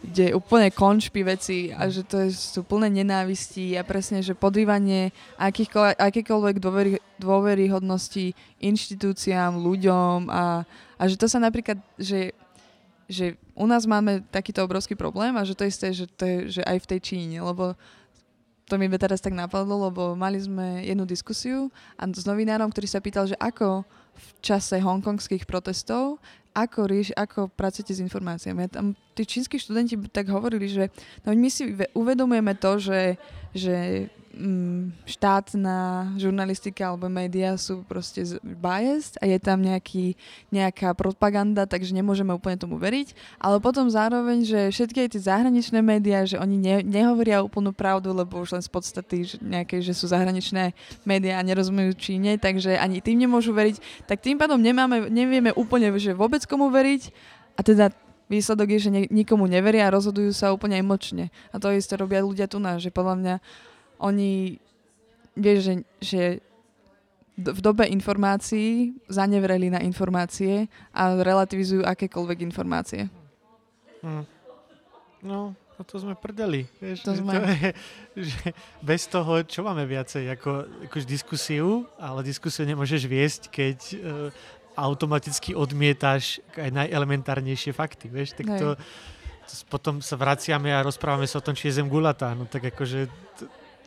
[0.00, 5.12] kde úplne konšpí veci a že to je, sú plné nenávistí a presne, že podrývanie
[6.00, 8.32] akýkoľvek dôvery, dôveryhodnosti
[8.64, 10.64] inštitúciám, ľuďom a,
[10.96, 12.32] a že to sa napríklad, že
[13.06, 16.62] že u nás máme takýto obrovský problém a že to isté, že, to je, že
[16.66, 17.78] aj v tej Číne, lebo
[18.66, 22.98] to mi teraz tak napadlo, lebo mali sme jednu diskusiu a s novinárom, ktorý sa
[22.98, 23.86] pýtal, že ako
[24.16, 26.18] v čase hongkongských protestov,
[26.56, 28.64] ako, rieš, ako pracujete s informáciami.
[28.64, 30.88] A tam tí čínsky študenti tak hovorili, že
[31.22, 33.20] no my si ve- uvedomujeme to, že,
[33.52, 35.76] že mm, štátna
[36.20, 40.14] žurnalistika alebo média sú proste biased a je tam nejaký,
[40.52, 43.16] nejaká propaganda, takže nemôžeme úplne tomu veriť.
[43.40, 48.44] Ale potom zároveň, že všetky tie zahraničné médiá, že oni ne, nehovoria úplnú pravdu, lebo
[48.44, 50.76] už len z podstaty že nejakej, že sú zahraničné
[51.08, 54.04] médiá a nerozumejú Číne, takže ani tým nemôžu veriť.
[54.04, 57.10] Tak tým pádom nemáme, nevieme úplne, že vôbec komu veriť
[57.56, 57.84] a teda
[58.28, 61.30] výsledok je, že ne, nikomu neveria a rozhodujú sa úplne emočne.
[61.54, 63.34] A to isté robia ľudia tu nás, že podľa mňa
[63.98, 64.58] oni,
[65.36, 66.22] vieš, že, že
[67.36, 73.12] v dobe informácií zanevreli na informácie a relativizujú akékoľvek informácie.
[74.00, 74.24] Hm.
[75.20, 76.64] No, no to sme prdeli.
[76.80, 77.36] Vieš, To sme.
[77.36, 77.70] To je,
[78.32, 80.50] že bez toho, čo máme viacej, ako,
[80.88, 83.96] akož diskusiu, ale diskusiu nemôžeš viesť, keď e,
[84.76, 88.68] automaticky odmietáš aj najelementárnejšie fakty, vieš, tak to,
[89.44, 92.72] to potom sa vraciame a rozprávame sa o tom, či je Zem gulatá, no tak
[92.72, 93.08] akože
[93.40, 93.44] to,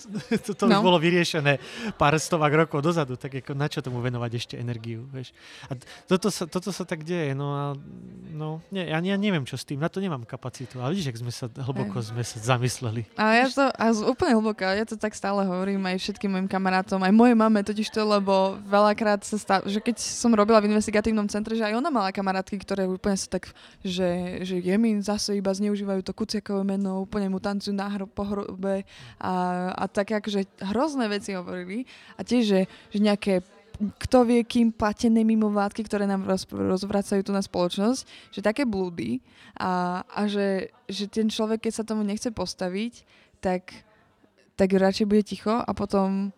[0.46, 0.86] to, to už No.
[0.86, 1.58] bolo vyriešené
[1.98, 5.34] pár stovák rokov dozadu, tak ako na čo tomu venovať ešte energiu, vieš.
[5.68, 5.76] A
[6.08, 7.64] toto sa, toto sa tak deje, no a
[8.32, 11.18] no, nie, ja, ja neviem, čo s tým, na to nemám kapacitu, ale vidíš, ak
[11.20, 13.10] sme sa hlboko sme sa zamysleli.
[13.18, 17.02] A ja to, a úplne hlboká, ja to tak stále hovorím aj všetkým mojim kamarátom,
[17.02, 21.26] aj mojej mame totiž to, lebo veľakrát sa stá, že keď som robila v investigatívnom
[21.28, 23.50] centre, že aj ona mala kamarátky, ktoré úplne sa tak,
[23.82, 28.24] že, že Jemin zase iba zneužívajú to kuciakové meno, úplne mu tancujú na hro, po
[28.24, 28.86] hrobe
[29.18, 29.34] a,
[29.74, 31.86] a tak akože hrozné veci hovorili.
[32.16, 32.62] A tiež, že,
[32.94, 33.42] že nejaké
[33.80, 38.04] kto vie, kým platené mimovládky, ktoré nám roz, rozvracajú tu na spoločnosť,
[38.36, 39.24] že také blúdy.
[39.56, 43.08] A, a že, že ten človek, keď sa tomu nechce postaviť,
[43.40, 43.72] tak,
[44.60, 46.36] tak radšej bude ticho a potom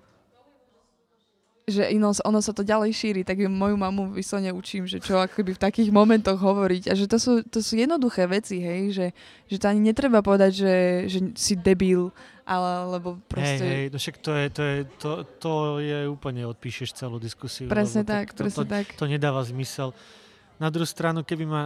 [1.72, 5.22] že ino, ono sa to ďalej šíri, tak ju moju mamu vyslovene učím, že čo
[5.22, 6.92] akoby v takých momentoch hovoriť.
[6.92, 9.08] A že to sú, to sú jednoduché veci, hej, že,
[9.48, 10.76] že to ani netreba povedať, že,
[11.08, 12.12] že si debil,
[12.52, 13.56] ale lebo proste...
[13.58, 17.66] Hej, hej, no však to je, to je, to, to je úplne odpíšeš celú diskusiu.
[17.66, 18.86] Presne tak, to, presne to, tak.
[18.94, 19.96] to nedáva zmysel.
[20.58, 21.64] Na druhú stranu, keby ma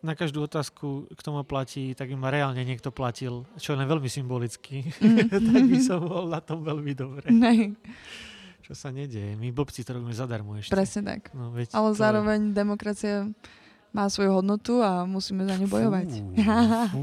[0.00, 4.08] na každú otázku, kto ma platí, tak by ma reálne niekto platil, čo len veľmi
[4.08, 5.28] symbolicky, Mhm.
[5.50, 7.28] tak by som bol na tom veľmi dobre.
[7.36, 7.74] Nej,
[8.62, 9.34] Čo sa nedieje?
[9.34, 10.70] My blbci to robíme zadarmo ešte.
[10.70, 11.28] presne tak.
[11.32, 13.26] No, veď Ale to je- zároveň demokracia
[13.90, 16.08] má svoju hodnotu a musíme za ňu bojovať.
[16.94, 17.02] Fú,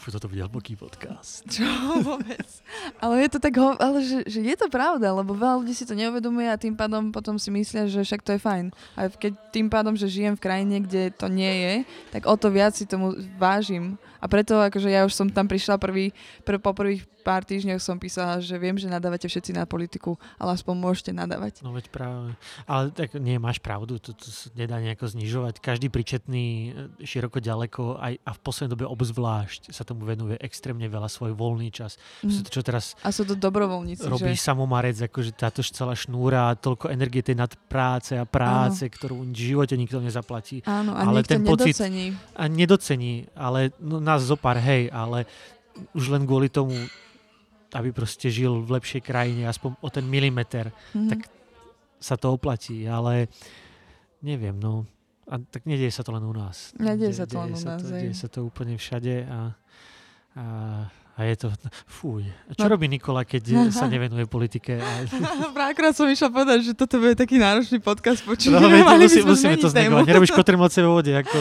[0.00, 1.44] fú, toto bude hlboký podcast.
[1.52, 1.68] Čo
[2.00, 2.48] vôbec?
[2.96, 5.84] Ale je to tak, ho- ale že, že je to pravda, lebo veľa ľudí si
[5.84, 8.66] to neuvedomuje a tým pádom potom si myslia, že však to je fajn.
[8.96, 11.74] A keď tým pádom, že žijem v krajine, kde to nie je,
[12.08, 14.00] tak o to viac si tomu vážim.
[14.20, 16.12] A preto akože ja už som tam prišla prvý,
[16.42, 20.54] pr- po prvých pár týždňoch som písala, že viem, že nadávate všetci na politiku, ale
[20.54, 21.58] aspoň môžete nadávať.
[21.66, 22.38] No veď práve.
[22.70, 25.58] Ale tak nie, máš pravdu, to, to sa nedá nejako znižovať.
[25.58, 26.68] Každý príčetný e,
[27.02, 31.74] široko ďaleko aj, a v poslednej dobe obzvlášť sa tomu venuje extrémne veľa svoj voľný
[31.74, 31.98] čas.
[32.22, 32.46] Mm.
[32.46, 34.46] Čo teraz A sú to dobrovoľníci, robí že?
[34.46, 39.98] samomarec, akože táto celá šnúra, toľko energie tej nadpráce a práce, ktorú v živote nikto
[39.98, 40.62] nezaplatí.
[40.62, 42.14] Áno, a ale ten pocit- nedocení.
[42.38, 45.26] A nedocení, ale no, nás zopár, hej, ale
[45.92, 46.72] už len kvôli tomu,
[47.68, 51.08] aby proste žil v lepšej krajine, aspoň o ten milimeter, Mhm.
[51.08, 51.20] tak
[51.98, 53.26] sa to oplatí, ale
[54.20, 54.86] neviem, no.
[55.26, 56.70] A tak nedieje sa to len u nás.
[56.72, 59.38] Nedieje De- sa to len u nás, To, deje sa to úplne všade a,
[60.32, 60.44] a,
[61.12, 61.48] a je to,
[61.84, 62.22] fúj.
[62.46, 62.70] A čo No.
[62.70, 64.78] robí Nikola, keď sa nevenuje politike?
[65.66, 68.54] Akurát som išla povedať, že toto bude taký náročný podcast počuť.
[68.54, 70.06] no, veď musí, musíme to znegovať.
[70.06, 71.36] Nerobíš kotrmelce vo vode, ako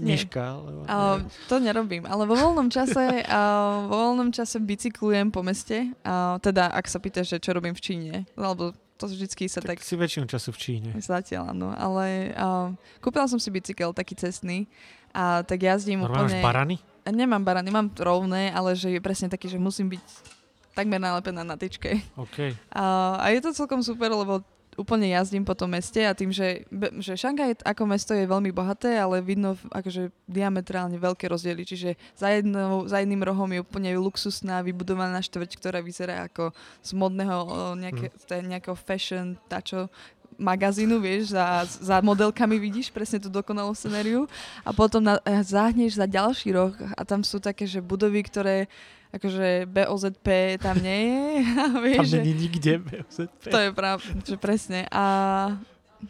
[0.00, 0.42] Miška.
[0.56, 3.40] Alebo, Ale to nerobím, ale vo voľnom čase, a
[3.86, 7.82] vo voľnom čase bicyklujem po meste, a teda ak sa pýtaš, že čo robím v
[7.84, 10.90] Číne, lebo to vždycky sa tak, tak, si väčšinu času v Číne.
[11.00, 12.68] zatiaľ, áno, ale a,
[13.00, 14.68] kúpila som si bicykel taký cestný
[15.16, 16.44] a tak jazdím Normálne máš úplne...
[16.44, 16.76] barany?
[17.08, 20.04] Nemám barany, mám rovné, ale že je presne taký, že musím byť
[20.76, 21.98] takmer nalepená na tyčke.
[22.14, 22.54] OK.
[22.70, 24.44] A, a je to celkom super, lebo
[24.80, 26.64] úplne jazdím po tom meste a tým, že,
[27.04, 31.62] že Šanghaj ako mesto je veľmi bohaté, ale vidno akože diametrálne veľké rozdiely.
[31.68, 36.90] Čiže za, jednou, za jedným rohom je úplne luxusná, vybudovaná štvrť, ktorá vyzerá ako z
[36.96, 37.36] modného
[37.76, 38.48] nejaké, mm.
[38.48, 39.92] nejakého fashion tačo
[40.40, 44.24] magazínu, vieš, za, za modelkami vidíš presne tú dokonalú scenériu
[44.64, 48.64] a potom na, eh, zahneš za ďalší roh a tam sú také, že budovy, ktoré
[49.10, 51.18] akože BOZP tam nie je,
[51.62, 53.42] a vieš, Tam není nikde BOZP.
[53.44, 54.86] to je pravda, že presne.
[54.88, 55.04] A,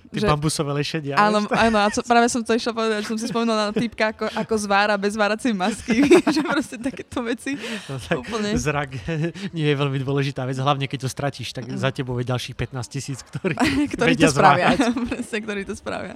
[0.07, 1.19] Tie že, bambusové lešenia.
[1.19, 4.15] áno, áno, a co, práve som to išla povedať, že som si spomenula na typka
[4.15, 5.99] ako, ako zvára bez váracej masky,
[6.31, 7.59] že proste takéto veci.
[7.91, 8.55] No, tak Úplne.
[8.55, 8.95] zrak
[9.51, 11.75] nie je veľmi dôležitá vec, hlavne keď to stratíš, tak Mm.
[11.75, 13.59] za tebou je ďalších 15 tisíc, ktorí
[13.91, 14.79] ktorí to spravia.
[15.11, 16.15] Presne, ktorí to spravia.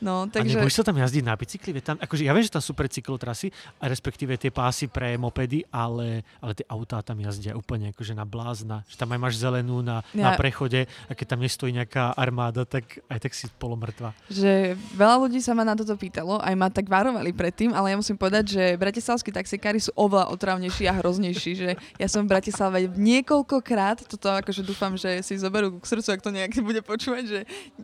[0.00, 0.56] No, Takže...
[0.56, 1.70] A nebudeš sa tam jazdiť na bicykli?
[1.80, 3.48] Tam, akože ja viem, že tam sú pre cyklotrasy,
[3.80, 8.24] a respektíve tie pásy pre mopedy, ale, ale tie autá tam jazdia úplne akože na
[8.26, 8.84] blázna.
[8.88, 12.68] Že tam aj máš zelenú na, na Ja- prechode a keď tam nestojí nejaká armáda,
[12.68, 14.12] tak aj tak si polomrtva.
[14.28, 17.96] že veľa ľudí sa ma na toto pýtalo, aj ma tak varovali predtým, ale ja
[17.96, 22.90] musím povedať, že bratislavskí taxikári sú oveľa otravnejší a hroznejší, že ja som v Bratislave
[22.92, 27.40] niekoľkokrát, toto akože dúfam, že si zoberú k srdcu, ak to nejak bude počúvať, že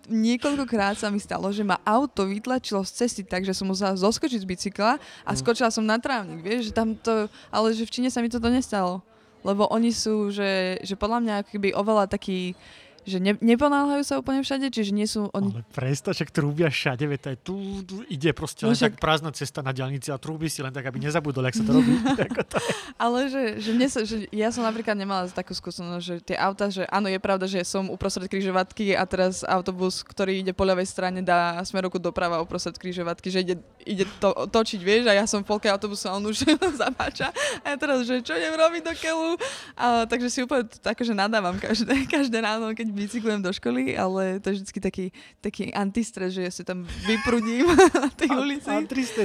[0.08, 4.40] niekoľkokrát sa mi stalo, že ma auto vytlačilo z cesty tak, že som musela zoskočiť
[4.42, 5.38] z bicykla a Mm.
[5.38, 8.48] skočila som na trávnik, vieš, že tam to, ale že v Číne sa mi toto
[8.48, 9.02] nestalo.
[9.42, 12.54] Lebo oni sú, že, že podľa mňa keby oveľa taký,
[13.02, 17.04] že ne, neponáhľajú sa úplne všade, čiže nie sú oni Ale presto, však trúbia všade,
[17.04, 20.18] veď je tu, tu ide proste No len však- tak prázdna cesta na diaľnici a
[20.18, 21.92] trúbi si len tak, aby nezabudol, jak sa to robí.
[22.52, 22.58] To.
[22.98, 26.68] Ale že, že, mne sa, že ja som napríklad nemala takú skúsenosť, že tie auta,
[26.68, 30.84] že áno, je pravda, že som uprostred križovatky a teraz autobus, ktorý ide po ľavej
[30.84, 35.40] strane, dá smerovku doprava uprostred križovatky, že ide, ide to, točiť, vieš, a ja som
[35.40, 36.44] v polke autobusu a on už
[36.82, 37.32] zapáča.
[37.64, 39.28] A ja teraz, že čo idem robiť do keľu?
[39.74, 44.36] A, takže si úplne tak, že nadávam každé, každé ráno, keď bicyklujem do školy, ale
[44.36, 45.06] to je vždy taký,
[45.40, 47.72] taký antistres, že ja si tam vyprudím
[48.04, 48.68] na tej ulici.
[48.68, 49.24] A, a triste,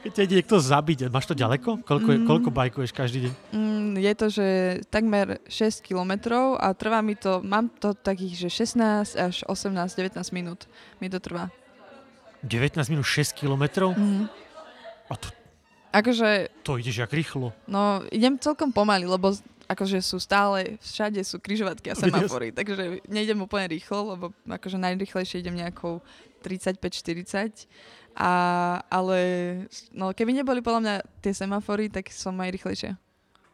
[0.00, 1.08] keď ťa ide niekto zabiť.
[1.08, 1.80] Máš to ďaleko?
[1.80, 2.26] Koľko, je, Mm.
[2.26, 3.32] koľko bajkuješ každý deň?
[3.50, 4.46] Mm, je to, že
[4.86, 10.68] takmer 6 kilometrov a trvá mi to, mám to takých, že 16 až 18-19 minút
[10.98, 11.48] mi to trvá.
[12.44, 13.96] 19 minút 6 kilometrov?
[13.96, 14.28] Mhm.
[15.06, 15.28] A to,
[15.90, 17.56] Akože, to ideš jak rýchlo.
[17.64, 19.32] no, idem celkom pomaly, lebo
[19.66, 25.40] akože sú stále, všade sú križovatky a semafory, takže nejdem úplne rýchlo, lebo akože najrýchlejšie
[25.40, 26.00] idem nejakou
[26.40, 27.66] 35-40.
[28.16, 28.30] A,
[28.88, 29.18] ale
[29.92, 32.92] no, keby neboli podľa mňa tie semafory, tak som aj rýchlejšia.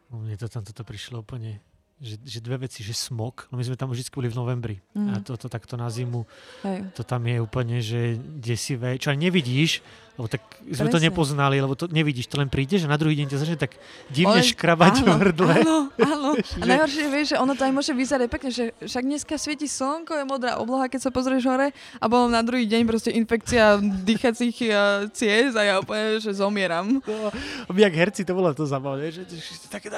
[0.07, 1.59] No, mne to tam toto prišlo úplne,
[1.99, 5.19] že, že dve veci, že smog, no my sme tam vždy boli v novembri a
[5.19, 5.23] Mhm.
[5.25, 6.23] toto takto na zimu,
[6.61, 6.95] Hej.
[6.95, 9.83] to tam je úplne, že desivé, čo ani nevidíš,
[10.13, 11.09] lebo tak sme to Presne.
[11.09, 13.73] nepoznali, lebo to nevidíš, to len prídeš a na druhý deň ťa začne tak
[14.13, 15.53] divne Len- škrabať v áno, hrdle.
[15.57, 16.29] Áno, áno.
[16.37, 19.65] A Že- najhoršie vieš, že ono to aj môže vyzerať pekne, že však dneska svieti
[19.65, 23.81] slnko, je modrá obloha, keď sa pozrieš hore a potom na druhý deň proste infekcia
[23.81, 24.75] dýchacích uh,
[25.09, 27.01] ciest a ja úplne, že zomieram.
[27.03, 29.89] No, jak herci, to bolo to zabavné, že, že, že také,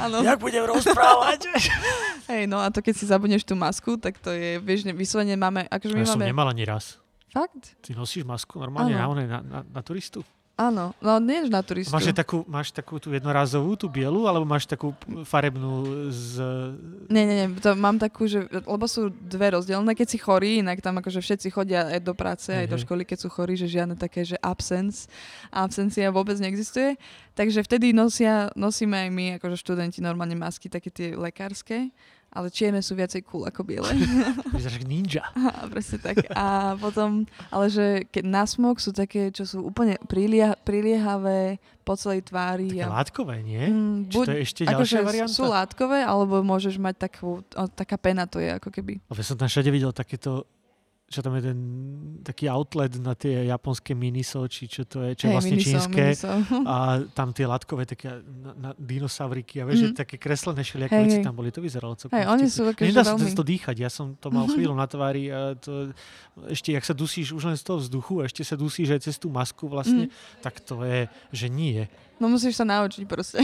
[0.00, 1.52] Áno, jak budem rozprávať.
[2.24, 5.36] Hej, no a to keď si zabudneš tú masku, tak to je, vieš, ne- vyslovene
[5.36, 6.32] máme, akože my Ja som máme...
[6.32, 6.96] nemal ani raz.
[7.34, 7.74] Fakt?
[7.82, 10.22] Ty nosíš masku normálne na, na, na, na turistu?
[10.54, 11.90] Áno, no nie na turistu.
[11.90, 14.94] Máš, takú, máš takú tú jednorázovú, tú bielu, alebo máš takú
[15.26, 15.82] farebnú
[16.14, 16.38] z...
[17.10, 20.78] Nie, nie, nie, to mám takú, že, lebo sú dve rozdielne, keď si chorý, inak
[20.78, 22.82] tam akože všetci chodia aj do práce, aj do Mhm.
[22.86, 25.10] školy, keď sú chorí, že žiadne také, že absence,
[25.50, 27.02] absencia vôbec neexistuje.
[27.34, 31.90] Takže vtedy nosia, nosíme aj my, akože študenti, normálne masky, také tie lekárske,
[32.34, 33.88] ale čierne sú viacej cool ako biele.
[34.56, 35.30] Vyzeráš ninja.
[35.38, 36.26] A presne tak.
[36.34, 41.94] A potom, ale že keď na smog sú také, čo sú úplne prilia, priliehavé po
[41.94, 42.74] celej tvári.
[42.74, 43.64] Také a, látkové, nie?
[43.70, 45.36] Mm, Či to je ešte ďalšia akože varianta?
[45.36, 48.98] sú látkové, alebo môžeš mať takú, o, taká pena to je ako keby.
[49.12, 50.48] Ja som tam všade videl takéto
[51.14, 51.58] čo tam je ten
[52.20, 55.70] taký outlet na tie japonské miniso, či čo to je, čo je Hej, vlastne miniso,
[55.78, 56.02] čínske.
[56.02, 56.28] miniso.
[56.66, 56.76] A
[57.08, 59.86] tam tie latkové také na, na dinosauriky a vieš, Mhm.
[59.86, 61.48] že také kreslené všelijaké Hej, veci tam boli.
[61.48, 63.32] To vyzeralo celkom Hej, oni sú akože Nedá sa veľmi...
[63.32, 65.94] to dýchať, ja som to mal chvíľu na tvári a to,
[66.46, 69.14] ešte, jak sa dusíš už len z toho vzduchu a ešte sa dusíš aj cez
[69.16, 70.40] tú masku vlastne, Mm.
[70.40, 71.86] tak to je, že nie.
[72.22, 73.42] No musíš sa naučiť proste.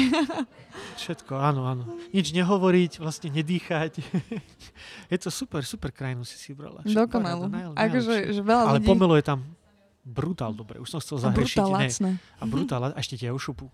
[1.02, 1.84] Všetko, áno, áno.
[2.14, 3.98] Nič nehovoriť, vlastne nedýchať.
[5.12, 6.80] je to super, super krajinu si si brala.
[6.86, 7.51] Dokonalú.
[7.74, 8.86] Akože, že veľa Ale ľudí...
[8.86, 9.42] pomelo je tam
[10.06, 10.80] brutál dobre.
[10.80, 11.59] Už som chcel a zahrešiť.
[11.59, 12.10] brutál Ne, lacné.
[12.18, 13.66] a brutál, a ešte ťa ušupu.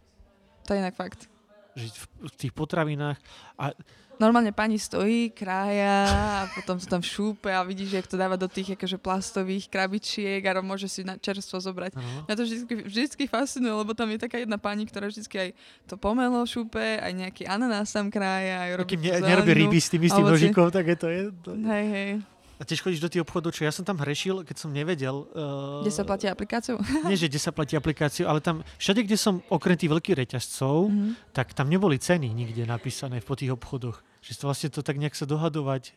[0.67, 1.31] To je inak fakt.
[1.77, 3.19] Žiť v, v tých potravinách.
[3.61, 3.77] A
[4.17, 8.49] Normálne pani stojí, krája a potom to tam šúpe a vidíš, jak to dáva do
[8.49, 11.93] tých akože plastových krabičiek a môže si na čerstvo zobrať.
[11.93, 15.51] no, Mňa to vždy, vždycky fascinuje, lebo tam je taká jedna pani, ktorá vždy aj
[15.85, 19.79] to pomelo šúpe, aj nejaký ananás tam krája, aj robí kým tú ne, nerobí ryby
[19.85, 21.07] s tým istým nožikom, tak je to.
[21.13, 21.51] Je, to.
[21.53, 22.11] Hej, hej.
[22.57, 25.29] A tiež chodíš do tých obchodov, čo ja som tam hrešil, keď som nevedel.
[25.29, 26.81] Uh, Kde sa platí aplikáciou?
[27.05, 30.89] Nie, že kde sa platí aplikáciu, ale tam všade, kde som okrem tých veľkých reťazcov,
[30.89, 31.09] Mhm.
[31.31, 34.01] tak tam neboli ceny nikde napísané po tých obchodoch.
[34.19, 35.95] Že to vlastne to tak nejak sa dohadovať.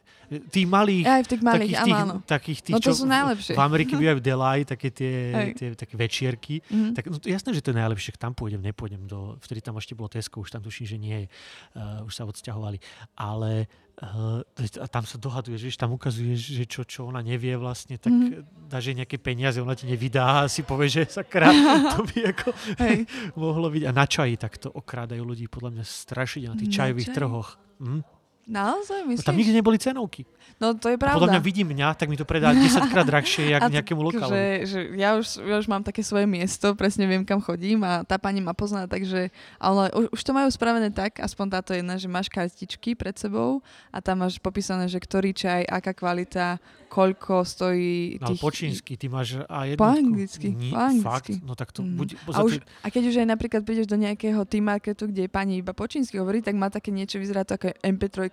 [0.47, 2.15] Tí malých, Aj v tých malých, takých, tých, áno.
[2.21, 3.53] takých tých, No to čo sú najlepšie.
[3.53, 5.13] v Amerike bývajú delaj, také tie,
[5.51, 6.61] tie také večierky.
[6.61, 6.93] Mhm.
[6.93, 10.05] Tak no, jasné, že to je najlepšie, tam pôjdem, nepôjdem do, vtedy tam ešte bolo
[10.07, 11.27] Tesco, už tam tuším, že nie je,
[11.73, 12.77] uh, už sa odsťahovali.
[13.15, 13.65] Ale
[13.99, 18.71] a tam sa dohaduješ, vieš, tam ukazuješ, že čo, čo ona nevie vlastne, tak mm-hmm.
[18.71, 21.51] dáš jej nejaké peniaze, ona ti nevydá a si povie, že sakra,
[21.99, 22.49] to by ako
[22.79, 22.97] Hej.
[23.43, 23.83] mohlo byť.
[23.83, 27.17] A na čaji takto okrádajú ľudí, podľa mňa strašidelne na tých Na čajových čaji?
[27.19, 27.49] trhoch.
[27.83, 28.01] Hm?
[28.49, 29.23] Naozaj, No, myslíš?
[29.23, 30.25] tam nikdy neboli cenovky.
[30.57, 31.31] No to je A podľa pravda.
[31.31, 32.59] mňa vidí mňa, tak mi to predá 10
[32.89, 34.27] krát drahšie, jak A nejakému lokálu.
[34.27, 38.01] Že, že ja, už, ja už mám také svoje miesto, presne viem, kam chodím a
[38.01, 41.95] tá pani ma pozná, takže ale už, už to majú spravené tak, aspoň táto jedna,
[41.95, 46.57] že máš kartičky pred sebou a tam máš popísané, že ktorý čaj, aká kvalita,
[46.87, 48.41] koľko stojí No, tých...
[48.41, 49.79] po čínsky, ty máš a jednotku.
[49.79, 51.33] Po anglicky, Nie, po anglicky.
[51.37, 51.45] Fakt?
[51.45, 51.95] No tak to Mm.
[51.95, 52.07] buď...
[52.27, 55.85] A, už, a keď už aj napríklad prídeš do nejakého T-marketu, kde pani iba po
[55.85, 58.27] čínsky hovorí, tak má také niečo, vyzerá to ako MP3,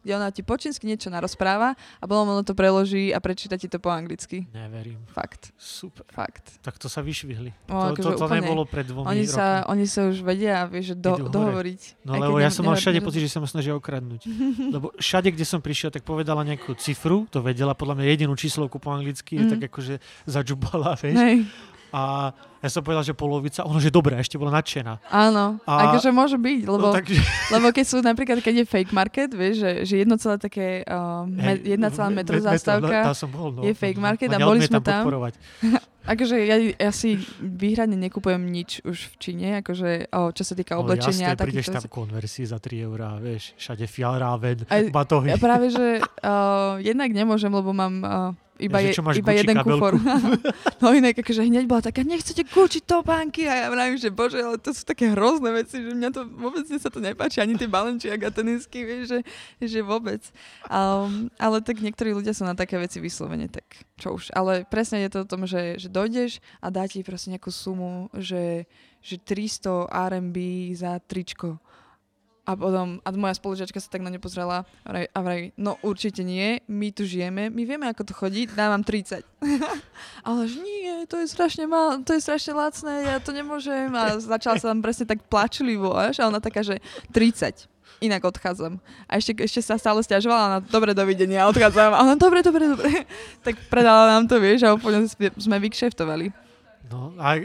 [0.00, 3.66] kde ona ti po čínsky niečo narozpráva a potom ono to preloží a prečíta ti
[3.66, 4.48] to po anglicky.
[4.50, 5.00] Neverím.
[5.06, 6.04] Fakt, Super.
[6.08, 6.60] fakt.
[6.60, 7.52] Tak to sa vyšvihli.
[7.66, 8.40] No, to, to, to úplne.
[8.40, 9.32] nebolo pred dvomi Oni rokmi.
[9.32, 11.80] sa, oni sa už vedia, vieš, že do, dohovoriť.
[12.02, 14.22] No lebo ja som mal všade pocit, že sa ma snažia okradnúť.
[14.74, 18.76] lebo všade, kde som prišiel, tak povedala nejakú cifru, to vedela, podľa mňa jedinú číslovku
[18.76, 19.48] po anglicky, Mhm.
[19.50, 21.16] tak akože zadžubala, vieš.
[21.16, 21.36] Hej,
[21.90, 25.00] A ja som povedal, že polovica, ono, že dobre, ešte bola nadšená.
[25.06, 27.18] áno, A- akože môže byť, lebo, No, takže,
[27.50, 30.84] lebo keď sú napríklad, keď je fake market, vieš, že, že jedno celé také,
[31.24, 33.60] me, hej, jedna celá me- metro me- zástavka, Tam som bol, no.
[33.62, 35.02] je fake market No, a boli sme tam.
[35.02, 35.34] podporovať.
[36.12, 40.76] akože ja, ja si výhradne nekupujem nič už v Číne, akože o, čo sa týka
[40.76, 41.32] oblečenia.
[41.32, 41.92] No jasne, prídeš takýchto tam vecí.
[41.92, 44.58] konversii za 3 eurá, vieš, všade fialráven,
[44.90, 45.28] batohy.
[45.28, 48.12] Ja práve, že uh, jednak nemôžem, lebo mám uh,
[48.60, 49.80] iba, Ja, je, čo máš iba Gucci jeden kabelku?
[49.80, 49.94] kufor.
[50.84, 53.48] no inak akože hneď bola taká, nechcete Gucci topánky?
[53.48, 56.68] A ja vravím, že bože, ale to sú také hrozné veci, že mňa to vôbec
[56.68, 59.18] sa to nepáči, ani tie balenčiak a tenisky, vieš, že,
[59.64, 60.20] že vôbec.
[60.68, 63.64] Um, ale tak niektorí ľudia sú na také veci vyslovene, tak
[63.96, 64.36] čo už.
[64.36, 68.12] Ale presne je to o tom, že, že dojdeš a dá ti proste nejakú sumu,
[68.16, 68.68] že,
[69.00, 70.36] že 300 RMB
[70.76, 71.56] za tričko.
[72.50, 76.58] A potom, a moja spolužiačka sa tak na ňu pozrela a vraj, no určite nie,
[76.66, 79.22] my tu žijeme, my vieme, ako to chodí, dávam 30.
[80.26, 83.94] Ale že nie, to je strašne mal, to je strašne lacné, ja to nemôžem.
[83.94, 86.82] A začala sa tam presne tak plačlivo, až, a ona taká, že
[87.14, 87.70] 30.
[88.02, 88.82] Inak odchádzam.
[89.06, 91.94] A ešte, ešte sa stále stiažovala na dobre dovidenia, odchádzam.
[91.94, 93.06] A ona, dobre, dobre, dobre.
[93.46, 95.06] Tak predala nám to, vieš, a úplne
[95.38, 96.49] sme vykšeftovali.
[96.90, 97.38] No a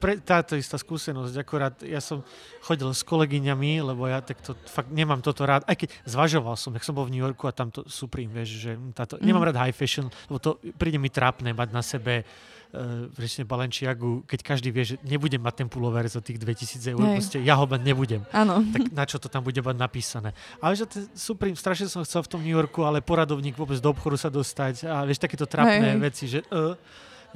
[0.00, 2.24] pre, táto istá skúsenosť, akorát ja som
[2.64, 6.88] chodil s kolegyňami, lebo ja takto fakt nemám toto rád, aj keď zvažoval som, jak
[6.88, 9.28] som bol v New Yorku a tam to Supreme, vieš, že táto, Mm.
[9.28, 14.24] nemám rád high fashion, lebo to príde mi trápne mať na sebe uh, presne balenčiagu,
[14.24, 17.16] keď každý vie, že nebudem mať ten pullover za tých 2000 eur, Hej.
[17.20, 18.24] proste ja ho mať nebudem.
[18.32, 18.64] Áno.
[18.72, 20.32] Tak na čo to tam bude mať napísané?
[20.64, 23.92] Ale že ten Supreme, strašne som chcel v tom New Yorku, ale poradovník vôbec do
[23.92, 26.00] obchodu sa dostať a vieš, takéto trápne Hej, hej.
[26.00, 26.72] veci, že uh,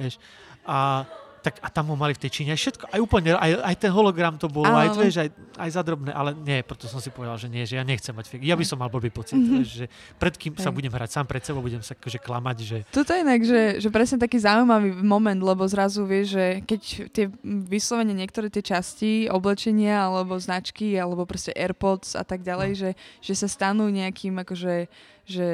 [0.01, 0.17] vieš,
[0.63, 1.03] a
[1.43, 3.91] tak a tam ho mali v tej Číne aj všetko, aj úplne, aj, aj ten
[3.91, 5.29] hologram to Áno, aj, vieš, aj,
[5.59, 8.25] aj za drobné, ale nie, preto som si povedal, že nie, že ja nechcem mať
[8.29, 8.43] fake.
[8.43, 9.51] Ja by som mal blbý pocit, Mhm.
[9.53, 12.77] vieš, že pred kým sa budem hrať, sám pred sebou budem sa akože klamať, že
[12.89, 17.25] Toto je inak, že, že presne taký zaujímavý moment, lebo zrazu vieš, že keď tie
[17.43, 22.79] vyslovene niektoré tie časti oblečenia alebo značky alebo proste Airpods a tak ďalej, No.
[22.79, 22.89] že,
[23.19, 24.87] že sa stanú nejakým akože
[25.23, 25.45] že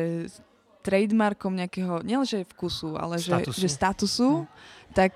[0.79, 3.59] trademarkom nejakého, nielenže vkusu, ale že, Statusu.
[3.59, 4.47] že statusu, Mm.
[4.95, 5.13] tak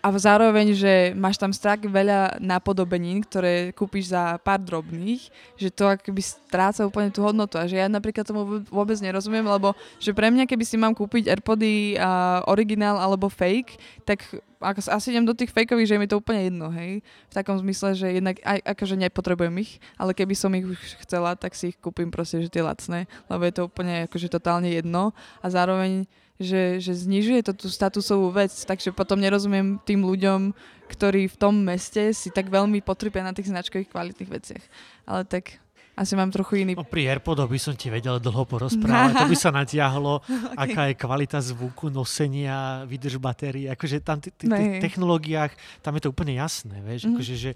[0.00, 5.28] a zároveň, že máš tam tak veľa napodobenín, ktoré kúpiš za pár drobných,
[5.60, 7.60] že to akoby stráca úplne tú hodnotu.
[7.60, 10.96] A že ja napríklad tomu vô- vôbec nerozumiem, lebo že pre mňa, keby si mám
[10.96, 13.76] kúpiť Airpody a originál alebo fake,
[14.08, 14.24] tak
[14.60, 17.00] ako, asi idem do tých fakeových, že je mi to úplne jedno, hej.
[17.28, 21.32] V takom zmysle, že jednak aj akože nepotrebujem ich, ale keby som ich už chcela,
[21.36, 25.16] tak si ich kúpim proste, že tie lacné, lebo je to úplne akože totálne jedno
[25.40, 26.04] a zároveň
[26.40, 30.56] že, že znižuje to tú statusovú vec, takže potom nerozumiem tým ľuďom,
[30.88, 34.64] ktorí v tom meste si tak veľmi potrpia na tých značkových kvalitných veciach.
[35.04, 35.60] Ale tak
[35.92, 36.72] asi mám trochu iný...
[36.72, 40.24] no, pri Airpodoch by som ti vedel dlho porozprávať, to by sa natiahlo,
[40.56, 44.48] aká je kvalita zvuku, nosenia, výdrž batérie, akože tam t- tých
[44.80, 47.12] technológiách, tam je to úplne jasné, vieš, Mhm.
[47.12, 47.50] akože, že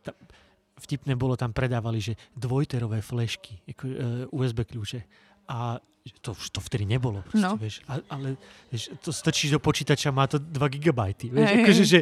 [0.00, 0.16] ta,
[0.78, 5.00] vtipné bolo, tam predávali, že dvojterové flešky, uh, USB kľúče
[5.48, 5.78] a
[6.22, 7.58] to, to vtedy nebolo, proste, No.
[7.58, 8.38] vieš, a, ale
[8.70, 11.00] vieš, to strčíš do počítača, má to 2 GB,
[11.34, 11.98] vieš, Hej, akože, že,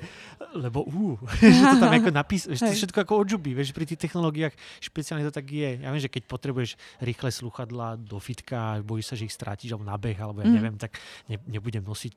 [0.53, 4.05] lebo uh, že to tam ako napíš, vieš, to všetko ako odžubí, vieš, pri tých
[4.05, 4.53] technológiách
[4.85, 5.81] špeciálne to tak je.
[5.81, 9.89] Ja viem, že keď potrebuješ rýchle sluchadla do fitka, bojíš sa, že ich strátiš alebo
[9.89, 10.57] na beh, alebo ja Mm.
[10.61, 12.17] neviem, tak ne, nebudem nosiť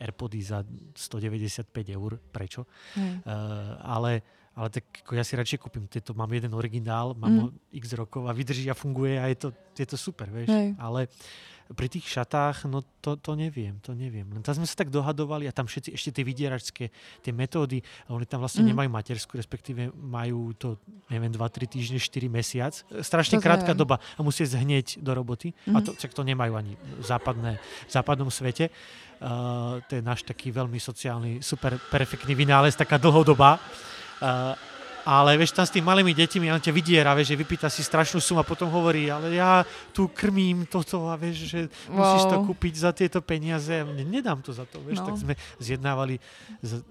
[0.00, 0.64] Airpody za
[0.96, 2.16] 195 eur.
[2.32, 2.64] Prečo?
[2.96, 3.28] Hej.
[3.28, 4.24] Uh, ale,
[4.56, 7.38] Ale tak ako ja si radšej kúpim tieto, mám jeden originál, mám Mm.
[7.38, 10.48] ho x rokov a vydrží a funguje a je to, je to super, vieš.
[10.48, 10.72] Hej.
[10.80, 11.12] Ale
[11.66, 14.22] pri tých šatách, no to, to neviem, to neviem.
[14.24, 16.84] Len tam sme sa tak dohadovali a tam všetci ešte tie vydieračské,
[17.20, 18.70] tie metódy, oni tam vlastne Mm.
[18.72, 20.78] nemajú matersku, respektíve majú to,
[21.10, 22.70] neviem, 2-3 týždne, 4 mesiac.
[22.96, 23.82] Strašne To krátka neviem.
[23.82, 25.52] doba a musí ísť hneď do roboty.
[25.68, 25.84] A Mhm.
[25.84, 28.70] to, však to nemajú ani v, západné, v západnom svete.
[29.18, 33.58] Uh, to je náš taký veľmi sociálny, super perfektný vynález, taká dlhodobá.
[34.18, 34.56] Uh,
[35.06, 38.18] ale vieš, tam s tými malými deťmi, on ťa vydiera, vieš, že vypýta si strašnú
[38.18, 39.62] sumu a potom hovorí, ale ja
[39.94, 42.46] tu krmím toto a vieš, že musíš to Wow.
[42.50, 43.86] kúpiť za tieto peniaze.
[43.86, 45.06] Nedám to za to, vieš, No.
[45.06, 46.18] tak sme zjednávali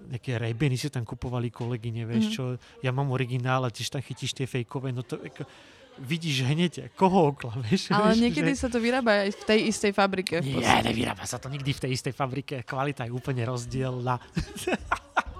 [0.08, 2.32] nejaké rejbeny si tam kupovali kolegyne, vieš Mhm.
[2.32, 2.42] čo,
[2.80, 5.44] ja mám originál a tiež tam chytíš tie fejkové, no to ako,
[6.00, 7.92] vidíš hneď, koho oklameš.
[7.92, 8.64] Ale vieš, niekedy že...
[8.64, 10.40] sa to vyrába aj v tej istej fabrike.
[10.40, 12.64] Nie, nevyrába sa to nikdy v tej istej fabrike.
[12.64, 14.16] Kvalita je úplne rozdielna.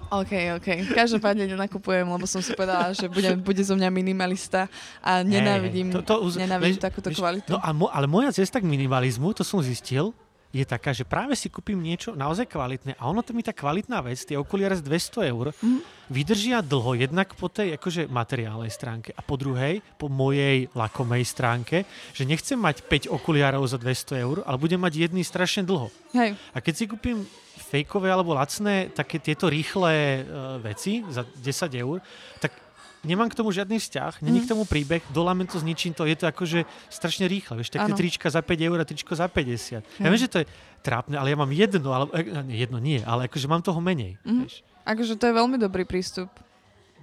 [0.08, 0.68] OK, OK.
[0.88, 5.94] Každopádne nenakupujem, lebo som si povedala, že bude, bude zo mňa minimalista a nenávidím, Hej,
[5.96, 7.50] to, to, uz- nenávidím vieš- takúto vieš, kvalitu.
[7.50, 10.14] No a mo, ale moja cesta k minimalizmu, to som zistil,
[10.48, 14.00] je taká, že práve si kúpim niečo naozaj kvalitné a ono to mi tá kvalitná
[14.00, 15.78] vec, tie okuliare z 200 eur, Mhm.
[16.08, 21.84] vydržia dlho, jednak po tej akože materiálnej stránke a po druhej, po mojej lakomej stránke,
[22.10, 25.92] že nechcem mať 5 okuliarov za 200 eur, ale budem mať jedný strašne dlho.
[26.12, 27.26] Hej, A keď si kúpim
[27.66, 30.24] fejkové alebo lacné také tieto rýchle uh,
[30.58, 31.42] veci za 10
[31.76, 31.98] eur,
[32.38, 32.54] tak
[33.02, 34.50] nemám k tomu žiadny vzťah, není k Mm.
[34.50, 37.54] tomu príbeh, dolámem to, zničím to, je to akože strašne rýchle.
[37.56, 37.94] Vieš, Áno.
[37.94, 39.82] trička za 5 eur a tričko za 50.
[39.96, 40.06] Ja Hej.
[40.06, 40.46] viem, že to je
[40.80, 44.18] trápne, ale ja mám jedno, ale, eh, nie, jedno nie, ale akože mám toho menej.
[44.22, 44.42] Mhm.
[44.42, 44.54] Vieš.
[44.84, 46.30] akože to je veľmi dobrý prístup.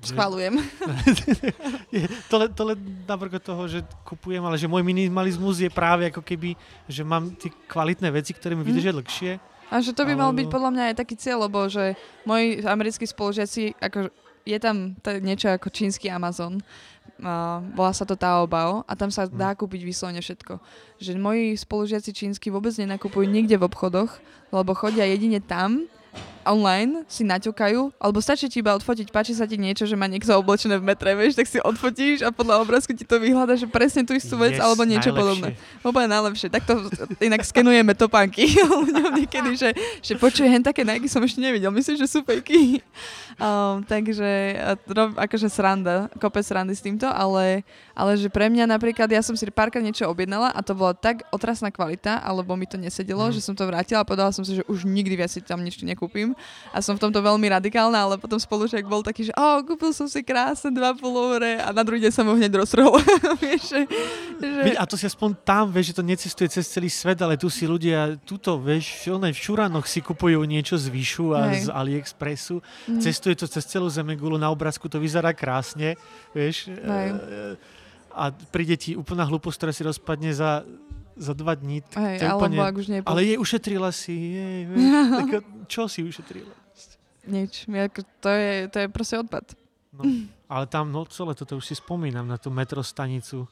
[0.02, 0.60] Schvalujem.
[1.90, 6.04] Je, to, len, to len navrgo toho, že kupujem, ale že môj minimalizmus je práve
[6.06, 8.68] ako keby, že mám tie kvalitné veci, ktoré mi Mhm.
[8.68, 9.32] vydržia dlhšie.
[9.74, 13.04] A že to by mal byť podľa mňa aj taký cieľ, lebo že moji americkí
[13.04, 14.14] spolužiaci, ako
[14.46, 16.62] je tam t- niečo ako čínsky Amazon,
[17.18, 19.34] uh, volá sa to Taobao a tam sa Mhm.
[19.34, 20.62] dá kúpiť vyslovene všetko.
[21.00, 24.14] Že moji spolužiaci čínsky vôbec nenakupujú nikde v obchodoch,
[24.52, 25.90] lebo chodia jedine tam,
[26.44, 30.36] online si naťukajú, alebo stačí ti iba odfotiť, páči sa ti niečo, že má niekto
[30.36, 34.04] oblečené v metre, vieš, tak si odfotíš a podľa obrázku ti to vyhľada, že presne
[34.04, 35.16] tú istú vec Yes, alebo niečo najlepšie.
[35.16, 35.48] podobné.
[35.82, 36.48] Úplne najlepšie.
[36.50, 36.74] Takto
[37.20, 38.44] inak skenujeme topánky
[38.84, 39.70] ľuďom niekedy, že,
[40.02, 41.72] že počuje, hen také Nike som ešte nevidel.
[41.72, 42.84] Myslím, že sú fejky.
[43.34, 47.64] Um, takže rob, akože sranda, kopec srandy s týmto, ale,
[47.94, 51.24] ale že pre mňa napríklad, ja som si párkrát niečo objednala a to bola tak
[51.30, 53.34] otrasná kvalita, alebo mi to nesedelo, Mhm.
[53.34, 55.80] že som to vrátila a povedala som si, že už nikdy viac si tam nič
[56.04, 56.36] nekúpim.
[56.76, 60.12] A som v tomto veľmi radikálna, ale potom spolužiak bol taký, že oh, kúpil som
[60.12, 63.00] si krásne dva pulóvere a na druhý deň som ho hneď roztrhol.
[63.44, 63.82] Vieš, že,
[64.76, 67.64] a to si aspoň tam, vieš, že to necestuje cez celý svet, ale tu si
[67.64, 71.68] ľudia, tuto, vieš, v Šuranoch si kupujú niečo z Vyšu a Hej.
[71.68, 72.60] z AliExpressu.
[72.90, 73.00] Mm.
[73.00, 75.96] Cestuje to cez celú Zemegulu, na obrázku to vyzerá krásne,
[76.36, 76.68] vieš.
[76.74, 77.08] Hej.
[77.14, 77.56] e,
[78.14, 80.66] A príde ti úplná hlúposť, ktorá si rozpadne za,
[81.16, 81.82] za dva dní.
[81.86, 84.60] Tak Hej, alebo úplne, ak už nie ale jej ušetrila si, jej,
[85.20, 85.30] tak,
[85.70, 86.54] čo si ušetrila?
[87.24, 87.72] Nič.
[88.20, 89.56] To je, to je proste odpad.
[89.94, 90.04] No,
[90.50, 93.46] ale tam, no celé toto už si spomínam na tú metrostanicu,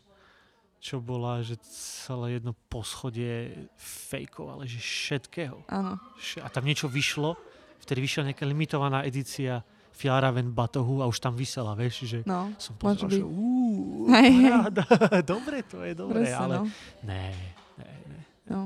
[0.82, 5.62] čo bola, že celé jedno poschodie fejkov, ale že všetkého.
[5.70, 6.02] Áno.
[6.42, 7.38] A tam niečo vyšlo,
[7.86, 9.62] vtedy vyšla nejaká limitovaná edícia
[10.02, 13.22] Fjaraven batohu a už tam vysela, vieš, že No, som pozeral, že
[14.18, 14.34] hej.
[14.50, 14.84] paráda,
[15.38, 16.64] dobre to je, dobre, presne, ale no.
[17.06, 17.26] ne,
[17.78, 18.20] ne, ne,
[18.50, 18.62] no.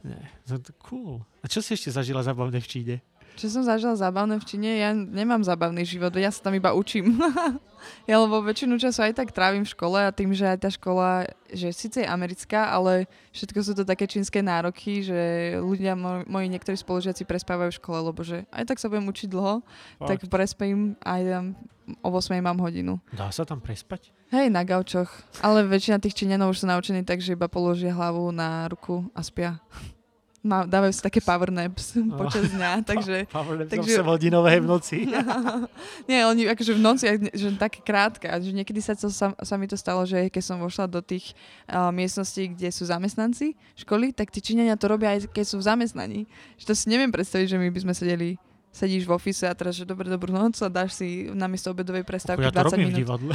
[0.00, 1.20] ne, no, cool.
[1.44, 2.96] A čo si ešte zažila zabavné v Číne?
[3.40, 4.76] Čo som zažila zábavné v Číne?
[4.76, 7.16] Ja nemám zábavný život, ja sa tam iba učím.
[8.10, 11.24] ja lebo väčšinu času aj tak trávim v škole a tým, že aj tá škola,
[11.48, 16.52] že síce je americká, ale všetko sú to také čínske nároky, že ľudia, mo- moji
[16.52, 19.64] niektorí spolužiaci prespávajú v škole, lebo že aj tak sa budem učiť dlho,
[20.04, 21.44] tak prespím aj tam
[22.04, 23.00] o 8 mám hodinu.
[23.16, 24.12] Dá sa tam prespať?
[24.30, 25.10] Hej, na gaučoch.
[25.42, 29.24] Ale väčšina tých Číňanov už sú naučení tak, že iba položia hlavu na ruku a
[29.24, 29.58] spia.
[30.40, 33.28] Má, dávajú si také power naps počas dňa, takže...
[33.28, 34.08] Power nap takže- takže...
[34.08, 35.04] 8 hodinové v noci.
[36.10, 37.04] Nie, oni akože v noci,
[37.36, 40.42] že také krátke, a že niekedy sa, to, sa, sa mi to stalo, že keď
[40.42, 41.36] som vošla do tých
[41.68, 43.52] uh, miestností, kde sú zamestnanci
[43.84, 46.20] školy, tak tí Číňania to robia aj keď sú v zamestnaní.
[46.56, 48.40] Že to si neviem predstaviť, že my by sme sedeli
[48.70, 52.46] sedíš v office a teraz, že dobre, dobrú noc a dáš si namiesto obedovej prestávky
[52.46, 53.00] ja to 20 robím v minút.
[53.02, 53.32] divadle.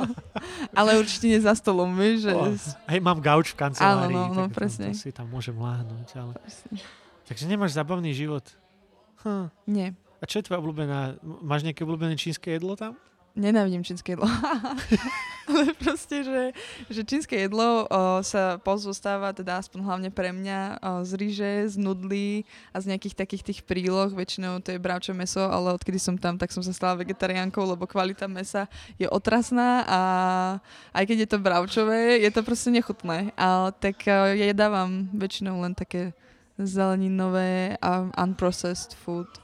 [0.78, 2.32] Ale určite nie za stolom, vieš, že...
[2.32, 2.54] Oh,
[2.86, 4.14] Hej, mám gauč v kancelárii.
[4.14, 4.94] Áno, no, no, presne.
[4.94, 6.08] To si tam môžem láhnuť.
[6.14, 6.32] Ale...
[7.26, 8.46] Takže nemáš zabavný život.
[9.26, 9.50] Hm.
[9.66, 11.18] Nie, A čo je tvoja obľúbená?
[11.22, 12.94] Máš nejaké obľúbené čínske jedlo tam?
[13.36, 14.28] Nenávidím čínske jedlo.
[15.50, 16.42] Ale proste, že,
[16.86, 21.76] že čínske jedlo o, sa pozostáva, teda aspoň hlavne pre mňa, o, z ryže, z
[21.82, 24.14] nudlí a z nejakých takých tých príloh.
[24.14, 27.90] Väčšinou to je bravčové meso, ale odkedy som tam, tak som sa stala vegetariánkou, lebo
[27.90, 30.00] kvalita mesa je otrasná a
[30.94, 33.34] aj keď je to bravčové, je to proste nechutné.
[33.34, 36.14] Ale tak o, ja jedávam väčšinou len také
[36.60, 39.41] zeleninové a unprocessed food.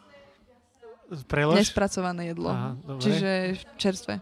[1.26, 1.56] Prelož?
[1.56, 2.52] Nespracované jedlo.
[2.52, 3.02] Aha, dobre.
[3.02, 3.30] Čiže
[3.80, 4.20] čerstvé.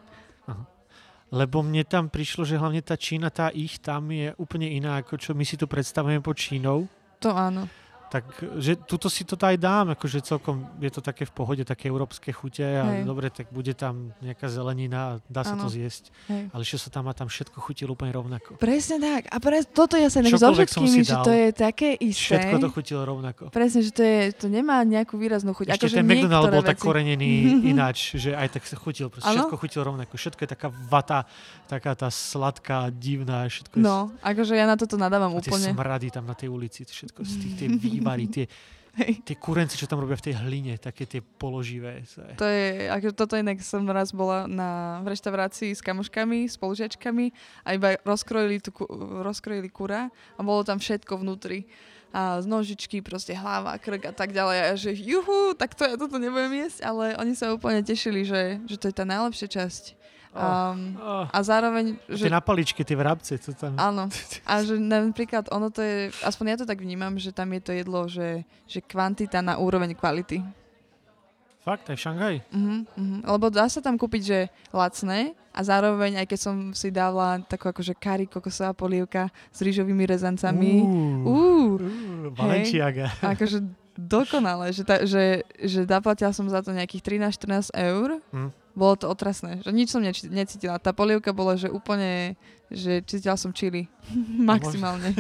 [1.34, 5.18] Lebo mne tam prišlo, že hlavne tá Čína, tá ich tam je úplne iná, ako
[5.18, 6.86] čo my si tu predstavujeme pod Čínou.
[7.18, 7.66] To áno.
[8.06, 8.22] Tak,
[8.56, 12.30] že tuto si to aj dám, akože celkom je to také v pohode, také európske
[12.30, 13.02] chute a Hej.
[13.02, 15.74] dobre, tak bude tam nejaká zelenina a dá sa to Áno.
[15.74, 16.14] zjesť.
[16.26, 16.54] Hej.
[16.54, 18.56] Ale čo sa tam má, tam všetko chutilo úplne rovnako.
[18.56, 19.26] Presne tak.
[19.26, 22.38] A pre, toto ja sa inak so všetkými, že to je také isté.
[22.38, 23.50] Všetko to chutilo rovnako.
[23.50, 25.66] Presne, že to, je, to nemá nejakú výraznú chuť.
[25.68, 27.30] Ešte akože ten McDonald bol tak veci- korenený
[27.74, 29.10] ináč, že aj tak sa chutil.
[29.10, 30.14] Proste všetko chutilo rovnako.
[30.14, 31.26] Všetko je taká vata,
[31.66, 33.42] taká tá sladká, divná.
[33.44, 35.74] Všetko je No, akože ja na toto nadávam a úplne.
[35.74, 37.66] smrady tam na tej ulici, všetko z tých tie
[37.96, 38.44] vývary, tie,
[38.96, 39.20] Hej.
[39.28, 42.00] tie kurenci, čo tam robia v tej hline, také tie položivé.
[42.40, 47.26] To je- ako toto inak som raz bola na, v reštaurácii s kamoškami, spolužiačkami
[47.64, 48.88] a iba rozkrojili, tú, ku-
[49.20, 51.68] rozkrojili kura a bolo tam všetko vnútri.
[52.16, 54.56] A z nožičky, proste hlava, krk a tak ďalej.
[54.64, 58.56] A že juhu, tak to ja toto nebudem jesť, ale oni sa úplne tešili, že,
[58.64, 59.84] že to je tá najlepšia časť.
[60.36, 63.72] Um, Oh, a zároveň, tie že na paličke, tie vrabce, to tam...
[63.80, 64.12] Áno.
[64.44, 67.72] A že napríklad ono to je, aspoň ja to tak vnímam, že tam je to
[67.72, 70.44] jedlo, že, že kvantita na úroveň kvality.
[71.66, 72.38] Fakt, aj v Šangaji?
[72.54, 73.20] Uh-huh, uh-huh.
[73.26, 74.38] Lebo dá sa tam kúpiť, že
[74.70, 80.06] lacné a zároveň, aj keď som si dala takú akože kari kokosová polievka s rýžovými
[80.06, 80.86] rezancami.
[80.86, 83.10] Uú, Uh, uú, Balenciaga.
[83.18, 83.66] akože
[83.98, 88.22] dokonale, že, ta, že, že zaplatila som za to nejakých 13-14 eur.
[88.30, 88.50] Hm.
[88.76, 90.76] Bolo to otrasné, že nič som neči- necítila.
[90.76, 92.36] Tá polievka bola, že úplne,
[92.68, 93.88] že cítila som čili.
[94.52, 95.16] Maximálne.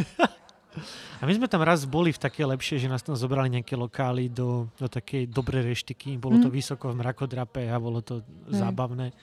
[1.16, 4.28] A my sme tam raz boli v také lepšie, že nás tam zobrali nejaké lokály
[4.28, 6.14] do, do takej dobrej reštiky.
[6.14, 6.54] Bolo to Mhm.
[6.54, 8.60] vysoko v mrakodrape a bolo to Hej.
[8.60, 9.16] zábavné.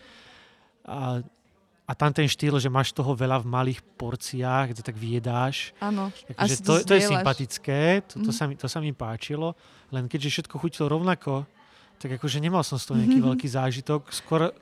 [0.83, 1.21] A,
[1.83, 5.77] a tam ten štýl, že máš toho veľa v malých porciách, kde tak vyjedáš.
[5.77, 6.09] Áno.
[6.33, 8.33] A Akože to, to to je sympatické, to, to, Mhm.
[8.33, 9.53] sa mi, to sa mi páčilo,
[9.87, 11.45] len keďže všetko chutilo rovnako,
[12.01, 14.09] tak akože nemal som z toho nejaký veľký zážitok.
[14.13, 14.53] Skôr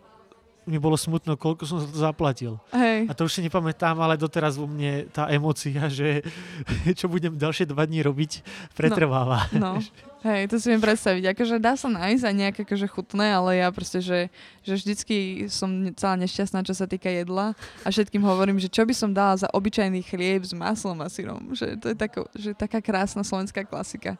[0.69, 2.61] mi bolo smutno, koľko som za to zaplatil.
[2.69, 3.09] Hej.
[3.09, 6.21] A to už si nepamätám, ale doteraz vo mne tá emócia, že
[6.99, 8.45] čo budem ďalšie dva dní robiť,
[8.77, 9.49] pretrváva.
[9.57, 9.81] No,
[10.27, 11.33] hej, to si viem predstaviť.
[11.33, 14.29] Akože dá sa nájsť aj nejaké akože chutné, ale ja proste, že,
[14.61, 18.93] že vždycky som celá nešťastná, čo sa týka jedla a všetkým hovorím, že čo by
[18.93, 21.57] som dala za obyčajný chlieb s maslom a syrom.
[21.57, 24.13] Že to je tako, že taká krásna slovenská klasika.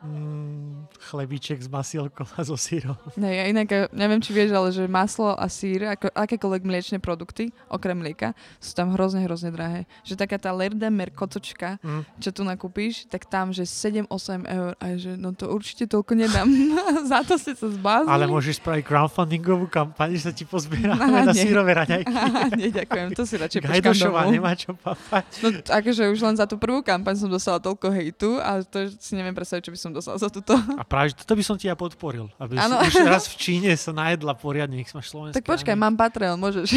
[0.00, 2.96] Mm, chlebíček s masielkou a so sírom.
[3.20, 6.98] Ne, ja inak, eh, neviem, či vieš, ale že maslo a sír, ako, akékoľvek mliečne
[7.04, 9.84] produkty, okrem mlieka, sú tam hrozne, hrozne drahé.
[10.00, 12.08] Že taká tá Lerdemer kocočka, Mm.
[12.16, 14.72] čo tu nakúpiš, tak tam, že 7-8 eur.
[14.80, 16.48] A že no to určite toľko nedám.
[17.12, 18.08] Za to ste sa zbláznili.
[18.08, 22.08] Ale môžeš spraviť crowdfundingovú kampaň, že sa ti pozbiera Á, na sírové raňajky.
[22.60, 25.28] Nie, ďakujem, to si radšej Gajdošová nemá čo papať.
[25.44, 29.12] No akože už len za tú prvú kampaň som dostala toľko hejtu a to si
[29.12, 30.52] neviem predstaviť, čo by som dostala za túto.
[30.52, 32.30] A práve, toto by som ti ja podporil.
[32.36, 32.78] Aby si Áno.
[32.78, 35.36] už raz v Číne sa najedla poriadne, nech máš slovenské.
[35.36, 36.68] Tak počkaj, ani- mám Patreon, môžeš.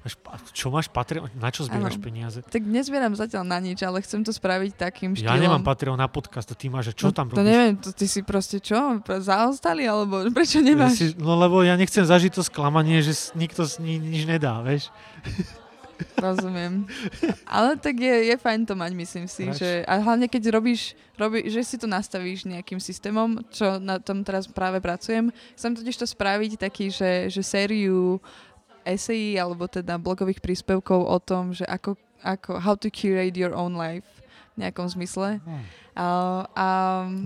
[0.00, 0.14] Máš
[0.50, 1.28] Čo máš Patreon?
[1.34, 2.40] Na čo zbieraš peniaze?
[2.42, 5.26] tak nezbieram zatiaľ na nič, ale chcem to spraviť takým štýlom.
[5.26, 7.46] Ja nemám Patreon na podcast, a ty máš, čo no, tam To robíš?
[7.46, 8.76] neviem, to ty si proste čo?
[9.02, 10.92] Zaostali, alebo prečo Ja nemáš?
[10.94, 14.92] si, no lebo ja nechcem zažiť to sklamanie, že nikto ni, nič nedá, vieš.
[16.18, 16.86] Rozumiem.
[17.46, 19.50] Ale tak je, je fajn to mať, myslím si.
[19.50, 19.58] Rač.
[19.60, 24.22] Že, a hlavne keď robíš, robí, že si to nastavíš nejakým systémom, čo na tom
[24.22, 25.30] teraz práve pracujem.
[25.54, 28.18] Chcem totiž to spraviť taký, že, že sériu
[28.84, 33.74] esejí alebo teda blogových príspevkov o tom, že ako, ako how to curate your own
[33.74, 34.06] life
[34.54, 35.40] v nejakom zmysle.
[35.96, 36.06] A,
[36.52, 36.66] a,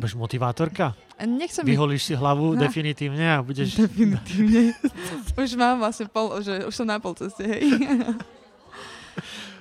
[0.00, 0.94] Budeš motivátorka?
[1.18, 2.62] a nechcem Vyholíš si hlavu No.
[2.62, 3.74] definitívne a budeš...
[3.74, 4.72] Definitívne.
[5.42, 7.66] už mám vlastne pol, že už som na pol ceste, hej.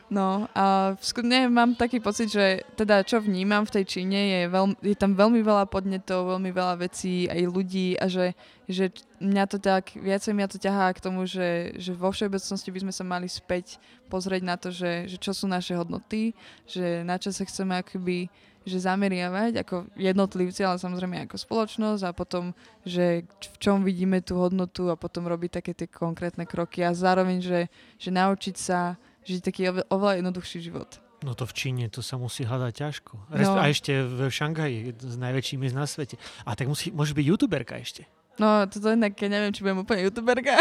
[0.08, 4.16] No a v sku- ne, mám taký pocit, že teda čo vnímam v tej Číne
[4.16, 8.32] je, veľ, je tam veľmi veľa podnetov, veľmi veľa vecí aj ľudí a že,
[8.72, 12.80] že mňa to tak, viacej mňa to ťahá k tomu, že, že vo všeobecnosti by
[12.88, 16.32] sme sa mali späť pozrieť na to, že, že čo sú naše hodnoty,
[16.64, 18.32] že na čo sa chceme akoby
[18.68, 22.52] že zameriavať ako jednotlivci, ale samozrejme ako spoločnosť a potom,
[22.84, 27.40] že v čom vidíme tú hodnotu a potom robiť také tie konkrétne kroky a zároveň,
[27.40, 30.90] že, že naučiť sa žiť taký ove- oveľa jednoduchší život.
[31.26, 33.14] No to v Číne, to sa musí hľadať ťažko.
[33.34, 33.58] No.
[33.58, 36.16] A ešte v Šangaji, jeden z najväčších miest na svete.
[36.46, 38.06] A tak musí, môžeš byť youtuberka ešte.
[38.38, 40.54] No, toto inak, keď neviem, či budem úplne youtuberka.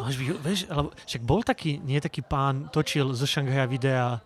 [0.00, 4.16] Máš, vieš, alebo, však bol taký, nie taký pán, točil zo Šanghaja videa,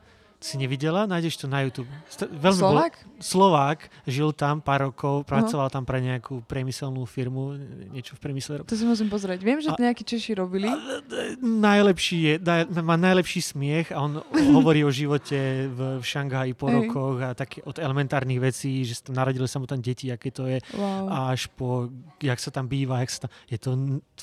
[0.42, 1.06] si nevidela?
[1.06, 1.86] Nájdeš to na YouTube.
[2.20, 2.94] Veľmi bol- Slovák?
[3.16, 7.54] Slovák, žil tam pár rokov, pracoval tam pre nejakú priemyselnú firmu,
[7.88, 8.60] niečo v priemysle.
[8.60, 9.38] To si musím pozrieť.
[9.40, 10.66] Viem, že A- nejakí Češi robili.
[11.40, 14.18] Najlepší je, daj, má najlepší smiech a on
[14.56, 15.38] hovorí o živote
[15.68, 16.74] v, v Šanghaji po Hej.
[16.76, 20.44] rokoch a také od elementárnych vecí, že tam narodili sa mu tam deti, aké to
[20.44, 21.30] je, Wow.
[21.30, 21.86] až po,
[22.18, 23.70] jak sa tam býva, jak sa tam, je to,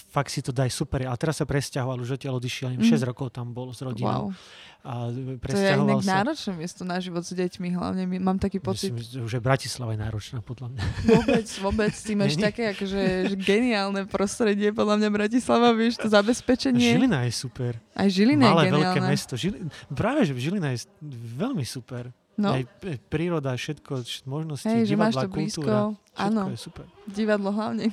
[0.10, 1.00] fakt si to daj super.
[1.02, 2.96] A teraz sa presťahoval, už odtiaľ odišiel, neviem, Mm.
[2.96, 4.32] 6 rokov tam bol s rodinou.
[4.32, 4.68] Wow.
[4.80, 6.24] A To je inak sa.
[6.24, 8.90] náročné miesto na život s deťmi, hlavne my- mám taký pocit.
[8.90, 10.84] Myslím, že Bratislava je náročná, podľa mňa.
[11.06, 16.96] Vôbec, vôbec, ty máš také akože že geniálne prostredie, podľa mňa Bratislava, vieš, to zabezpečenie.
[16.96, 17.76] Žilina je super.
[17.92, 18.84] Aj Žilina je Malé, geniálne.
[18.88, 19.34] veľké mesto.
[19.36, 19.68] Žili...
[19.92, 20.88] Práve, že Žilina je
[21.36, 22.16] veľmi super.
[22.40, 22.64] No, Aj
[23.04, 25.60] príroda, všetko, vš- možnosti, hej, divadla, blízko.
[25.60, 25.80] kultúra.
[25.92, 26.86] Všetko Áno, je super.
[27.06, 27.92] divadlo hlavne.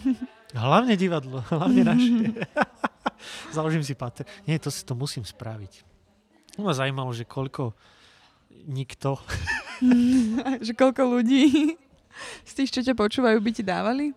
[0.54, 2.12] Hlavne divadlo, hlavne naše.
[3.50, 4.22] Založím si pater.
[4.46, 5.95] Nie, to si to musím spraviť.
[6.56, 7.76] To ma zajímalo, že koľko
[8.66, 9.20] nikto...
[10.66, 11.76] že koľko ľudí
[12.48, 14.16] z tých, čo ťa počúvajú, by ti dávali?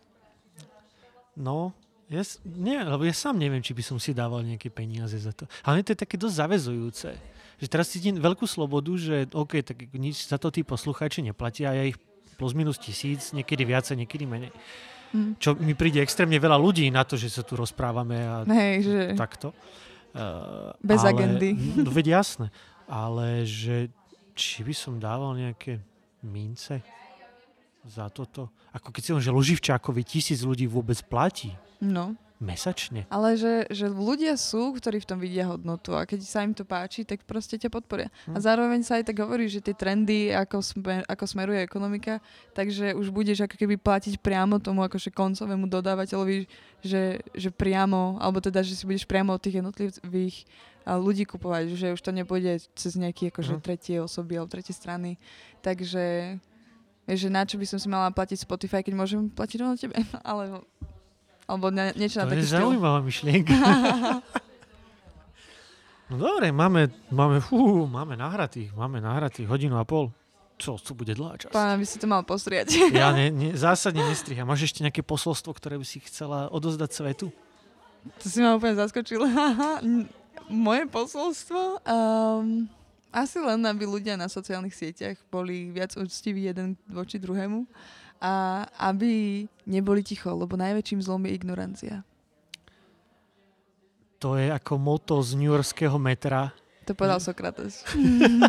[1.35, 1.75] No,
[2.09, 5.45] ja, nie, lebo ja sám neviem, či by som si dával nejaké peniaze za to.
[5.61, 7.09] Ale to je také dosť zavezujúce.
[7.59, 11.77] Že teraz cítim veľkú slobodu, že OK, tak nič za to tí poslucháči neplatia a
[11.77, 11.99] ja ich
[12.39, 14.55] plus minus tisíc, niekedy viacej, niekedy menej.
[15.11, 15.37] Hm.
[15.37, 18.99] Čo mi príde extrémne veľa ľudí na to, že sa tu rozprávame a Hej, že
[19.13, 19.51] takto.
[20.15, 21.49] Uh, Bez ale, agendy.
[21.85, 22.47] No, veď jasné.
[22.89, 23.93] Ale že
[24.33, 25.77] či by som dával nejaké
[26.25, 26.81] mince
[27.85, 28.49] za toto?
[28.73, 32.15] Ako keď si len, že Loživčákovi tisíc ľudí vôbec platí no.
[32.39, 33.03] Mesačne.
[33.07, 36.63] Ale že, že ľudia sú, ktorí v tom vidia hodnotu a keď sa im to
[36.63, 38.07] páči, tak proste ťa podporia.
[38.25, 38.41] A Hm.
[38.41, 43.07] zároveň sa aj tak hovorí, že tie trendy, ako, smer, ako smeruje ekonomika, takže už
[43.09, 46.47] budeš ako keby platiť priamo tomu akože koncovému dodávateľovi,
[46.79, 47.03] že,
[47.33, 50.47] že priamo, alebo teda, že si budeš priamo od tých jednotlivých
[50.81, 53.61] a, ľudí kupovať, že už to nepôjde cez nejaké akože Mhm.
[53.61, 55.19] tretie osoby alebo tretie strany.
[55.59, 56.39] Takže
[57.05, 59.97] že na čo by som si mala platiť Spotify, keď môžem platiť rovno tebe?
[60.23, 60.61] Ale,
[61.49, 62.61] alebo na, niečo na To taký je štýl.
[62.61, 63.55] zaujímavá myšlienka.
[66.13, 70.13] no dobre, máme, máme, fú, máme nahratých, máme nahratých hodinu a pol.
[70.59, 71.55] Čo, to bude dlhá časť.
[71.55, 72.67] Pán by si to mal postriať.
[72.93, 74.45] Ja ne, ne, zásadne nestriham.
[74.45, 77.27] Máš ešte nejaké posolstvo, ktoré by si chcela odozdať svetu?
[78.19, 79.23] To si ma úplne zaskočil.
[80.51, 81.79] Moje posolstvo?
[81.83, 82.67] Um,
[83.09, 87.65] asi len, aby ľudia na sociálnych sieťach boli viac úctiví jeden voči druhému
[88.19, 91.95] a aby neboli ticho, lebo najväčším zlom je ignorancia.
[94.19, 96.51] To je ako moto z New Yorkského metra.
[96.83, 97.87] To povedal Sokrates.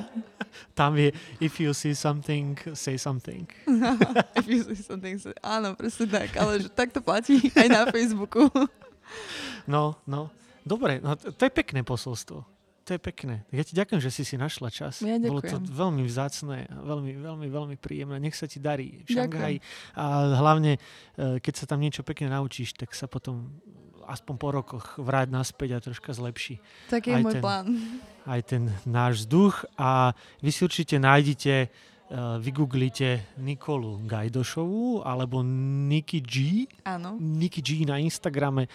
[0.78, 3.46] Tam je if you see something, say something.
[4.40, 7.86] If you see something, say- Áno, presne tak, ale že tak to platí aj na
[7.86, 8.50] Facebooku.
[9.70, 10.34] No, no.
[10.66, 12.42] Dobre, no, to, je pekné posolstvo.
[12.82, 13.44] To je pekné.
[13.48, 14.98] Ja ti ďakujem, že si si našla čas.
[15.00, 15.70] Ja Bolo to ďakujem.
[15.70, 18.18] veľmi vzácne a veľmi, veľmi, veľmi príjemné.
[18.18, 19.14] Nech sa ti darí v Ďakujem.
[19.14, 19.56] Šanghaji.
[19.94, 20.04] A
[20.34, 20.80] hlavne, e,
[21.38, 23.52] keď sa tam niečo pekne naučíš, tak sa potom
[24.02, 26.58] aspoň po rokoch vráť naspäť a troška zlepší
[26.88, 27.66] Taký je môj ten- plán.
[28.26, 29.62] aj ten náš vzduch.
[29.76, 31.68] A vy si určite nájdete, e,
[32.40, 35.46] vygooglite Nikolu Gajdošovú alebo
[35.86, 36.34] Niky G.
[36.82, 37.14] Áno.
[37.14, 38.66] Niky G na Instagrame,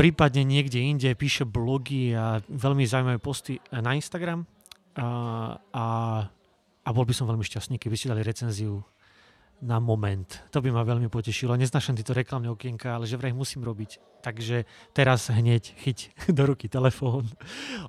[0.00, 4.48] prípadne niekde inde píše blogy a veľmi zaujímavé posty na Instagram
[4.96, 5.86] a, a,
[6.80, 8.80] a bol by som veľmi šťastný, keby ste dali recenziu
[9.60, 10.40] na moment.
[10.56, 11.52] To by ma veľmi potešilo.
[11.52, 14.24] Neznášam tieto reklamné okienka, ale že vraj musím robiť.
[14.24, 14.64] Takže
[14.96, 17.28] teraz hneď chyť do ruky telefón,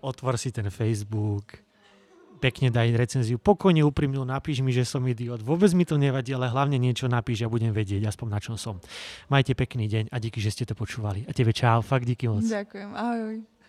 [0.04, 1.64] otvor si ten Facebook,
[2.42, 5.46] pekne daj recenziu, pokojne úprimnú, napíš mi, že som idiot.
[5.46, 8.82] Vôbec mi to nevadí, ale hlavne niečo napíš a budem vedieť, aspoň na čom som.
[9.30, 11.30] Majte pekný deň a díky, že ste to počúvali.
[11.30, 12.42] A tebe čau, fakt díky moc.
[12.42, 12.90] Ďakujem.
[12.98, 13.61] Ahoj.